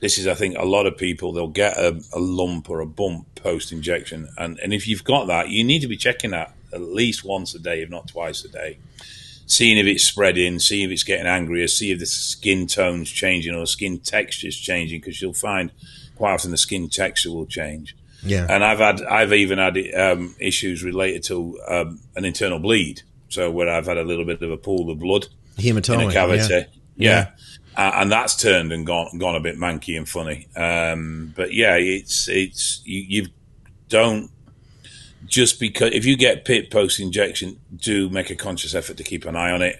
this 0.00 0.18
is, 0.18 0.26
I 0.26 0.34
think, 0.34 0.56
a 0.58 0.64
lot 0.64 0.86
of 0.86 0.96
people 0.96 1.32
they'll 1.32 1.48
get 1.48 1.76
a, 1.76 2.00
a 2.12 2.18
lump 2.18 2.70
or 2.70 2.80
a 2.80 2.86
bump 2.86 3.26
post 3.34 3.72
injection, 3.72 4.28
and 4.36 4.58
and 4.60 4.72
if 4.72 4.88
you've 4.88 5.04
got 5.04 5.26
that, 5.26 5.50
you 5.50 5.62
need 5.64 5.80
to 5.80 5.88
be 5.88 5.96
checking 5.96 6.30
that 6.30 6.54
at 6.72 6.80
least 6.80 7.24
once 7.24 7.54
a 7.54 7.58
day, 7.58 7.82
if 7.82 7.90
not 7.90 8.08
twice 8.08 8.44
a 8.44 8.48
day, 8.48 8.78
seeing 9.46 9.78
if 9.78 9.86
it's 9.86 10.04
spreading, 10.04 10.58
seeing 10.58 10.86
if 10.86 10.90
it's 10.90 11.04
getting 11.04 11.26
angrier, 11.26 11.66
see 11.66 11.90
if 11.90 11.98
the 11.98 12.06
skin 12.06 12.66
tone's 12.66 13.10
changing 13.10 13.54
or 13.54 13.66
skin 13.66 13.98
texture's 13.98 14.56
changing, 14.56 15.00
because 15.00 15.20
you'll 15.20 15.32
find 15.32 15.70
quite 16.16 16.32
often 16.34 16.50
the 16.50 16.56
skin 16.56 16.88
texture 16.88 17.30
will 17.30 17.46
change. 17.46 17.96
Yeah, 18.22 18.46
and 18.48 18.64
I've 18.64 18.78
had 18.78 19.02
I've 19.02 19.32
even 19.32 19.58
had 19.58 19.76
um, 19.94 20.34
issues 20.38 20.82
related 20.84 21.22
to 21.24 21.58
um, 21.68 22.00
an 22.16 22.24
internal 22.24 22.58
bleed. 22.58 23.02
So 23.28 23.50
where 23.50 23.68
I've 23.68 23.86
had 23.86 23.96
a 23.96 24.02
little 24.02 24.24
bit 24.24 24.42
of 24.42 24.50
a 24.50 24.56
pool 24.56 24.90
of 24.90 24.98
blood 24.98 25.28
hematoma 25.56 26.02
in 26.02 26.10
a 26.10 26.12
cavity. 26.12 26.66
Yeah. 26.96 27.10
yeah. 27.10 27.30
Uh, 27.76 27.92
and 27.94 28.10
that's 28.10 28.36
turned 28.36 28.72
and 28.72 28.84
gone 28.86 29.16
gone 29.18 29.36
a 29.36 29.40
bit 29.40 29.56
manky 29.56 29.96
and 29.96 30.08
funny. 30.08 30.48
Um, 30.56 31.32
but 31.36 31.54
yeah, 31.54 31.76
it's 31.76 32.28
it's 32.28 32.82
you, 32.84 33.22
you 33.22 33.28
don't 33.88 34.30
just 35.26 35.60
because 35.60 35.92
if 35.92 36.04
you 36.04 36.16
get 36.16 36.44
pit 36.44 36.70
post 36.70 37.00
injection, 37.00 37.60
do 37.74 38.08
make 38.08 38.30
a 38.30 38.36
conscious 38.36 38.74
effort 38.74 38.96
to 38.96 39.04
keep 39.04 39.24
an 39.24 39.36
eye 39.36 39.52
on 39.52 39.62
it. 39.62 39.76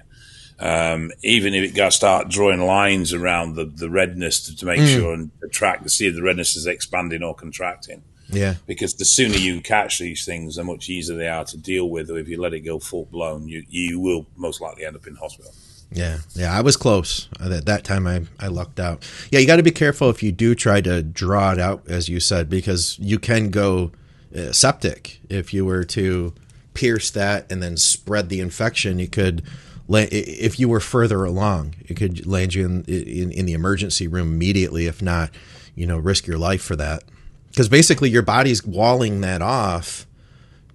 Um, 0.58 1.10
even 1.22 1.54
if 1.54 1.64
it 1.64 1.74
got 1.74 1.94
start 1.94 2.28
drawing 2.28 2.60
lines 2.60 3.14
around 3.14 3.54
the, 3.54 3.64
the 3.64 3.88
redness 3.88 4.44
to, 4.44 4.56
to 4.56 4.66
make 4.66 4.80
mm. 4.80 4.94
sure 4.94 5.14
and 5.14 5.30
track 5.50 5.82
to 5.82 5.88
see 5.88 6.06
if 6.06 6.14
the 6.14 6.22
redness 6.22 6.54
is 6.54 6.66
expanding 6.66 7.22
or 7.22 7.34
contracting. 7.34 8.02
Yeah. 8.28 8.56
Because 8.66 8.94
the 8.94 9.06
sooner 9.06 9.36
you 9.36 9.60
catch 9.62 9.98
these 9.98 10.24
things, 10.24 10.56
the 10.56 10.64
much 10.64 10.88
easier 10.88 11.16
they 11.16 11.28
are 11.28 11.46
to 11.46 11.56
deal 11.56 11.88
with. 11.88 12.10
Or 12.10 12.18
if 12.18 12.28
you 12.28 12.40
let 12.40 12.52
it 12.52 12.60
go 12.60 12.78
full 12.78 13.06
blown, 13.06 13.48
you 13.48 13.64
you 13.68 13.98
will 13.98 14.26
most 14.36 14.60
likely 14.60 14.84
end 14.84 14.96
up 14.96 15.06
in 15.06 15.16
hospital. 15.16 15.52
Yeah, 15.92 16.18
yeah, 16.34 16.56
I 16.56 16.60
was 16.60 16.76
close. 16.76 17.28
At 17.40 17.66
that 17.66 17.82
time, 17.82 18.06
I, 18.06 18.22
I 18.38 18.46
lucked 18.46 18.78
out. 18.78 19.04
Yeah, 19.30 19.40
you 19.40 19.46
got 19.46 19.56
to 19.56 19.62
be 19.64 19.72
careful 19.72 20.08
if 20.08 20.22
you 20.22 20.30
do 20.30 20.54
try 20.54 20.80
to 20.80 21.02
draw 21.02 21.52
it 21.52 21.58
out, 21.58 21.82
as 21.88 22.08
you 22.08 22.20
said, 22.20 22.48
because 22.48 22.96
you 23.00 23.18
can 23.18 23.50
go 23.50 23.90
uh, 24.36 24.52
septic 24.52 25.20
if 25.28 25.52
you 25.52 25.64
were 25.64 25.82
to 25.84 26.32
pierce 26.74 27.10
that 27.10 27.50
and 27.50 27.60
then 27.60 27.76
spread 27.76 28.28
the 28.28 28.38
infection. 28.38 29.00
You 29.00 29.08
could, 29.08 29.42
if 29.88 30.60
you 30.60 30.68
were 30.68 30.78
further 30.78 31.24
along, 31.24 31.74
it 31.84 31.94
could 31.94 32.24
land 32.24 32.54
you 32.54 32.66
in, 32.66 32.84
in, 32.84 33.32
in 33.32 33.46
the 33.46 33.54
emergency 33.54 34.06
room 34.06 34.34
immediately. 34.34 34.86
If 34.86 35.02
not, 35.02 35.30
you 35.74 35.86
know, 35.86 35.98
risk 35.98 36.28
your 36.28 36.38
life 36.38 36.62
for 36.62 36.76
that, 36.76 37.02
because 37.48 37.68
basically 37.68 38.10
your 38.10 38.22
body's 38.22 38.64
walling 38.64 39.22
that 39.22 39.42
off 39.42 40.06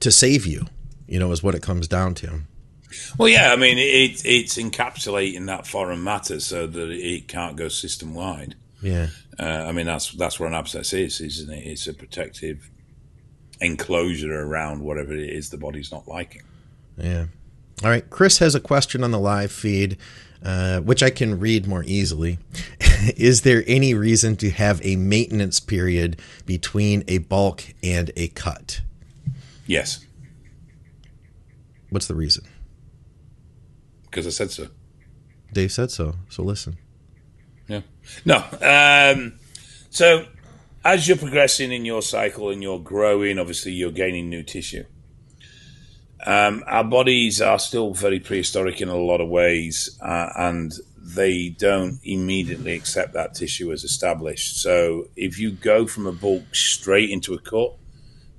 to 0.01 0.11
save 0.11 0.45
you. 0.45 0.68
You 1.07 1.20
know, 1.20 1.32
is 1.32 1.41
what 1.41 1.55
it 1.55 1.61
comes 1.61 1.88
down 1.88 2.16
to. 2.16 2.41
Well, 3.18 3.30
yeah, 3.30 3.52
I 3.52 3.56
mean, 3.56 3.78
it, 3.78 4.26
it's 4.26 4.58
encapsulating 4.58 5.46
that 5.48 5.68
foreign 5.68 6.04
matter 6.04 6.39
so 6.39 6.68
that 6.68 6.89
it 6.91 7.28
can't 7.28 7.56
go 7.56 7.68
system 7.68 8.14
wide. 8.14 8.56
Yeah. 8.82 9.08
Uh, 9.39 9.43
I 9.68 9.72
mean, 9.72 9.86
that's 9.86 10.12
that's 10.14 10.39
what 10.39 10.48
an 10.48 10.54
abscess 10.54 10.93
is, 10.93 11.20
isn't 11.22 11.52
it? 11.52 11.66
It's 11.66 11.88
a 11.88 11.93
protective 11.93 12.70
enclosure 13.62 14.34
around 14.34 14.82
whatever 14.82 15.14
it 15.14 15.30
is 15.30 15.50
the 15.50 15.58
body's 15.58 15.91
not 15.91 16.08
liking. 16.08 16.43
Yeah. 16.98 17.26
All 17.84 17.89
right. 17.89 18.10
Chris 18.10 18.39
has 18.39 18.56
a 18.56 18.60
question 18.60 19.04
on 19.04 19.12
the 19.12 19.20
live 19.20 19.52
feed, 19.52 19.98
uh, 20.43 20.80
which 20.82 21.04
I 21.04 21.10
can 21.10 21.39
read 21.39 21.68
more 21.68 21.84
easily. 21.86 22.39
is 23.18 23.41
there 23.41 23.64
any 23.68 23.93
reason 23.93 24.36
to 24.38 24.50
have 24.50 24.86
a 24.86 24.96
maintenance 24.96 25.60
period 25.60 26.22
between 26.46 27.04
a 27.08 27.20
bulk 27.20 27.64
and 27.84 28.12
a 28.16 28.30
cut? 28.30 28.82
Yes. 29.68 30.06
What's 31.89 32.08
the 32.08 32.16
reason? 32.16 32.46
Because 34.16 34.28
I 34.28 34.30
said 34.30 34.49
so. 34.49 34.70
Dave 35.51 35.74
said 35.74 35.91
so. 35.91 36.16
So 36.30 36.43
listen. 36.43 36.78
Yeah. 37.68 37.82
No. 38.24 38.38
Um, 38.61 39.34
so 39.89 40.26
as 40.86 41.05
you're 41.05 41.18
progressing 41.18 41.74
in 41.74 41.84
your 41.84 42.01
cycle 42.01 42.49
and 42.49 42.63
you're 42.63 42.80
growing, 42.80 43.38
obviously 43.39 43.74
you're 43.74 43.91
gaining 43.91 44.30
new 44.30 44.41
tissue. 44.41 44.86
Um, 46.26 46.63
our 46.66 46.86
bodies 46.86 47.41
are 47.41 47.59
still 47.59 47.93
very 47.93 48.22
prehistoric 48.22 48.80
in 48.80 48.88
a 48.88 48.95
lot 48.95 49.20
of 49.20 49.28
ways, 49.28 49.99
uh, 50.01 50.30
and 50.38 50.72
they 50.97 51.49
don't 51.49 51.99
immediately 52.03 52.74
accept 52.74 53.13
that 53.13 53.36
tissue 53.36 53.74
as 53.74 53.84
established. 53.84 54.61
So 54.61 55.09
if 55.18 55.38
you 55.38 55.51
go 55.51 55.88
from 55.88 56.07
a 56.07 56.13
bulk 56.13 56.55
straight 56.55 57.09
into 57.09 57.34
a 57.34 57.39
cut, 57.39 57.76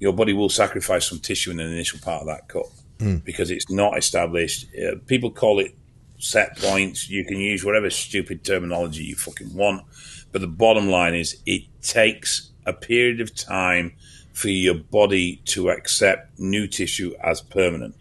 your 0.00 0.14
body 0.14 0.32
will 0.32 0.48
sacrifice 0.48 1.06
some 1.06 1.18
tissue 1.18 1.50
in 1.50 1.58
the 1.58 1.64
initial 1.64 2.00
part 2.00 2.22
of 2.22 2.28
that 2.28 2.48
cut 2.48 2.66
mm. 2.98 3.24
because 3.24 3.50
it's 3.50 3.70
not 3.70 3.96
established. 3.96 4.66
Uh, 4.74 4.96
people 5.06 5.30
call 5.30 5.60
it 5.60 5.74
set 6.18 6.56
points. 6.58 7.08
You 7.08 7.24
can 7.24 7.38
use 7.38 7.64
whatever 7.64 7.90
stupid 7.90 8.44
terminology 8.44 9.04
you 9.04 9.16
fucking 9.16 9.54
want. 9.54 9.84
But 10.32 10.40
the 10.40 10.46
bottom 10.46 10.88
line 10.88 11.14
is 11.14 11.40
it 11.46 11.62
takes 11.82 12.50
a 12.64 12.72
period 12.72 13.20
of 13.20 13.34
time 13.34 13.94
for 14.32 14.48
your 14.48 14.74
body 14.74 15.40
to 15.46 15.70
accept 15.70 16.38
new 16.38 16.66
tissue 16.66 17.14
as 17.22 17.40
permanent. 17.40 17.94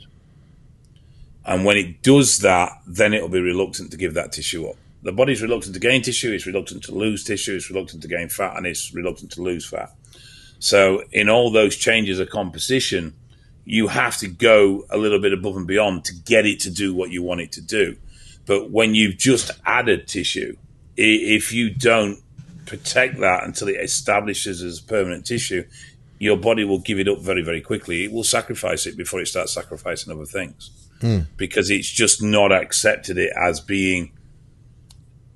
And 1.46 1.64
when 1.64 1.78
it 1.78 2.02
does 2.02 2.40
that, 2.40 2.72
then 2.88 3.14
it'll 3.14 3.30
be 3.30 3.40
reluctant 3.40 3.92
to 3.92 3.98
give 3.98 4.16
that 4.16 4.32
tissue 4.32 4.68
up. 4.68 4.76
The 5.04 5.12
body's 5.12 5.42
reluctant 5.42 5.76
to 5.76 5.80
gain 5.80 6.02
tissue, 6.02 6.34
it's 6.34 6.48
reluctant 6.48 6.84
to 6.86 6.92
lose 6.92 7.24
tissue, 7.24 7.56
it's 7.56 7.70
reluctant 7.70 8.02
to 8.02 8.08
gain 8.08 8.28
fat, 8.28 8.58
and 8.58 8.66
it's 8.66 8.94
reluctant 8.94 9.32
to 9.34 9.42
lose 9.44 9.66
fat. 9.66 9.94
So, 10.58 11.04
in 11.12 11.30
all 11.30 11.52
those 11.52 11.76
changes 11.76 12.20
of 12.20 12.30
composition, 12.32 13.14
you 13.66 13.88
have 13.88 14.18
to 14.18 14.28
go 14.28 14.86
a 14.90 14.98
little 14.98 15.20
bit 15.20 15.34
above 15.34 15.58
and 15.58 15.68
beyond 15.68 16.06
to 16.06 16.14
get 16.14 16.46
it 16.46 16.62
to 16.62 16.70
do 16.70 16.94
what 16.94 17.10
you 17.10 17.24
want 17.24 17.42
it 17.42 17.52
to 17.54 17.62
do. 17.62 17.98
But 18.46 18.70
when 18.70 18.94
you've 18.94 19.18
just 19.18 19.52
added 19.66 20.08
tissue, 20.08 20.56
if 20.96 21.52
you 21.52 21.72
don't 21.72 22.20
protect 22.68 23.20
that 23.20 23.44
until 23.44 23.68
it 23.68 23.78
establishes 23.82 24.62
as 24.62 24.80
permanent 24.80 25.26
tissue, 25.26 25.66
your 26.20 26.38
body 26.38 26.64
will 26.64 26.80
give 26.80 27.00
it 27.00 27.08
up 27.08 27.20
very, 27.20 27.42
very 27.42 27.62
quickly. 27.62 28.04
It 28.04 28.12
will 28.12 28.24
sacrifice 28.24 28.86
it 28.86 28.96
before 28.96 29.20
it 29.20 29.28
starts 29.28 29.54
sacrificing 29.54 30.14
other 30.14 30.26
things 30.26 30.70
mm. 31.00 31.26
because 31.38 31.70
it's 31.70 31.90
just 31.90 32.22
not 32.22 32.52
accepted 32.52 33.18
it 33.18 33.34
as 33.36 33.60
being 33.60 34.12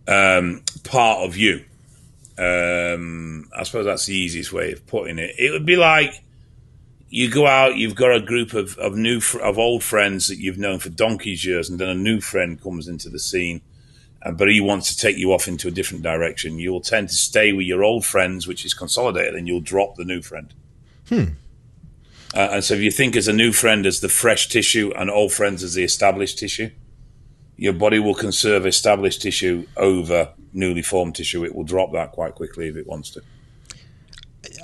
um, 0.08 0.64
part 0.84 1.20
of 1.20 1.36
you. 1.36 1.66
Um, 2.38 3.50
I 3.56 3.64
suppose 3.64 3.86
that's 3.86 4.06
the 4.06 4.16
easiest 4.16 4.54
way 4.54 4.72
of 4.72 4.88
putting 4.88 5.20
it. 5.20 5.36
It 5.38 5.52
would 5.52 5.66
be 5.66 5.76
like 5.76 6.24
you 7.10 7.30
go 7.30 7.48
out, 7.48 7.76
you've 7.76 7.96
got 7.96 8.16
a 8.16 8.22
group 8.22 8.54
of, 8.54 8.78
of 8.78 8.96
new 8.96 9.20
of 9.42 9.58
old 9.58 9.84
friends 9.84 10.28
that 10.28 10.38
you've 10.38 10.60
known 10.60 10.80
for 10.80 10.90
donkey's 10.90 11.44
years, 11.44 11.70
and 11.70 11.80
then 11.80 11.90
a 11.90 11.96
new 11.96 12.22
friend 12.22 12.62
comes 12.62 12.88
into 12.88 13.10
the 13.10 13.20
scene, 13.20 13.62
uh, 14.22 14.32
but 14.32 14.50
he 14.50 14.62
wants 14.62 14.94
to 14.94 15.02
take 15.02 15.18
you 15.18 15.34
off 15.34 15.48
into 15.48 15.68
a 15.68 15.72
different 15.72 16.04
direction. 16.04 16.60
You'll 16.60 16.82
tend 16.82 17.10
to 17.10 17.16
stay 17.16 17.52
with 17.52 17.66
your 17.66 17.84
old 17.84 18.06
friends, 18.06 18.48
which 18.48 18.64
is 18.64 18.74
consolidated, 18.74 19.36
and 19.36 19.48
you'll 19.48 19.60
drop 19.60 19.96
the 19.96 20.06
new 20.06 20.22
friend. 20.22 20.54
Hmm. 21.08 21.24
Uh, 22.36 22.50
and 22.52 22.64
so, 22.64 22.76
if 22.76 22.82
you 22.82 22.92
think 22.92 23.16
as 23.16 23.28
a 23.28 23.34
new 23.34 23.52
friend 23.52 23.88
as 23.88 24.02
the 24.02 24.10
fresh 24.10 24.48
tissue 24.48 24.92
and 24.96 25.10
old 25.10 25.34
friends 25.34 25.64
as 25.64 25.74
the 25.74 25.84
established 25.84 26.38
tissue, 26.38 26.70
your 27.58 27.74
body 27.74 27.98
will 27.98 28.14
conserve 28.14 28.68
established 28.68 29.24
tissue 29.24 29.66
over 29.78 30.30
newly 30.54 30.84
formed 30.84 31.16
tissue. 31.16 31.44
It 31.44 31.56
will 31.56 31.64
drop 31.64 31.92
that 31.94 32.12
quite 32.12 32.36
quickly 32.36 32.68
if 32.68 32.76
it 32.76 32.86
wants 32.86 33.10
to. 33.12 33.22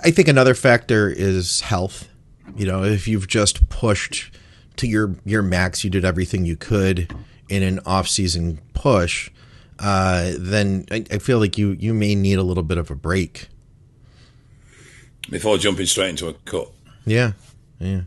I 0.04 0.12
think 0.12 0.28
another 0.28 0.54
factor 0.54 1.10
is 1.10 1.62
health 1.62 2.08
you 2.56 2.66
know, 2.66 2.84
if 2.84 3.08
you've 3.08 3.28
just 3.28 3.70
pushed 3.70 4.32
to 4.78 4.88
your 4.88 5.16
your 5.26 5.41
max, 5.41 5.84
you 5.84 5.89
did 5.89 6.06
everything 6.06 6.46
you 6.46 6.56
could 6.56 7.14
in 7.50 7.64
an 7.64 7.80
off 7.86 8.08
season 8.08 8.60
push, 8.74 9.30
uh, 9.80 10.34
then 10.38 10.86
I, 10.91 11.06
I 11.12 11.18
feel 11.20 11.39
like 11.39 11.58
you 11.58 11.72
you 11.72 11.93
may 11.93 12.16
need 12.16 12.38
a 12.38 12.43
little 12.43 12.64
bit 12.64 12.78
of 12.78 12.89
a 12.91 12.96
break. 12.96 13.48
before 15.30 15.58
jumping 15.58 15.86
straight 15.86 16.10
into 16.10 16.28
a 16.28 16.34
cut. 16.34 16.72
Yeah, 17.06 17.34
yeah, 17.80 18.02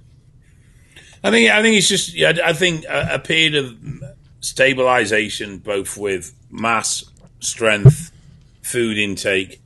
I 1.22 1.30
think 1.30 1.51
I 1.51 1.62
think 1.62 1.76
it's 1.76 1.89
just 1.89 2.14
yeah, 2.14 2.32
I 2.45 2.53
think 2.53 2.84
a, 2.84 3.14
a 3.14 3.18
period 3.18 3.55
of 3.55 3.76
stabilization, 4.41 5.59
both 5.59 5.97
with 5.97 6.34
mass, 6.51 7.05
strength, 7.41 8.12
food 8.62 8.99
intake, 8.99 9.61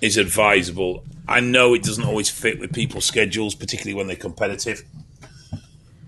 is 0.00 0.16
advisable. 0.16 1.04
I 1.28 1.40
know 1.40 1.74
it 1.74 1.82
doesn't 1.82 2.04
always 2.04 2.28
fit 2.30 2.58
with 2.58 2.72
people's 2.72 3.04
schedules, 3.04 3.54
particularly 3.54 3.94
when 3.94 4.06
they're 4.06 4.16
competitive, 4.16 4.82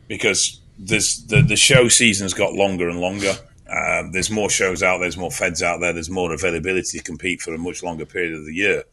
because 0.08 0.60
there's 0.78 1.24
the 1.26 1.42
the 1.42 1.56
show 1.56 1.88
season's 1.88 2.34
got 2.34 2.54
longer 2.54 2.88
and 2.88 3.00
longer. 3.00 3.34
Um, 3.68 4.12
there's 4.12 4.30
more 4.30 4.50
shows 4.50 4.82
out 4.82 4.98
there, 4.98 5.04
there's 5.04 5.16
more 5.16 5.30
feds 5.30 5.62
out 5.62 5.80
there, 5.80 5.92
there's 5.92 6.10
more 6.10 6.32
availability 6.34 6.98
to 6.98 7.04
compete 7.04 7.40
for 7.40 7.54
a 7.54 7.58
much 7.58 7.82
longer 7.82 8.04
period 8.04 8.34
of 8.34 8.44
the 8.44 8.54
year. 8.54 8.84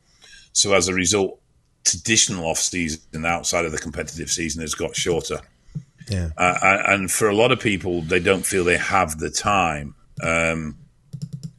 So 0.54 0.74
as 0.74 0.88
a 0.88 0.94
result, 0.94 1.42
traditional 1.84 2.46
off 2.46 2.60
season 2.60 3.26
outside 3.26 3.66
of 3.66 3.72
the 3.72 3.78
competitive 3.78 4.30
season 4.30 4.62
has 4.62 4.76
got 4.76 4.96
shorter. 4.96 5.42
yeah. 6.08 6.30
Uh, 6.38 6.78
and 6.88 7.12
for 7.12 7.28
a 7.28 7.36
lot 7.36 7.52
of 7.52 7.60
people, 7.60 8.02
they 8.04 8.20
don't 8.20 8.46
feel 8.46 8.64
they 8.64 8.78
have 8.78 9.20
the 9.20 9.30
time. 9.30 9.96
Um, 10.24 10.78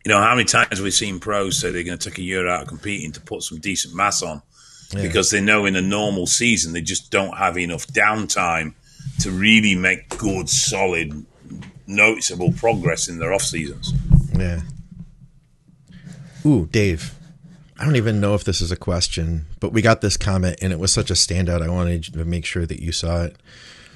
you 0.05 0.11
know, 0.11 0.21
how 0.21 0.35
many 0.35 0.45
times 0.45 0.71
we've 0.73 0.85
we 0.85 0.91
seen 0.91 1.21
pros 1.21 1.61
say 1.61 1.71
they're 1.71 1.85
going 1.85 1.99
to 1.99 2.11
take 2.11 2.19
a 2.19 2.23
year 2.23 2.49
out 2.49 2.63
of 2.63 2.69
competing 2.69 3.13
to 3.13 3.21
put 3.21 3.43
some 3.43 3.59
decent 3.59 3.95
mass 3.95 4.23
on 4.23 4.43
because 4.95 5.31
they 5.31 5.41
know 5.41 5.67
in 5.67 5.77
a 5.77 5.81
normal 5.81 6.27
season 6.27 6.73
they 6.73 6.81
just 6.81 7.11
don't 7.11 7.37
have 7.37 7.57
enough 7.57 7.87
downtime 7.89 8.75
to 9.21 9.31
really 9.31 9.75
make 9.75 10.09
good, 10.19 10.49
solid, 10.49 11.25
noticeable 11.87 12.53
progress 12.53 13.09
in 13.09 13.19
their 13.19 13.33
off 13.33 13.43
seasons. 13.43 13.93
Yeah. 14.37 14.61
Ooh, 16.45 16.67
Dave. 16.67 17.15
I 17.79 17.85
don't 17.85 17.97
even 17.97 18.21
know 18.21 18.35
if 18.35 18.45
this 18.45 18.61
is 18.61 18.73
a 18.73 18.77
question, 18.77 19.47
but 19.59 19.73
we 19.73 19.81
got 19.81 20.01
this 20.01 20.17
comment 20.17 20.59
and 20.61 20.73
it 20.73 20.79
was 20.79 20.93
such 20.93 21.11
a 21.11 21.15
standout. 21.15 21.63
I 21.63 21.69
wanted 21.69 22.05
to 22.05 22.25
make 22.25 22.45
sure 22.45 22.67
that 22.67 22.81
you 22.81 22.93
saw 22.93 23.25
it. 23.25 23.37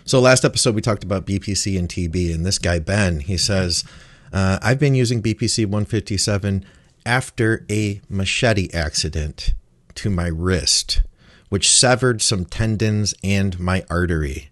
So 0.06 0.20
last 0.20 0.44
episode 0.44 0.74
we 0.74 0.80
talked 0.80 1.04
about 1.04 1.26
BPC 1.26 1.78
and 1.78 1.88
TB, 1.88 2.34
and 2.34 2.44
this 2.44 2.58
guy 2.58 2.78
Ben 2.78 3.20
he 3.20 3.36
says, 3.36 3.84
uh, 4.34 4.58
"I've 4.60 4.78
been 4.78 4.94
using 4.94 5.22
BPC 5.22 5.64
157 5.64 6.66
after 7.06 7.64
a 7.70 8.02
machete 8.10 8.68
accident 8.74 9.54
to 9.94 10.10
my 10.10 10.26
wrist, 10.26 11.02
which 11.48 11.70
severed 11.70 12.20
some 12.20 12.44
tendons 12.44 13.14
and 13.24 13.58
my 13.58 13.84
artery. 13.88 14.50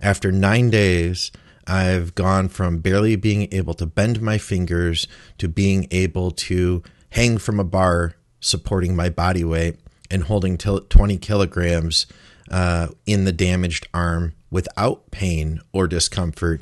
After 0.00 0.32
nine 0.32 0.70
days." 0.70 1.30
I've 1.66 2.14
gone 2.14 2.48
from 2.48 2.80
barely 2.80 3.16
being 3.16 3.48
able 3.50 3.72
to 3.74 3.86
bend 3.86 4.20
my 4.20 4.36
fingers 4.36 5.08
to 5.38 5.48
being 5.48 5.86
able 5.90 6.30
to 6.30 6.82
hang 7.10 7.38
from 7.38 7.58
a 7.58 7.64
bar 7.64 8.16
supporting 8.40 8.94
my 8.94 9.08
body 9.08 9.44
weight 9.44 9.78
and 10.10 10.24
holding 10.24 10.58
till 10.58 10.80
20 10.80 11.16
kilograms 11.18 12.06
uh, 12.50 12.88
in 13.06 13.24
the 13.24 13.32
damaged 13.32 13.88
arm 13.94 14.34
without 14.50 15.10
pain 15.10 15.60
or 15.72 15.86
discomfort. 15.86 16.60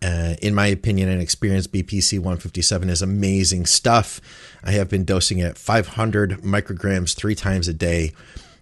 Uh, 0.00 0.34
in 0.40 0.54
my 0.54 0.66
opinion 0.66 1.08
and 1.08 1.20
experience, 1.20 1.66
BPC 1.66 2.18
157 2.18 2.88
is 2.88 3.02
amazing 3.02 3.66
stuff. 3.66 4.20
I 4.62 4.72
have 4.72 4.88
been 4.88 5.04
dosing 5.04 5.40
at 5.40 5.58
500 5.58 6.42
micrograms 6.42 7.14
three 7.14 7.34
times 7.34 7.66
a 7.68 7.74
day. 7.74 8.12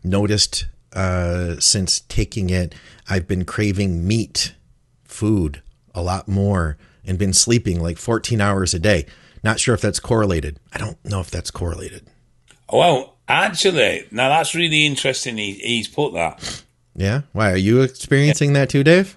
Noticed 0.02 0.66
uh, 0.92 1.56
since 1.58 2.00
taking 2.00 2.48
it, 2.50 2.74
I've 3.08 3.26
been 3.26 3.44
craving 3.44 4.06
meat, 4.06 4.54
food 5.04 5.62
a 5.94 6.02
lot 6.02 6.26
more, 6.26 6.78
and 7.04 7.18
been 7.18 7.32
sleeping 7.32 7.80
like 7.80 7.98
14 7.98 8.40
hours 8.40 8.72
a 8.72 8.78
day. 8.78 9.06
Not 9.44 9.60
sure 9.60 9.74
if 9.74 9.80
that's 9.80 10.00
correlated. 10.00 10.58
I 10.72 10.78
don't 10.78 11.02
know 11.04 11.20
if 11.20 11.30
that's 11.30 11.50
correlated. 11.50 12.06
Well, 12.72 13.16
actually, 13.28 14.06
now 14.10 14.28
that's 14.30 14.54
really 14.54 14.86
interesting. 14.86 15.36
He, 15.36 15.52
he's 15.52 15.88
put 15.88 16.14
that. 16.14 16.62
Yeah. 16.94 17.22
Why 17.32 17.52
are 17.52 17.56
you 17.56 17.82
experiencing 17.82 18.54
that 18.54 18.70
too, 18.70 18.82
Dave? 18.82 19.16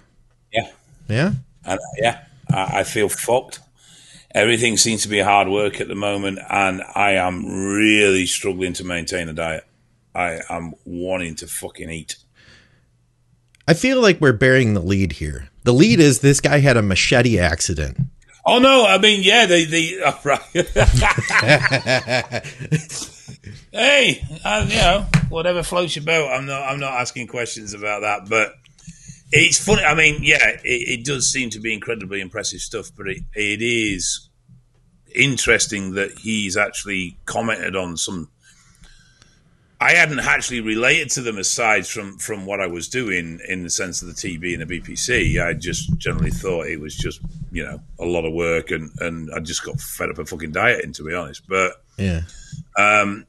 Yeah. 0.52 0.70
Yeah. 1.08 1.32
And 1.64 1.78
uh, 1.78 1.82
yeah, 1.98 2.24
I, 2.50 2.80
I 2.80 2.84
feel 2.84 3.08
fucked. 3.08 3.60
Everything 4.32 4.76
seems 4.76 5.02
to 5.02 5.08
be 5.08 5.20
hard 5.20 5.48
work 5.48 5.80
at 5.80 5.88
the 5.88 5.96
moment, 5.96 6.38
and 6.48 6.82
I 6.94 7.12
am 7.12 7.44
really 7.44 8.26
struggling 8.26 8.74
to 8.74 8.84
maintain 8.84 9.28
a 9.28 9.32
diet. 9.32 9.64
I 10.14 10.40
am 10.48 10.74
wanting 10.84 11.34
to 11.36 11.46
fucking 11.46 11.90
eat. 11.90 12.16
I 13.66 13.74
feel 13.74 14.00
like 14.00 14.20
we're 14.20 14.32
bearing 14.32 14.74
the 14.74 14.80
lead 14.80 15.12
here. 15.12 15.48
The 15.64 15.72
lead 15.72 16.00
is 16.00 16.20
this 16.20 16.40
guy 16.40 16.58
had 16.58 16.76
a 16.76 16.82
machete 16.82 17.38
accident. 17.38 17.98
Oh 18.46 18.58
no! 18.58 18.86
I 18.86 18.98
mean, 18.98 19.22
yeah, 19.22 19.46
they 19.46 19.64
the 19.64 20.00
oh, 20.06 20.20
right. 20.24 20.40
hey, 23.72 24.24
I, 24.44 24.62
you 24.62 24.76
know, 24.76 25.06
whatever 25.28 25.62
floats 25.62 25.94
your 25.94 26.04
boat. 26.04 26.30
I'm 26.30 26.46
not. 26.46 26.62
I'm 26.62 26.80
not 26.80 26.94
asking 26.94 27.26
questions 27.26 27.74
about 27.74 28.00
that, 28.00 28.28
but 28.28 28.54
it's 29.32 29.64
funny. 29.64 29.82
I 29.82 29.94
mean, 29.94 30.20
yeah, 30.22 30.38
it, 30.48 30.60
it 30.64 31.04
does 31.04 31.30
seem 31.30 31.50
to 31.50 31.60
be 31.60 31.72
incredibly 31.72 32.20
impressive 32.20 32.60
stuff, 32.60 32.90
but 32.96 33.06
it, 33.08 33.18
it 33.34 33.62
is 33.62 34.28
interesting 35.14 35.94
that 35.94 36.18
he's 36.18 36.56
actually 36.56 37.16
commented 37.26 37.76
on 37.76 37.96
some. 37.96 38.28
I 39.82 39.92
hadn't 39.92 40.18
actually 40.20 40.60
related 40.60 41.08
to 41.12 41.22
them 41.22 41.38
aside 41.38 41.86
from 41.86 42.18
from 42.18 42.44
what 42.44 42.60
I 42.60 42.66
was 42.66 42.86
doing 42.88 43.40
in 43.48 43.62
the 43.62 43.70
sense 43.70 44.02
of 44.02 44.08
the 44.08 44.14
TB 44.14 44.60
and 44.60 44.68
the 44.68 44.80
BPC. 44.80 45.42
I 45.42 45.54
just 45.54 45.96
generally 45.96 46.30
thought 46.30 46.66
it 46.66 46.78
was 46.78 46.94
just 46.94 47.20
you 47.50 47.64
know 47.64 47.80
a 47.98 48.04
lot 48.04 48.26
of 48.26 48.34
work 48.34 48.70
and 48.72 48.90
and 49.00 49.30
I 49.34 49.40
just 49.40 49.64
got 49.64 49.80
fed 49.80 50.10
up 50.10 50.18
of 50.18 50.28
fucking 50.28 50.52
dieting 50.52 50.92
to 50.94 51.02
be 51.04 51.14
honest. 51.14 51.48
But 51.48 51.82
Yeah. 51.96 52.22
um, 52.76 53.26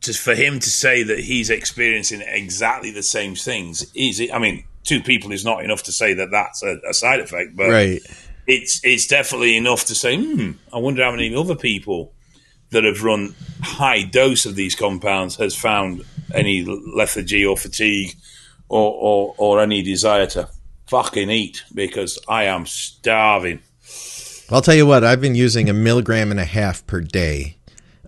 just 0.00 0.18
for 0.18 0.34
him 0.34 0.58
to 0.58 0.68
say 0.68 1.04
that 1.04 1.20
he's 1.20 1.50
experiencing 1.50 2.20
exactly 2.26 2.90
the 2.90 3.04
same 3.04 3.36
things 3.36 3.86
is 3.94 4.18
it? 4.18 4.34
I 4.34 4.40
mean, 4.40 4.64
two 4.84 5.00
people 5.02 5.32
is 5.32 5.44
not 5.44 5.64
enough 5.64 5.82
to 5.84 5.92
say 5.92 6.14
that 6.14 6.30
that's 6.30 6.62
a, 6.62 6.78
a 6.88 6.94
side 6.94 7.20
effect, 7.20 7.54
but 7.56 7.70
Right. 7.70 8.00
it's 8.46 8.80
it's 8.84 9.06
definitely 9.06 9.56
enough 9.56 9.84
to 9.86 9.94
say, 9.94 10.16
hmm, 10.16 10.52
I 10.72 10.78
wonder 10.78 11.04
how 11.04 11.10
many 11.12 11.34
other 11.34 11.54
people 11.56 12.12
that 12.70 12.84
have 12.84 13.02
run 13.02 13.34
high 13.62 14.02
dose 14.02 14.46
of 14.46 14.54
these 14.56 14.74
compounds 14.74 15.36
has 15.36 15.54
found 15.54 16.04
any 16.34 16.64
lethargy 16.64 17.44
or 17.44 17.56
fatigue 17.56 18.14
or, 18.68 18.92
or, 18.94 19.34
or 19.36 19.60
any 19.60 19.82
desire 19.82 20.26
to 20.26 20.48
fucking 20.86 21.28
eat 21.30 21.62
because 21.74 22.18
I 22.28 22.44
am 22.44 22.64
starving. 22.64 23.60
I'll 24.50 24.62
tell 24.62 24.74
you 24.74 24.86
what, 24.86 25.04
I've 25.04 25.20
been 25.20 25.34
using 25.34 25.68
a 25.68 25.74
milligram 25.74 26.30
and 26.30 26.40
a 26.40 26.44
half 26.46 26.86
per 26.86 27.00
day 27.00 27.56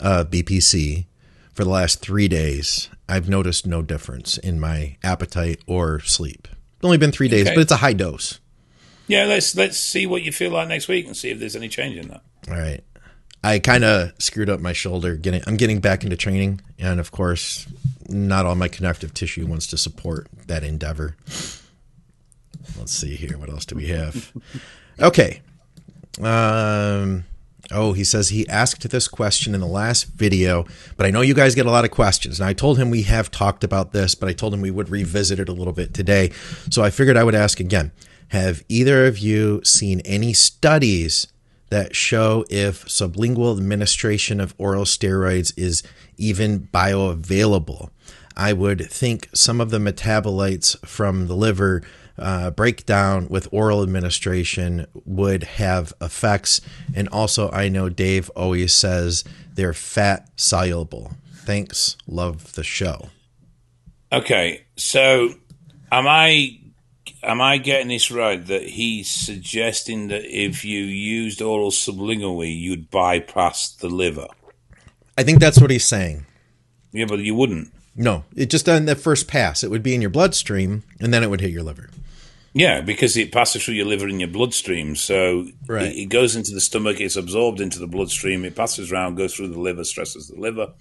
uh, 0.00 0.24
BPC 0.26 1.04
for 1.52 1.64
the 1.64 1.70
last 1.70 2.00
three 2.00 2.28
days. 2.28 2.88
I've 3.08 3.28
noticed 3.28 3.66
no 3.66 3.82
difference 3.82 4.38
in 4.38 4.58
my 4.58 4.96
appetite 5.02 5.60
or 5.66 6.00
sleep. 6.00 6.48
It's 6.84 6.86
only 6.86 6.98
been 6.98 7.12
three 7.12 7.28
days, 7.28 7.46
Okay. 7.46 7.54
but 7.54 7.62
it's 7.62 7.72
a 7.72 7.76
high 7.76 7.94
dose. 7.94 8.40
Yeah, 9.06 9.24
let's 9.24 9.56
let's 9.56 9.78
see 9.78 10.04
what 10.06 10.22
you 10.22 10.30
feel 10.30 10.50
like 10.50 10.68
next 10.68 10.86
week 10.86 11.06
and 11.06 11.16
see 11.16 11.30
if 11.30 11.38
there's 11.38 11.56
any 11.56 11.70
change 11.70 11.96
in 11.96 12.08
that. 12.08 12.20
All 12.50 12.58
right. 12.58 12.84
I 13.42 13.58
kind 13.58 13.84
of 13.84 14.12
screwed 14.18 14.50
up 14.50 14.60
my 14.60 14.74
shoulder. 14.74 15.16
Getting, 15.16 15.40
I'm 15.46 15.56
getting 15.56 15.80
back 15.80 16.04
into 16.04 16.14
training, 16.18 16.60
and 16.78 17.00
of 17.00 17.10
course, 17.10 17.66
not 18.10 18.44
all 18.44 18.54
my 18.54 18.68
connective 18.68 19.14
tissue 19.14 19.46
wants 19.46 19.66
to 19.68 19.78
support 19.78 20.26
that 20.46 20.62
endeavor. 20.62 21.16
Let's 22.78 22.92
see 22.92 23.16
here. 23.16 23.38
What 23.38 23.48
else 23.48 23.64
do 23.64 23.76
we 23.76 23.86
have? 23.88 24.30
Okay. 25.00 25.40
Um. 26.20 27.24
Oh, 27.70 27.92
he 27.92 28.04
says 28.04 28.28
he 28.28 28.48
asked 28.48 28.88
this 28.90 29.08
question 29.08 29.54
in 29.54 29.60
the 29.60 29.66
last 29.66 30.04
video, 30.04 30.66
but 30.96 31.06
I 31.06 31.10
know 31.10 31.22
you 31.22 31.34
guys 31.34 31.54
get 31.54 31.66
a 31.66 31.70
lot 31.70 31.84
of 31.84 31.90
questions. 31.90 32.38
And 32.38 32.48
I 32.48 32.52
told 32.52 32.78
him 32.78 32.90
we 32.90 33.02
have 33.02 33.30
talked 33.30 33.64
about 33.64 33.92
this, 33.92 34.14
but 34.14 34.28
I 34.28 34.32
told 34.32 34.52
him 34.52 34.60
we 34.60 34.70
would 34.70 34.90
revisit 34.90 35.38
it 35.38 35.48
a 35.48 35.52
little 35.52 35.72
bit 35.72 35.94
today. 35.94 36.30
So 36.70 36.82
I 36.82 36.90
figured 36.90 37.16
I 37.16 37.24
would 37.24 37.34
ask 37.34 37.60
again. 37.60 37.92
Have 38.28 38.64
either 38.68 39.06
of 39.06 39.18
you 39.18 39.62
seen 39.64 40.00
any 40.00 40.32
studies 40.32 41.28
that 41.70 41.94
show 41.94 42.44
if 42.50 42.84
sublingual 42.86 43.56
administration 43.56 44.40
of 44.40 44.54
oral 44.58 44.84
steroids 44.84 45.52
is 45.56 45.82
even 46.16 46.68
bioavailable? 46.72 47.90
I 48.36 48.52
would 48.52 48.90
think 48.90 49.28
some 49.32 49.60
of 49.60 49.70
the 49.70 49.78
metabolites 49.78 50.76
from 50.86 51.28
the 51.28 51.36
liver 51.36 51.82
uh, 52.18 52.50
breakdown 52.50 53.28
with 53.28 53.48
oral 53.50 53.82
administration 53.82 54.86
would 55.04 55.44
have 55.44 55.92
effects. 56.00 56.60
And 56.94 57.08
also, 57.08 57.50
I 57.50 57.68
know 57.68 57.88
Dave 57.88 58.30
always 58.30 58.72
says 58.72 59.24
they're 59.54 59.72
fat 59.72 60.28
soluble. 60.36 61.12
Thanks. 61.34 61.96
Love 62.06 62.54
the 62.54 62.64
show. 62.64 63.08
Okay, 64.12 64.64
so 64.76 65.30
am 65.90 66.06
I 66.06 66.60
am 67.22 67.40
I 67.40 67.58
getting 67.58 67.88
this 67.88 68.10
right 68.10 68.44
that 68.46 68.62
he's 68.62 69.10
suggesting 69.10 70.08
that 70.08 70.24
if 70.24 70.64
you 70.64 70.84
used 70.84 71.42
oral 71.42 71.70
sublingually, 71.70 72.56
you'd 72.56 72.90
bypass 72.90 73.70
the 73.70 73.88
liver? 73.88 74.28
I 75.18 75.22
think 75.22 75.40
that's 75.40 75.60
what 75.60 75.70
he's 75.70 75.84
saying. 75.84 76.26
Yeah, 76.92 77.06
but 77.06 77.20
you 77.20 77.34
wouldn't. 77.34 77.72
No, 77.96 78.24
it 78.34 78.50
just 78.50 78.68
on 78.68 78.86
the 78.86 78.96
first 78.96 79.28
pass, 79.28 79.62
it 79.62 79.70
would 79.70 79.82
be 79.82 79.94
in 79.94 80.00
your 80.00 80.10
bloodstream 80.10 80.82
and 81.00 81.14
then 81.14 81.22
it 81.22 81.30
would 81.30 81.40
hit 81.40 81.50
your 81.50 81.62
liver. 81.62 81.88
Yeah, 82.56 82.80
because 82.80 83.16
it 83.16 83.32
passes 83.32 83.64
through 83.64 83.74
your 83.74 83.86
liver 83.86 84.06
and 84.06 84.20
your 84.20 84.30
bloodstream. 84.30 84.94
So 84.94 85.48
Right. 85.66 85.88
it, 85.92 86.02
it 86.02 86.06
goes 86.06 86.36
into 86.36 86.52
the 86.52 86.60
stomach, 86.60 87.00
it's 87.00 87.16
absorbed 87.16 87.60
into 87.60 87.80
the 87.80 87.88
bloodstream, 87.88 88.44
it 88.44 88.54
passes 88.54 88.92
around, 88.92 89.16
goes 89.16 89.34
through 89.34 89.48
the 89.48 89.58
liver, 89.58 89.82
stresses 89.82 90.28
the 90.28 90.40
liver. 90.40 90.72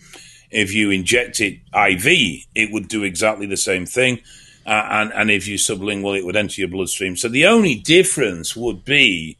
If 0.51 0.71
you 0.71 0.91
inject 0.91 1.41
it 1.41 1.61
IV, 1.75 2.45
it 2.53 2.71
would 2.71 2.87
do 2.87 3.03
exactly 3.03 3.47
the 3.47 3.57
same 3.57 3.87
thing. 3.87 4.19
Uh, 4.67 4.87
and, 4.89 5.13
and 5.13 5.31
if 5.31 5.47
you 5.47 5.55
sublingual, 5.55 6.17
it 6.17 6.23
would 6.23 6.35
enter 6.35 6.61
your 6.61 6.69
bloodstream. 6.69 7.17
So 7.17 7.27
the 7.27 7.47
only 7.47 7.75
difference 7.75 8.55
would 8.55 8.85
be 8.85 9.37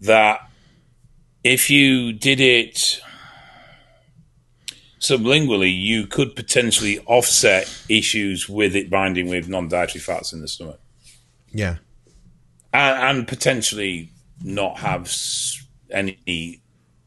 that 0.00 0.48
if 1.42 1.68
you 1.68 2.12
did 2.12 2.40
it 2.40 3.00
sublingually, 5.08 5.72
you 5.72 6.06
could 6.06 6.34
potentially 6.34 6.98
offset 7.06 7.72
issues 7.88 8.48
with 8.48 8.74
it 8.74 8.90
binding 8.90 9.28
with 9.28 9.48
non 9.48 9.68
dietary 9.68 10.00
fats 10.00 10.32
in 10.32 10.40
the 10.40 10.48
stomach. 10.48 10.80
Yeah. 11.52 11.76
and, 12.72 13.18
and 13.18 13.28
potentially 13.28 14.10
not 14.42 14.78
have 14.78 15.10
any 15.90 16.60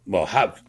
well 0.05 0.25
have 0.25 0.61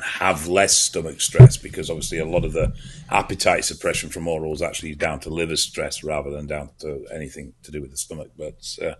have 0.00 0.46
less 0.46 0.76
stomach 0.76 1.20
stress 1.20 1.56
because 1.56 1.90
obviously 1.90 2.18
a 2.18 2.24
lot 2.24 2.44
of 2.44 2.52
the 2.52 2.72
appetite 3.10 3.64
suppression 3.64 4.10
from 4.10 4.28
oral 4.28 4.52
is 4.52 4.62
actually 4.62 4.94
down 4.94 5.18
to 5.20 5.30
liver 5.30 5.56
stress 5.56 6.04
rather 6.04 6.30
than 6.30 6.46
down 6.46 6.70
to 6.78 7.06
anything 7.14 7.52
to 7.62 7.70
do 7.70 7.80
with 7.80 7.90
the 7.90 7.96
stomach. 7.96 8.30
But 8.36 8.78
uh, 8.82 8.94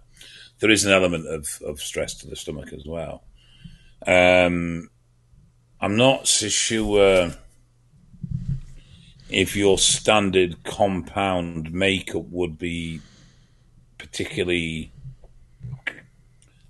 there 0.58 0.70
is 0.70 0.84
an 0.84 0.92
element 0.92 1.26
of, 1.26 1.60
of 1.64 1.80
stress 1.80 2.14
to 2.14 2.26
the 2.26 2.36
stomach 2.36 2.72
as 2.72 2.84
well. 2.86 3.24
Um, 4.06 4.88
I'm 5.80 5.96
not 5.96 6.26
so 6.26 6.48
sure 6.48 7.30
if 9.30 9.56
your 9.56 9.78
standard 9.78 10.62
compound 10.64 11.72
makeup 11.72 12.24
would 12.30 12.58
be 12.58 13.00
particularly 13.98 14.92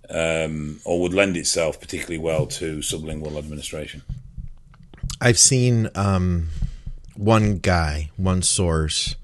um, 0.09 0.81
or 0.85 1.01
would 1.03 1.13
lend 1.15 1.37
itself 1.37 1.81
particularly 1.81 2.19
well 2.19 2.47
to 2.47 2.79
sublingual 2.79 3.37
administration. 3.37 4.03
I've 5.21 5.39
seen 5.39 5.89
um, 5.95 6.49
one 7.15 7.59
guy, 7.59 8.11
one 8.17 8.43
source. 8.43 9.17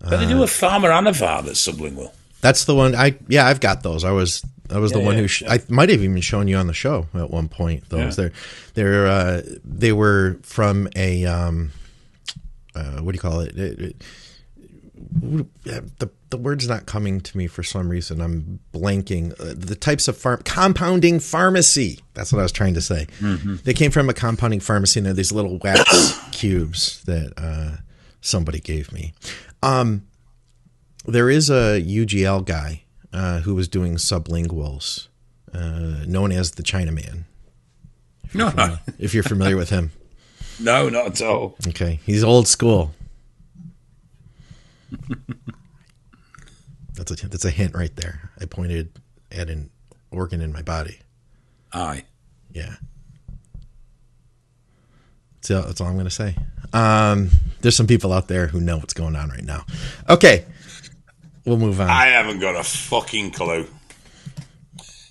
But 0.00 0.18
they 0.18 0.26
do 0.26 0.42
a 0.42 0.46
farmer 0.46 0.90
and 0.90 1.08
a 1.08 1.12
VAR 1.12 1.42
that's 1.42 1.66
sublingual. 1.66 2.12
That's 2.40 2.64
the 2.64 2.74
one. 2.74 2.94
I 2.94 3.16
yeah, 3.28 3.46
I've 3.46 3.60
got 3.60 3.82
those. 3.82 4.04
I 4.04 4.12
was 4.12 4.44
I 4.70 4.78
was 4.78 4.92
the 4.92 5.00
one 5.00 5.14
yeah, 5.16 5.22
who 5.22 5.28
sh- 5.28 5.42
I 5.48 5.60
might 5.68 5.88
have 5.88 6.02
even 6.02 6.20
shown 6.20 6.48
you 6.48 6.56
on 6.56 6.66
the 6.66 6.74
show 6.74 7.06
at 7.14 7.30
one 7.30 7.48
point. 7.48 7.88
Those 7.88 8.16
Yeah. 8.18 8.28
they're 8.28 8.32
they're 8.74 9.06
uh, 9.06 9.42
they 9.64 9.92
were 9.92 10.38
from 10.42 10.88
a 10.94 11.24
um, 11.24 11.72
uh, 12.76 13.00
what 13.02 13.12
do 13.12 13.16
you 13.16 13.20
call 13.20 13.40
it? 13.40 13.56
It- 13.58 13.78
it- 13.80 14.02
the 15.64 16.10
the 16.30 16.36
word's 16.38 16.66
not 16.68 16.86
coming 16.86 17.20
to 17.20 17.36
me 17.36 17.46
for 17.46 17.62
some 17.62 17.88
reason. 17.88 18.20
I'm 18.20 18.60
blanking. 18.72 19.32
Uh, 19.38 19.54
the 19.56 19.74
types 19.76 20.08
of 20.08 20.16
farm 20.16 20.40
compounding 20.44 21.20
pharmacy. 21.20 22.00
That's 22.14 22.32
what 22.32 22.40
I 22.40 22.42
was 22.42 22.52
trying 22.52 22.74
to 22.74 22.80
say. 22.80 23.06
They 23.64 23.74
came 23.74 23.90
from 23.90 24.08
a 24.08 24.14
compounding 24.14 24.60
pharmacy, 24.60 25.00
and 25.00 25.06
they're 25.06 25.12
these 25.14 25.32
little 25.32 25.58
wax 25.62 26.18
cubes 26.32 27.02
that 27.04 27.32
uh, 27.36 27.76
somebody 28.20 28.58
gave 28.58 28.90
me. 28.92 29.12
Um, 29.62 30.06
there 31.04 31.30
is 31.30 31.50
a 31.50 31.80
UGL 31.82 32.44
guy 32.44 32.82
uh, 33.12 33.40
who 33.40 33.54
was 33.54 33.68
doing 33.68 33.96
sublinguals, 33.96 35.08
uh, 35.54 36.04
known 36.06 36.32
as 36.32 36.52
the 36.52 36.62
Chinaman. 36.62 37.24
No, 38.34 38.50
no, 38.50 38.78
If 38.98 39.14
you're 39.14 39.22
familiar 39.22 39.56
with 39.56 39.70
him, 39.70 39.92
no, 40.60 40.88
not 40.88 41.06
at 41.06 41.22
all. 41.22 41.56
okay, 41.68 42.00
he's 42.04 42.24
old 42.24 42.48
school. 42.48 42.92
That's 46.94 47.10
a 47.10 47.28
that's 47.28 47.44
a 47.44 47.50
hint 47.50 47.74
right 47.74 47.94
there. 47.94 48.30
I 48.40 48.46
pointed 48.46 48.90
at 49.30 49.50
an 49.50 49.68
organ 50.10 50.40
in 50.40 50.50
my 50.50 50.62
body. 50.62 50.98
Aye. 51.72 52.04
Yeah. 52.52 52.76
So 55.42 55.60
that's 55.60 55.78
all 55.80 55.88
I'm 55.88 55.92
going 55.92 56.06
to 56.06 56.10
say. 56.10 56.34
Um, 56.72 57.30
there's 57.60 57.76
some 57.76 57.86
people 57.86 58.12
out 58.14 58.28
there 58.28 58.46
who 58.46 58.60
know 58.60 58.78
what's 58.78 58.94
going 58.94 59.14
on 59.14 59.28
right 59.28 59.44
now. 59.44 59.64
Okay, 60.08 60.46
we'll 61.44 61.58
move 61.58 61.80
on. 61.82 61.88
I 61.90 62.06
haven't 62.06 62.40
got 62.40 62.56
a 62.56 62.64
fucking 62.64 63.32
clue. 63.32 63.66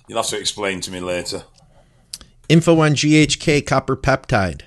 You'll 0.08 0.18
have 0.18 0.26
to 0.30 0.38
explain 0.38 0.80
to 0.82 0.90
me 0.90 0.98
later. 1.00 1.44
Info 2.48 2.80
on 2.80 2.94
GHK 2.94 3.64
copper 3.64 3.96
peptide. 3.96 4.62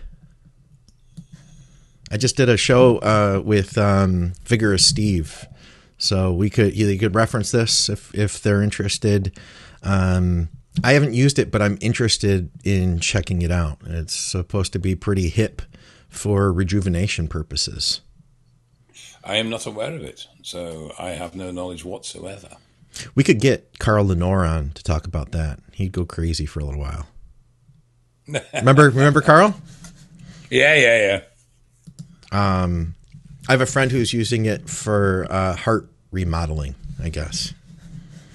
I 2.11 2.17
just 2.17 2.35
did 2.35 2.49
a 2.49 2.57
show 2.57 2.97
uh, 2.97 3.41
with 3.43 3.77
um, 3.77 4.33
Vigorous 4.45 4.85
Steve, 4.85 5.47
so 5.97 6.33
we 6.33 6.49
could 6.49 6.75
you 6.75 6.97
could 6.97 7.15
reference 7.15 7.51
this 7.51 7.89
if 7.89 8.13
if 8.15 8.41
they're 8.41 8.63
interested. 8.63 9.37
Um, 9.83 10.49
I 10.83 10.93
haven't 10.93 11.13
used 11.13 11.39
it, 11.39 11.51
but 11.51 11.61
I'm 11.61 11.77
interested 11.81 12.49
in 12.63 12.99
checking 12.99 13.41
it 13.41 13.51
out. 13.51 13.79
It's 13.85 14.15
supposed 14.15 14.73
to 14.73 14.79
be 14.79 14.95
pretty 14.95 15.29
hip 15.29 15.61
for 16.07 16.51
rejuvenation 16.51 17.27
purposes. 17.27 18.01
I 19.23 19.35
am 19.35 19.49
not 19.49 19.65
aware 19.65 19.93
of 19.93 20.01
it, 20.01 20.27
so 20.41 20.93
I 20.97 21.09
have 21.09 21.35
no 21.35 21.51
knowledge 21.51 21.85
whatsoever. 21.85 22.49
We 23.13 23.23
could 23.23 23.39
get 23.39 23.77
Carl 23.79 24.05
Lanore 24.05 24.49
on 24.49 24.71
to 24.71 24.83
talk 24.83 25.05
about 25.05 25.31
that. 25.31 25.59
He'd 25.73 25.91
go 25.91 26.05
crazy 26.05 26.45
for 26.45 26.59
a 26.59 26.65
little 26.65 26.81
while. 26.81 27.07
remember, 28.53 28.89
remember 28.89 29.21
Carl? 29.21 29.55
Yeah, 30.49 30.75
yeah, 30.75 30.97
yeah. 31.07 31.21
I 32.31 33.51
have 33.51 33.61
a 33.61 33.65
friend 33.65 33.91
who's 33.91 34.13
using 34.13 34.45
it 34.45 34.69
for 34.69 35.27
uh, 35.29 35.55
heart 35.55 35.89
remodeling. 36.11 36.75
I 37.01 37.09
guess. 37.09 37.53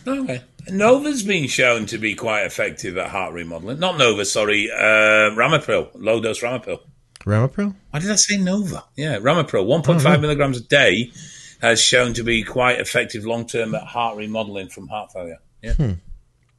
Okay. 0.07 0.43
Nova's 0.71 1.23
been 1.23 1.47
shown 1.47 1.87
to 1.87 1.99
be 1.99 2.15
quite 2.15 2.45
effective 2.45 2.97
at 2.97 3.11
heart 3.11 3.35
remodeling. 3.35 3.79
Not 3.79 3.99
Nova, 3.99 4.25
sorry, 4.25 4.71
uh, 4.71 5.31
Ramipril, 5.37 5.91
low 5.95 6.21
dose 6.21 6.41
Ramipril. 6.41 6.81
Ramipril? 7.21 7.75
Why 7.91 8.01
did 8.01 8.11
I 8.11 8.17
say 8.17 8.39
Nova? 8.39 8.85
Yeah, 8.97 9.19
Ramipril, 9.19 9.67
1.5 9.67 10.21
milligrams 10.21 10.59
a 10.59 10.63
day 10.63 11.13
has 11.61 11.83
shown 11.83 12.15
to 12.15 12.23
be 12.23 12.43
quite 12.43 12.81
effective 12.81 13.25
long 13.25 13.47
term 13.47 13.75
at 13.75 13.83
heart 13.83 14.17
remodeling 14.17 14.69
from 14.69 14.89
heart 14.89 15.13
failure. 15.13 15.39
Yeah. 15.63 15.95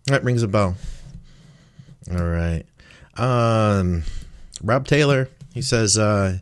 That 0.05 0.23
rings 0.23 0.43
a 0.43 0.47
bell. 0.47 0.75
All 2.11 2.23
right. 2.23 2.63
Um, 3.17 4.03
Rob 4.61 4.87
Taylor, 4.87 5.29
he 5.53 5.63
says, 5.63 5.97
uh, 5.97 6.37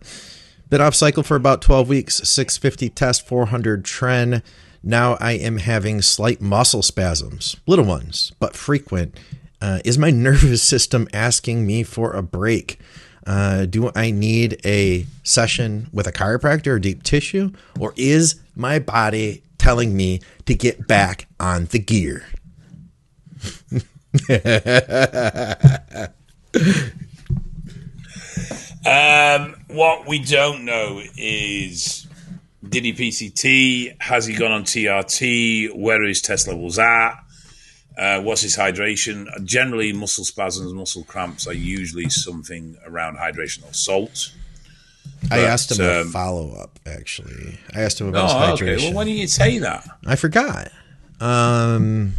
been 0.73 0.81
off 0.81 0.95
cycle 0.95 1.21
for 1.21 1.35
about 1.35 1.61
12 1.61 1.87
weeks, 1.87 2.15
650 2.27 2.89
test, 2.89 3.27
400 3.27 3.83
tren. 3.83 4.41
Now 4.81 5.17
I 5.19 5.33
am 5.33 5.57
having 5.57 6.01
slight 6.01 6.41
muscle 6.41 6.81
spasms, 6.81 7.55
little 7.67 7.85
ones, 7.85 8.31
but 8.39 8.55
frequent. 8.55 9.15
Uh, 9.61 9.81
is 9.85 9.99
my 9.99 10.09
nervous 10.29 10.63
system 10.63 11.07
asking 11.13 11.67
me 11.67 11.83
for 11.83 12.13
a 12.13 12.23
break? 12.23 12.79
Uh, 13.27 13.67
do 13.67 13.91
I 13.93 14.09
need 14.09 14.59
a 14.65 15.05
session 15.21 15.89
with 15.93 16.07
a 16.07 16.11
chiropractor 16.11 16.69
or 16.69 16.79
deep 16.79 17.03
tissue? 17.03 17.51
Or 17.79 17.93
is 17.95 18.41
my 18.55 18.79
body 18.79 19.43
telling 19.59 19.95
me 19.95 20.21
to 20.47 20.55
get 20.55 20.87
back 20.87 21.27
on 21.39 21.65
the 21.65 21.77
gear? 21.77 22.25
Um, 28.85 29.55
what 29.67 30.07
we 30.07 30.19
don't 30.19 30.65
know 30.65 31.01
is 31.17 32.07
did 32.67 32.83
he 32.85 32.93
PCT? 32.93 34.01
Has 34.01 34.25
he 34.25 34.35
gone 34.35 34.51
on 34.51 34.63
TRT? 34.63 35.75
Where 35.75 36.01
are 36.01 36.07
his 36.07 36.21
test 36.21 36.47
levels 36.47 36.79
at? 36.79 37.11
Uh, 37.97 38.21
what's 38.21 38.41
his 38.41 38.57
hydration? 38.57 39.27
Generally, 39.45 39.93
muscle 39.93 40.25
spasms, 40.25 40.73
muscle 40.73 41.03
cramps 41.03 41.47
are 41.47 41.53
usually 41.53 42.09
something 42.09 42.75
around 42.85 43.17
hydration 43.17 43.69
or 43.69 43.73
salt. 43.73 44.31
I 45.31 45.39
asked 45.39 45.71
him 45.71 45.85
a 45.85 46.01
um, 46.01 46.09
follow 46.09 46.51
up. 46.55 46.79
Actually, 46.85 47.59
I 47.75 47.81
asked 47.81 48.01
him 48.01 48.07
about 48.07 48.29
Oh, 48.31 48.51
his 48.51 48.61
okay. 48.61 48.65
hydration. 48.75 48.83
Well, 48.85 48.93
why 48.93 49.03
didn't 49.05 49.19
you 49.19 49.27
say 49.27 49.59
that? 49.59 49.87
I 50.05 50.15
forgot. 50.15 50.69
Um, 51.21 52.13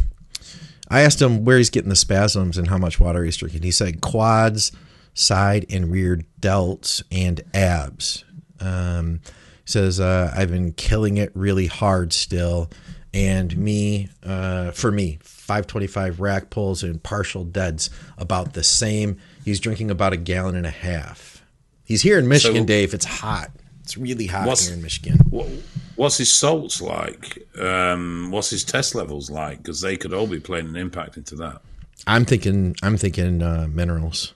I 0.89 1.01
asked 1.01 1.21
him 1.21 1.43
where 1.45 1.57
he's 1.57 1.69
getting 1.69 1.89
the 1.89 1.95
spasms 1.95 2.57
and 2.57 2.67
how 2.67 2.77
much 2.77 2.99
water 2.99 3.23
he's 3.23 3.37
drinking. 3.37 3.63
He 3.63 3.71
said 3.71 4.01
quads, 4.01 4.71
side 5.15 5.65
and 5.71 5.89
rear 5.91 6.21
delts, 6.39 7.01
and 7.11 7.41
abs. 7.55 8.23
Um, 8.59 9.21
says 9.65 9.99
uh, 9.99 10.31
I've 10.37 10.51
been 10.51 10.73
killing 10.73 11.17
it 11.17 11.31
really 11.33 11.65
hard 11.65 12.13
still, 12.13 12.69
and 13.13 13.55
me 13.57 14.09
uh, 14.23 14.69
for 14.71 14.91
me 14.91 15.17
525 15.23 16.19
rack 16.19 16.49
pulls 16.51 16.83
and 16.83 17.01
partial 17.01 17.43
deads 17.43 17.89
about 18.19 18.53
the 18.53 18.63
same. 18.63 19.17
He's 19.43 19.59
drinking 19.59 19.89
about 19.89 20.13
a 20.13 20.17
gallon 20.17 20.55
and 20.55 20.65
a 20.67 20.71
half. 20.71 21.43
He's 21.83 22.01
here 22.01 22.19
in 22.19 22.27
Michigan, 22.27 22.61
So- 22.63 22.65
Dave. 22.65 22.93
It's 22.93 23.05
hot. 23.05 23.51
It's 23.81 23.97
really 23.97 24.25
hot 24.25 24.59
here 24.59 24.73
in 24.73 24.81
Michigan. 24.81 25.19
What, 25.29 25.47
what's 25.95 26.17
his 26.17 26.31
salts 26.31 26.81
like? 26.81 27.37
Um, 27.59 28.31
what's 28.31 28.49
his 28.49 28.63
test 28.63 28.95
levels 28.95 29.29
like? 29.29 29.59
Because 29.59 29.81
they 29.81 29.95
could 29.95 30.11
all 30.11 30.25
be 30.25 30.39
playing 30.39 30.67
an 30.67 30.75
impact 30.75 31.17
into 31.17 31.35
that. 31.35 31.61
I'm 32.07 32.25
thinking. 32.25 32.75
I'm 32.81 32.97
thinking 32.97 33.41
uh, 33.43 33.67
minerals. 33.69 34.33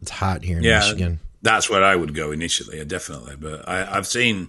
It's 0.00 0.10
hot 0.10 0.42
here 0.42 0.58
in 0.58 0.64
Yeah, 0.64 0.78
Michigan. 0.80 1.20
that's 1.42 1.68
where 1.70 1.84
I 1.84 1.94
would 1.94 2.14
go 2.14 2.32
initially, 2.32 2.84
definitely. 2.84 3.36
But 3.38 3.68
I, 3.68 3.96
I've 3.96 4.06
seen, 4.06 4.48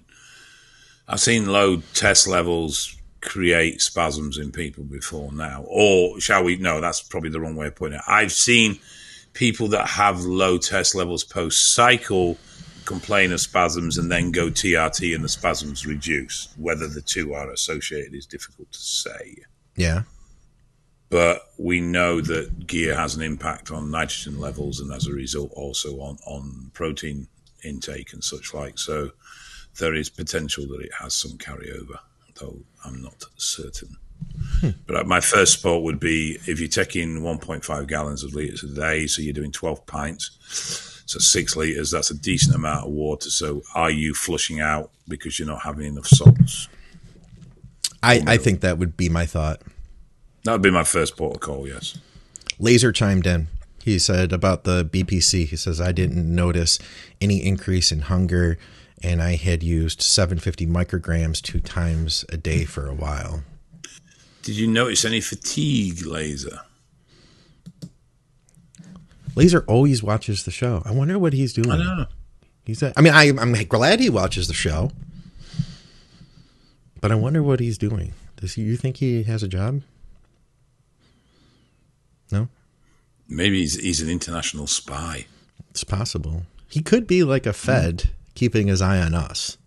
I've 1.07 1.19
seen 1.19 1.47
low 1.47 1.81
test 1.93 2.27
levels 2.27 2.95
create 3.21 3.81
spasms 3.81 4.37
in 4.37 4.51
people 4.51 4.83
before 4.83 5.31
now. 5.31 5.63
Or 5.67 6.19
shall 6.19 6.43
we? 6.43 6.57
No, 6.57 6.81
that's 6.81 7.01
probably 7.01 7.29
the 7.29 7.39
wrong 7.39 7.55
way 7.55 7.67
of 7.67 7.75
putting 7.75 7.97
it. 7.97 8.03
I've 8.07 8.31
seen 8.31 8.79
people 9.33 9.67
that 9.69 9.87
have 9.87 10.21
low 10.21 10.57
test 10.57 10.93
levels 10.95 11.23
post 11.23 11.73
cycle 11.73 12.37
complain 12.85 13.31
of 13.31 13.39
spasms 13.39 13.97
and 13.97 14.11
then 14.11 14.31
go 14.31 14.47
TRT 14.49 15.15
and 15.15 15.23
the 15.23 15.29
spasms 15.29 15.85
reduce. 15.85 16.49
Whether 16.57 16.87
the 16.87 17.01
two 17.01 17.33
are 17.33 17.49
associated 17.51 18.13
is 18.13 18.25
difficult 18.25 18.71
to 18.73 18.79
say. 18.79 19.37
Yeah. 19.77 20.03
But 21.13 21.43
we 21.59 21.79
know 21.79 22.21
that 22.21 22.65
gear 22.65 22.95
has 22.95 23.13
an 23.15 23.21
impact 23.21 23.69
on 23.69 23.91
nitrogen 23.91 24.39
levels 24.39 24.79
and 24.79 24.91
as 24.91 25.05
a 25.05 25.11
result 25.11 25.51
also 25.53 25.99
on, 25.99 26.17
on 26.25 26.71
protein 26.73 27.27
intake 27.63 28.13
and 28.13 28.23
such 28.23 28.51
like. 28.55 28.79
So 28.79 29.11
there 29.77 29.93
is 29.93 30.09
potential 30.09 30.65
that 30.69 30.81
it 30.81 30.91
has 30.99 31.13
some 31.13 31.33
carryover, 31.37 31.99
though 32.39 32.57
I'm 32.83 33.03
not 33.03 33.25
certain. 33.37 33.95
Hmm. 34.59 34.69
But 34.87 35.05
my 35.05 35.19
first 35.19 35.53
spot 35.53 35.83
would 35.83 35.99
be 35.99 36.39
if 36.47 36.59
you're 36.59 36.67
taking 36.67 37.19
1.5 37.19 37.87
gallons 37.87 38.23
of 38.23 38.33
liters 38.33 38.63
a 38.63 38.73
day, 38.73 39.05
so 39.05 39.21
you're 39.21 39.33
doing 39.33 39.51
12 39.51 39.85
pints 39.85 40.93
so 41.05 41.19
six 41.19 41.55
liters, 41.55 41.91
that's 41.91 42.09
a 42.09 42.17
decent 42.17 42.55
amount 42.55 42.87
of 42.87 42.91
water. 42.91 43.29
So 43.29 43.61
are 43.75 43.91
you 43.91 44.15
flushing 44.15 44.61
out 44.61 44.89
because 45.07 45.37
you're 45.37 45.47
not 45.47 45.61
having 45.61 45.85
enough 45.85 46.07
salts? 46.07 46.69
I, 48.01 48.23
I 48.25 48.37
think 48.37 48.61
that 48.61 48.79
would 48.79 48.97
be 48.97 49.09
my 49.09 49.27
thought. 49.27 49.61
That 50.43 50.51
would 50.51 50.61
be 50.61 50.71
my 50.71 50.83
first 50.83 51.15
protocol, 51.15 51.67
yes. 51.67 51.97
Laser 52.59 52.91
chimed 52.91 53.25
in. 53.25 53.47
He 53.83 53.99
said 53.99 54.31
about 54.31 54.63
the 54.63 54.85
BPC, 54.85 55.47
he 55.47 55.55
says, 55.55 55.81
I 55.81 55.91
didn't 55.91 56.33
notice 56.33 56.79
any 57.19 57.45
increase 57.45 57.91
in 57.91 58.01
hunger, 58.01 58.57
and 59.01 59.21
I 59.21 59.35
had 59.35 59.61
used 59.61 60.01
750 60.01 60.65
micrograms 60.67 61.41
two 61.41 61.59
times 61.59 62.23
a 62.29 62.37
day 62.37 62.63
for 62.63 62.87
a 62.87 62.93
while. 62.93 63.43
Did 64.41 64.55
you 64.55 64.67
notice 64.67 65.05
any 65.05 65.21
fatigue, 65.21 66.05
Laser? 66.05 66.59
Laser 69.35 69.63
always 69.67 70.03
watches 70.03 70.43
the 70.43 70.51
show. 70.51 70.81
I 70.85 70.91
wonder 70.91 71.17
what 71.17 71.33
he's 71.33 71.53
doing. 71.53 71.71
I 71.71 71.77
know. 71.77 72.05
He's. 72.65 72.83
A, 72.83 72.93
I 72.95 73.01
mean, 73.01 73.13
I, 73.13 73.29
I'm 73.29 73.53
glad 73.65 73.99
he 73.99 74.09
watches 74.09 74.47
the 74.47 74.53
show, 74.53 74.91
but 77.01 77.11
I 77.11 77.15
wonder 77.15 77.41
what 77.41 77.59
he's 77.59 77.77
doing. 77.77 78.13
Does 78.37 78.53
he, 78.53 78.61
you 78.61 78.77
think 78.77 78.97
he 78.97 79.23
has 79.23 79.43
a 79.43 79.47
job? 79.47 79.81
No. 82.33 82.49
Maybe 83.29 83.59
he's 83.59 83.79
he's 83.79 84.01
an 84.01 84.09
international 84.09 84.65
spy. 84.65 85.27
It's 85.69 85.83
possible. 85.83 86.43
He 86.67 86.81
could 86.81 87.05
be 87.05 87.23
like 87.23 87.45
a 87.45 87.53
Fed, 87.53 87.97
mm. 87.97 88.09
keeping 88.33 88.67
his 88.67 88.81
eye 88.81 88.99
on 88.99 89.13
us. 89.13 89.59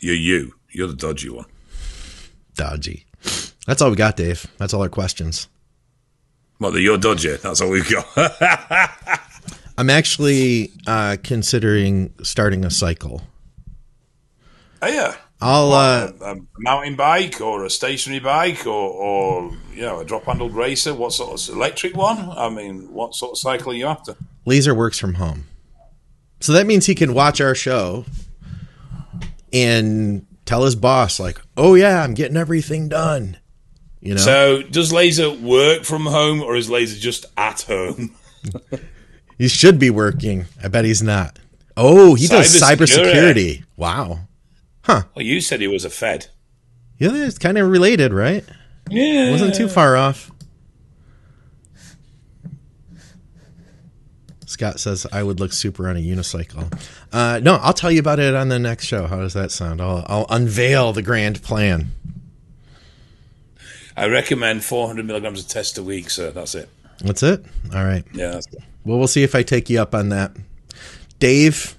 You're 0.00 0.14
you. 0.14 0.54
You're 0.70 0.88
the 0.88 0.94
dodgy 0.94 1.28
one. 1.28 1.44
Dodgy. 2.54 3.04
That's 3.66 3.82
all 3.82 3.90
we 3.90 3.96
got, 3.96 4.16
Dave. 4.16 4.46
That's 4.56 4.72
all 4.72 4.80
our 4.80 4.88
questions. 4.88 5.48
What, 6.56 6.74
you're 6.74 6.96
dodgy? 6.96 7.36
That's 7.36 7.60
all 7.60 7.68
we've 7.68 7.88
got. 7.88 8.06
I'm 9.78 9.90
actually 9.90 10.72
uh, 10.86 11.18
considering 11.22 12.14
starting 12.22 12.64
a 12.64 12.70
cycle. 12.70 13.22
Oh, 14.80 14.88
yeah. 14.88 15.16
I'll 15.42 15.68
what, 15.70 16.22
uh, 16.22 16.34
a, 16.34 16.36
mountain 16.58 16.94
bike 16.94 17.40
or 17.40 17.64
a 17.64 17.70
stationary 17.70 18.20
bike 18.20 18.64
or, 18.64 18.70
or 18.70 19.52
you 19.74 19.82
know 19.82 19.98
a 19.98 20.04
drop 20.04 20.24
handled 20.24 20.54
racer. 20.54 20.94
What 20.94 21.12
sort 21.12 21.48
of 21.48 21.56
electric 21.56 21.96
one? 21.96 22.30
I 22.30 22.48
mean, 22.48 22.92
what 22.92 23.14
sort 23.14 23.32
of 23.32 23.38
cycle 23.38 23.72
are 23.72 23.74
you 23.74 23.86
after? 23.86 24.14
Laser 24.46 24.74
works 24.74 24.98
from 24.98 25.14
home, 25.14 25.46
so 26.40 26.52
that 26.52 26.66
means 26.66 26.86
he 26.86 26.94
can 26.94 27.12
watch 27.12 27.40
our 27.40 27.56
show 27.56 28.04
and 29.52 30.24
tell 30.44 30.64
his 30.64 30.76
boss 30.76 31.18
like, 31.18 31.40
"Oh 31.56 31.74
yeah, 31.74 32.02
I'm 32.02 32.14
getting 32.14 32.36
everything 32.36 32.88
done." 32.88 33.36
You 34.00 34.14
know. 34.14 34.20
So 34.20 34.62
does 34.62 34.92
Laser 34.92 35.30
work 35.30 35.82
from 35.82 36.06
home, 36.06 36.40
or 36.40 36.54
is 36.54 36.70
Laser 36.70 37.00
just 37.00 37.26
at 37.36 37.62
home? 37.62 38.14
he 39.38 39.48
should 39.48 39.80
be 39.80 39.90
working. 39.90 40.46
I 40.62 40.68
bet 40.68 40.84
he's 40.84 41.02
not. 41.02 41.40
Oh, 41.76 42.14
he 42.14 42.26
cyber 42.26 42.30
does 42.30 42.60
cybersecurity. 42.60 43.64
Wow. 43.76 44.20
Huh. 44.82 45.02
Well, 45.14 45.24
you 45.24 45.40
said 45.40 45.60
he 45.60 45.68
was 45.68 45.84
a 45.84 45.90
Fed. 45.90 46.28
Yeah, 46.98 47.14
it's 47.14 47.38
kind 47.38 47.58
of 47.58 47.68
related, 47.68 48.12
right? 48.12 48.44
Yeah. 48.90 49.30
Wasn't 49.30 49.54
too 49.54 49.68
far 49.68 49.96
off. 49.96 50.30
Scott 54.46 54.78
says 54.78 55.06
I 55.10 55.22
would 55.22 55.40
look 55.40 55.52
super 55.52 55.88
on 55.88 55.96
a 55.96 56.00
unicycle. 56.00 56.70
Uh, 57.10 57.40
no, 57.42 57.54
I'll 57.56 57.72
tell 57.72 57.90
you 57.90 58.00
about 58.00 58.18
it 58.18 58.34
on 58.34 58.48
the 58.48 58.58
next 58.58 58.84
show. 58.84 59.06
How 59.06 59.20
does 59.20 59.32
that 59.32 59.50
sound? 59.50 59.80
I'll, 59.80 60.04
I'll 60.06 60.26
unveil 60.28 60.92
the 60.92 61.02
grand 61.02 61.42
plan. 61.42 61.92
I 63.96 64.06
recommend 64.06 64.62
400 64.62 65.04
milligrams 65.06 65.40
of 65.40 65.48
test 65.48 65.78
a 65.78 65.82
week, 65.82 66.10
sir. 66.10 66.30
That's 66.30 66.54
it. 66.54 66.68
That's 67.00 67.22
it. 67.22 67.44
All 67.74 67.84
right. 67.84 68.04
Yeah. 68.12 68.40
Well, 68.84 68.98
we'll 68.98 69.08
see 69.08 69.22
if 69.22 69.34
I 69.34 69.42
take 69.42 69.70
you 69.70 69.80
up 69.80 69.94
on 69.94 70.10
that, 70.10 70.32
Dave. 71.18 71.76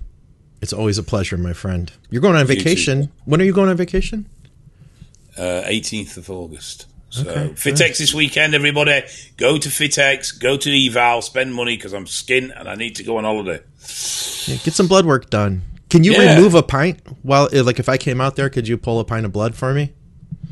It's 0.63 0.71
always 0.71 0.97
a 0.97 1.03
pleasure, 1.03 1.37
my 1.37 1.51
friend. 1.51 1.91
You're 2.09 2.21
going 2.21 2.37
on 2.37 2.47
vacation. 2.47 3.11
When 3.25 3.41
are 3.41 3.43
you 3.43 3.51
going 3.51 3.67
on 3.67 3.75
vacation? 3.75 4.29
Uh, 5.37 5.61
18th 5.65 6.15
of 6.15 6.29
August. 6.29 6.85
So 7.09 7.29
okay, 7.29 7.49
Fitex 7.49 7.97
this 7.97 8.13
weekend, 8.13 8.55
everybody. 8.55 9.03
Go 9.35 9.57
to 9.57 9.67
Fitex, 9.67 10.39
go 10.39 10.55
to 10.55 10.87
Eval, 10.87 11.21
spend 11.21 11.53
money 11.53 11.75
because 11.75 11.91
I'm 11.91 12.07
skin 12.07 12.51
and 12.51 12.69
I 12.69 12.75
need 12.75 12.95
to 12.95 13.03
go 13.03 13.17
on 13.17 13.25
holiday. 13.25 13.59
Yeah, 14.45 14.55
get 14.63 14.73
some 14.73 14.87
blood 14.87 15.05
work 15.05 15.29
done. 15.29 15.63
Can 15.89 16.05
you 16.05 16.13
yeah. 16.13 16.33
remove 16.33 16.55
a 16.55 16.63
pint 16.63 17.01
while, 17.23 17.49
like, 17.51 17.79
if 17.79 17.89
I 17.89 17.97
came 17.97 18.21
out 18.21 18.37
there, 18.37 18.49
could 18.49 18.65
you 18.65 18.77
pull 18.77 19.01
a 19.01 19.05
pint 19.05 19.25
of 19.25 19.33
blood 19.33 19.55
for 19.55 19.73
me? 19.73 19.91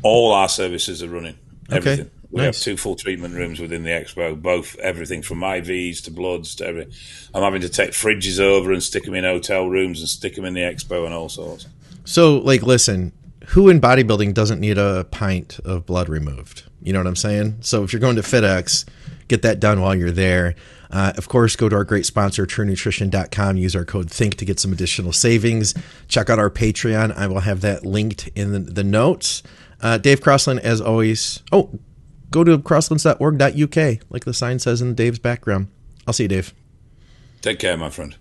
All 0.02 0.32
our 0.32 0.50
services 0.50 1.02
are 1.02 1.08
running. 1.08 1.38
Everything. 1.70 2.06
Okay. 2.06 2.10
We 2.32 2.38
nice. 2.38 2.56
have 2.56 2.64
two 2.64 2.76
full 2.78 2.96
treatment 2.96 3.34
rooms 3.34 3.60
within 3.60 3.82
the 3.82 3.90
expo, 3.90 4.40
both 4.40 4.74
everything 4.78 5.20
from 5.20 5.40
IVs 5.40 6.02
to 6.04 6.10
bloods 6.10 6.54
to 6.56 6.66
everything. 6.66 6.94
I'm 7.34 7.42
having 7.42 7.60
to 7.60 7.68
take 7.68 7.90
fridges 7.90 8.40
over 8.40 8.72
and 8.72 8.82
stick 8.82 9.04
them 9.04 9.14
in 9.14 9.24
hotel 9.24 9.68
rooms 9.68 10.00
and 10.00 10.08
stick 10.08 10.34
them 10.34 10.46
in 10.46 10.54
the 10.54 10.62
expo 10.62 11.04
and 11.04 11.12
all 11.12 11.28
sorts. 11.28 11.66
So, 12.04 12.38
like, 12.38 12.62
listen, 12.62 13.12
who 13.48 13.68
in 13.68 13.82
bodybuilding 13.82 14.32
doesn't 14.32 14.60
need 14.60 14.78
a 14.78 15.04
pint 15.10 15.60
of 15.64 15.84
blood 15.84 16.08
removed? 16.08 16.62
You 16.82 16.94
know 16.94 17.00
what 17.00 17.06
I'm 17.06 17.16
saying? 17.16 17.58
So, 17.60 17.84
if 17.84 17.92
you're 17.92 18.00
going 18.00 18.16
to 18.16 18.22
FitX, 18.22 18.86
get 19.28 19.42
that 19.42 19.60
done 19.60 19.82
while 19.82 19.94
you're 19.94 20.10
there. 20.10 20.54
Uh, 20.90 21.12
of 21.16 21.28
course, 21.28 21.54
go 21.54 21.68
to 21.68 21.76
our 21.76 21.84
great 21.84 22.06
sponsor, 22.06 22.46
truenutrition.com. 22.46 23.58
Use 23.58 23.76
our 23.76 23.84
code 23.84 24.10
THINK 24.10 24.36
to 24.36 24.44
get 24.46 24.58
some 24.58 24.72
additional 24.72 25.12
savings. 25.12 25.74
Check 26.08 26.30
out 26.30 26.38
our 26.38 26.50
Patreon. 26.50 27.14
I 27.14 27.26
will 27.26 27.40
have 27.40 27.60
that 27.60 27.84
linked 27.84 28.28
in 28.34 28.52
the, 28.52 28.58
the 28.58 28.84
notes. 28.84 29.42
Uh, 29.82 29.98
Dave 29.98 30.22
Crossland, 30.22 30.60
as 30.60 30.80
always. 30.80 31.42
Oh, 31.50 31.78
go 32.32 32.42
to 32.42 32.58
crosslands.org.uk, 32.58 33.98
like 34.10 34.24
the 34.24 34.34
sign 34.34 34.58
says 34.58 34.82
in 34.82 34.94
Dave's 34.94 35.20
background. 35.20 35.68
I'll 36.06 36.12
see 36.12 36.24
you, 36.24 36.28
Dave. 36.28 36.52
Take 37.40 37.60
care, 37.60 37.76
my 37.76 37.90
friend. 37.90 38.16